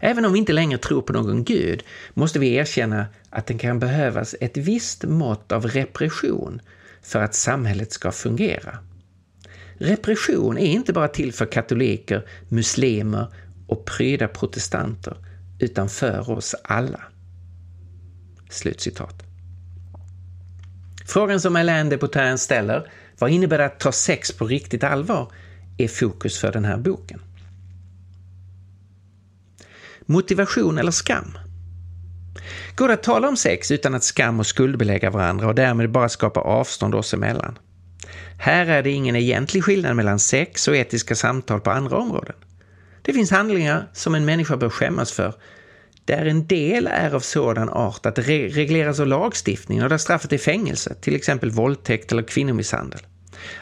Även 0.00 0.24
om 0.24 0.32
vi 0.32 0.38
inte 0.38 0.52
längre 0.52 0.78
tror 0.78 1.02
på 1.02 1.12
någon 1.12 1.44
gud 1.44 1.82
måste 2.14 2.38
vi 2.38 2.54
erkänna 2.54 3.06
att 3.30 3.46
det 3.46 3.58
kan 3.58 3.78
behövas 3.78 4.34
ett 4.40 4.56
visst 4.56 5.04
mått 5.04 5.52
av 5.52 5.66
repression 5.66 6.62
för 7.02 7.22
att 7.22 7.34
samhället 7.34 7.92
ska 7.92 8.12
fungera. 8.12 8.78
Repression 9.78 10.58
är 10.58 10.66
inte 10.66 10.92
bara 10.92 11.08
till 11.08 11.32
för 11.32 11.46
katoliker, 11.46 12.26
muslimer 12.48 13.34
och 13.66 13.84
pryda 13.84 14.28
protestanter, 14.28 15.16
utan 15.58 15.88
för 15.88 16.30
oss 16.30 16.54
alla. 16.64 17.00
Slutcitat. 18.50 19.22
Frågan 21.06 21.40
som 21.40 21.56
Alain 21.56 21.88
de 21.88 21.96
Bottin 21.96 22.38
ställer, 22.38 22.90
vad 23.18 23.30
innebär 23.30 23.58
det 23.58 23.64
att 23.64 23.80
ta 23.80 23.92
sex 23.92 24.32
på 24.32 24.46
riktigt 24.46 24.84
allvar, 24.84 25.32
är 25.78 25.88
fokus 25.88 26.38
för 26.38 26.52
den 26.52 26.64
här 26.64 26.78
boken. 26.78 27.20
Motivation 30.06 30.78
eller 30.78 30.90
skam? 30.90 31.38
Går 32.74 32.88
det 32.88 32.94
att 32.94 33.02
tala 33.02 33.28
om 33.28 33.36
sex 33.36 33.70
utan 33.70 33.94
att 33.94 34.04
skam 34.04 34.40
och 34.40 34.46
skuldbelägga 34.46 35.10
varandra 35.10 35.46
och 35.46 35.54
därmed 35.54 35.90
bara 35.90 36.08
skapa 36.08 36.40
avstånd 36.40 36.94
oss 36.94 37.14
emellan? 37.14 37.58
Här 38.38 38.66
är 38.66 38.82
det 38.82 38.90
ingen 38.90 39.16
egentlig 39.16 39.64
skillnad 39.64 39.96
mellan 39.96 40.18
sex 40.18 40.68
och 40.68 40.76
etiska 40.76 41.14
samtal 41.14 41.60
på 41.60 41.70
andra 41.70 41.96
områden. 41.96 42.36
Det 43.02 43.12
finns 43.12 43.30
handlingar 43.30 43.88
som 43.92 44.14
en 44.14 44.24
människa 44.24 44.56
bör 44.56 44.68
skämmas 44.68 45.12
för, 45.12 45.34
där 46.04 46.26
en 46.26 46.46
del 46.46 46.86
är 46.86 47.14
av 47.14 47.20
sådan 47.20 47.68
art 47.68 48.06
att 48.06 48.14
det 48.14 48.22
regleras 48.22 49.00
av 49.00 49.06
lagstiftningen 49.06 49.84
och 49.84 49.90
där 49.90 49.98
straffet 49.98 50.32
är 50.32 50.38
fängelse, 50.38 50.94
till 51.00 51.16
exempel 51.16 51.50
våldtäkt 51.50 52.12
eller 52.12 52.22
kvinnomisshandel. 52.22 53.00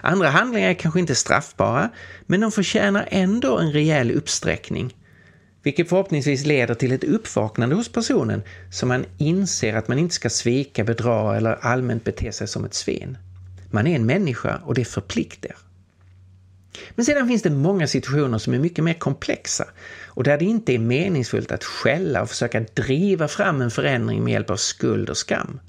Andra 0.00 0.28
handlingar 0.28 0.70
är 0.70 0.74
kanske 0.74 1.00
inte 1.00 1.14
straffbara, 1.14 1.90
men 2.26 2.40
de 2.40 2.52
förtjänar 2.52 3.08
ändå 3.10 3.58
en 3.58 3.72
rejäl 3.72 4.10
uppsträckning 4.10 4.94
vilket 5.68 5.88
förhoppningsvis 5.88 6.46
leder 6.46 6.74
till 6.74 6.92
ett 6.92 7.04
uppvaknande 7.04 7.74
hos 7.76 7.92
personen 7.92 8.42
så 8.70 8.86
man 8.86 9.04
inser 9.18 9.74
att 9.74 9.88
man 9.88 9.98
inte 9.98 10.14
ska 10.14 10.30
svika, 10.30 10.84
bedra 10.84 11.36
eller 11.36 11.54
allmänt 11.60 12.04
bete 12.04 12.32
sig 12.32 12.48
som 12.48 12.64
ett 12.64 12.74
svin. 12.74 13.18
Man 13.70 13.86
är 13.86 13.96
en 13.96 14.06
människa 14.06 14.60
och 14.64 14.74
det 14.74 14.84
förpliktar. 14.84 15.56
Men 16.94 17.04
sedan 17.04 17.28
finns 17.28 17.42
det 17.42 17.50
många 17.50 17.86
situationer 17.86 18.38
som 18.38 18.54
är 18.54 18.58
mycket 18.58 18.84
mer 18.84 18.94
komplexa 18.94 19.64
och 20.06 20.24
där 20.24 20.38
det 20.38 20.44
inte 20.44 20.74
är 20.74 20.78
meningsfullt 20.78 21.52
att 21.52 21.64
skälla 21.64 22.22
och 22.22 22.28
försöka 22.28 22.60
driva 22.60 23.28
fram 23.28 23.60
en 23.60 23.70
förändring 23.70 24.24
med 24.24 24.32
hjälp 24.32 24.50
av 24.50 24.56
skuld 24.56 25.10
och 25.10 25.16
skam. 25.16 25.60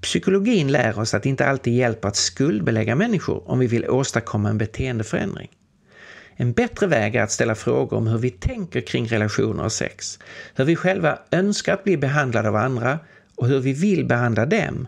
Psykologin 0.00 0.72
lär 0.72 0.98
oss 0.98 1.14
att 1.14 1.22
det 1.22 1.28
inte 1.28 1.46
alltid 1.46 1.74
hjälper 1.74 2.08
att 2.08 2.16
skuldbelägga 2.16 2.94
människor 2.94 3.50
om 3.50 3.58
vi 3.58 3.66
vill 3.66 3.90
åstadkomma 3.90 4.48
en 4.48 4.58
beteendeförändring. 4.58 5.48
En 6.40 6.52
bättre 6.52 6.86
väg 6.86 7.14
är 7.14 7.22
att 7.22 7.30
ställa 7.30 7.54
frågor 7.54 7.96
om 7.96 8.06
hur 8.06 8.18
vi 8.18 8.30
tänker 8.30 8.80
kring 8.80 9.06
relationer 9.06 9.64
och 9.64 9.72
sex, 9.72 10.18
hur 10.54 10.64
vi 10.64 10.76
själva 10.76 11.18
önskar 11.30 11.74
att 11.74 11.84
bli 11.84 11.96
behandlade 11.96 12.48
av 12.48 12.56
andra 12.56 12.98
och 13.36 13.46
hur 13.46 13.60
vi 13.60 13.72
vill 13.72 14.04
behandla 14.04 14.46
dem, 14.46 14.86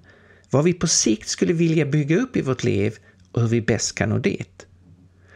vad 0.50 0.64
vi 0.64 0.72
på 0.72 0.86
sikt 0.86 1.28
skulle 1.28 1.52
vilja 1.52 1.86
bygga 1.86 2.16
upp 2.16 2.36
i 2.36 2.42
vårt 2.42 2.64
liv 2.64 2.94
och 3.32 3.40
hur 3.40 3.48
vi 3.48 3.60
bäst 3.60 3.94
kan 3.94 4.08
nå 4.08 4.18
dit. 4.18 4.66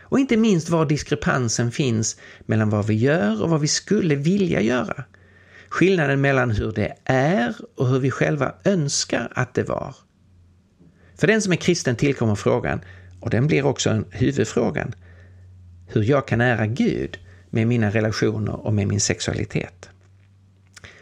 Och 0.00 0.18
inte 0.18 0.36
minst 0.36 0.68
var 0.68 0.86
diskrepansen 0.86 1.72
finns 1.72 2.16
mellan 2.46 2.70
vad 2.70 2.86
vi 2.86 2.94
gör 2.94 3.42
och 3.42 3.50
vad 3.50 3.60
vi 3.60 3.68
skulle 3.68 4.14
vilja 4.14 4.60
göra. 4.60 5.04
Skillnaden 5.68 6.20
mellan 6.20 6.50
hur 6.50 6.72
det 6.72 6.94
är 7.04 7.54
och 7.76 7.88
hur 7.88 7.98
vi 7.98 8.10
själva 8.10 8.54
önskar 8.64 9.32
att 9.34 9.54
det 9.54 9.62
var. 9.62 9.96
För 11.16 11.26
den 11.26 11.42
som 11.42 11.52
är 11.52 11.56
kristen 11.56 11.96
tillkommer 11.96 12.34
frågan, 12.34 12.80
och 13.20 13.30
den 13.30 13.46
blir 13.46 13.66
också 13.66 13.90
en 13.90 14.04
huvudfrågan, 14.10 14.94
hur 15.94 16.04
jag 16.04 16.26
kan 16.26 16.40
ära 16.40 16.66
Gud 16.66 17.18
med 17.50 17.66
mina 17.66 17.90
relationer 17.90 18.66
och 18.66 18.74
med 18.74 18.88
min 18.88 19.00
sexualitet. 19.00 19.90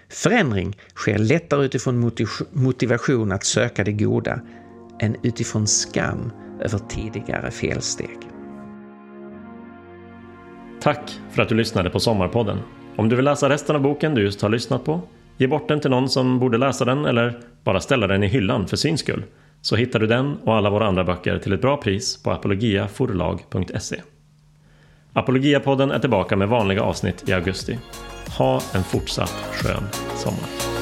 Förändring 0.09 0.76
sker 0.95 1.18
lättare 1.18 1.64
utifrån 1.64 2.12
motivation 2.53 3.32
att 3.32 3.45
söka 3.45 3.84
det 3.84 3.93
goda 3.93 4.40
än 5.01 5.16
utifrån 5.22 5.66
skam 5.66 6.32
över 6.61 6.78
tidigare 6.78 7.51
felsteg. 7.51 8.18
Tack 10.80 11.20
för 11.30 11.43
att 11.43 11.49
du 11.49 11.55
lyssnade 11.55 11.90
på 11.90 12.01
Sommarpodden. 12.01 12.59
Om 12.97 13.09
du 13.09 13.16
vill 13.16 13.24
läsa 13.24 13.49
resten 13.49 13.76
av 13.76 13.82
boken 13.82 14.14
du 14.14 14.22
just 14.22 14.43
har 14.43 14.49
lyssnat 14.49 14.84
på, 14.84 15.01
ge 15.36 15.47
bort 15.47 15.68
den 15.68 15.80
till 15.80 15.90
någon 15.90 16.09
som 16.09 16.38
borde 16.38 16.59
läsa 16.59 16.84
den 16.84 17.05
eller 17.05 17.40
bara 17.64 17.80
ställa 17.80 18.07
den 18.07 18.22
i 18.22 18.26
hyllan 18.26 18.66
för 18.66 18.76
syns 18.76 19.01
skull, 19.01 19.24
så 19.61 19.76
hittar 19.76 19.99
du 19.99 20.07
den 20.07 20.36
och 20.36 20.55
alla 20.55 20.70
våra 20.70 20.86
andra 20.86 21.05
böcker 21.05 21.38
till 21.38 21.53
ett 21.53 21.61
bra 21.61 21.76
pris 21.76 22.22
på 22.22 22.30
apologiaforlag.se. 22.30 23.97
Apologiapodden 25.15 25.91
är 25.91 25.99
tillbaka 25.99 26.37
med 26.37 26.49
vanliga 26.49 26.83
avsnitt 26.83 27.29
i 27.29 27.33
augusti. 27.33 27.79
Ha 28.39 28.61
en 28.75 28.85
fortsatt 28.85 29.31
skön 29.53 29.89
sommar. 30.17 30.82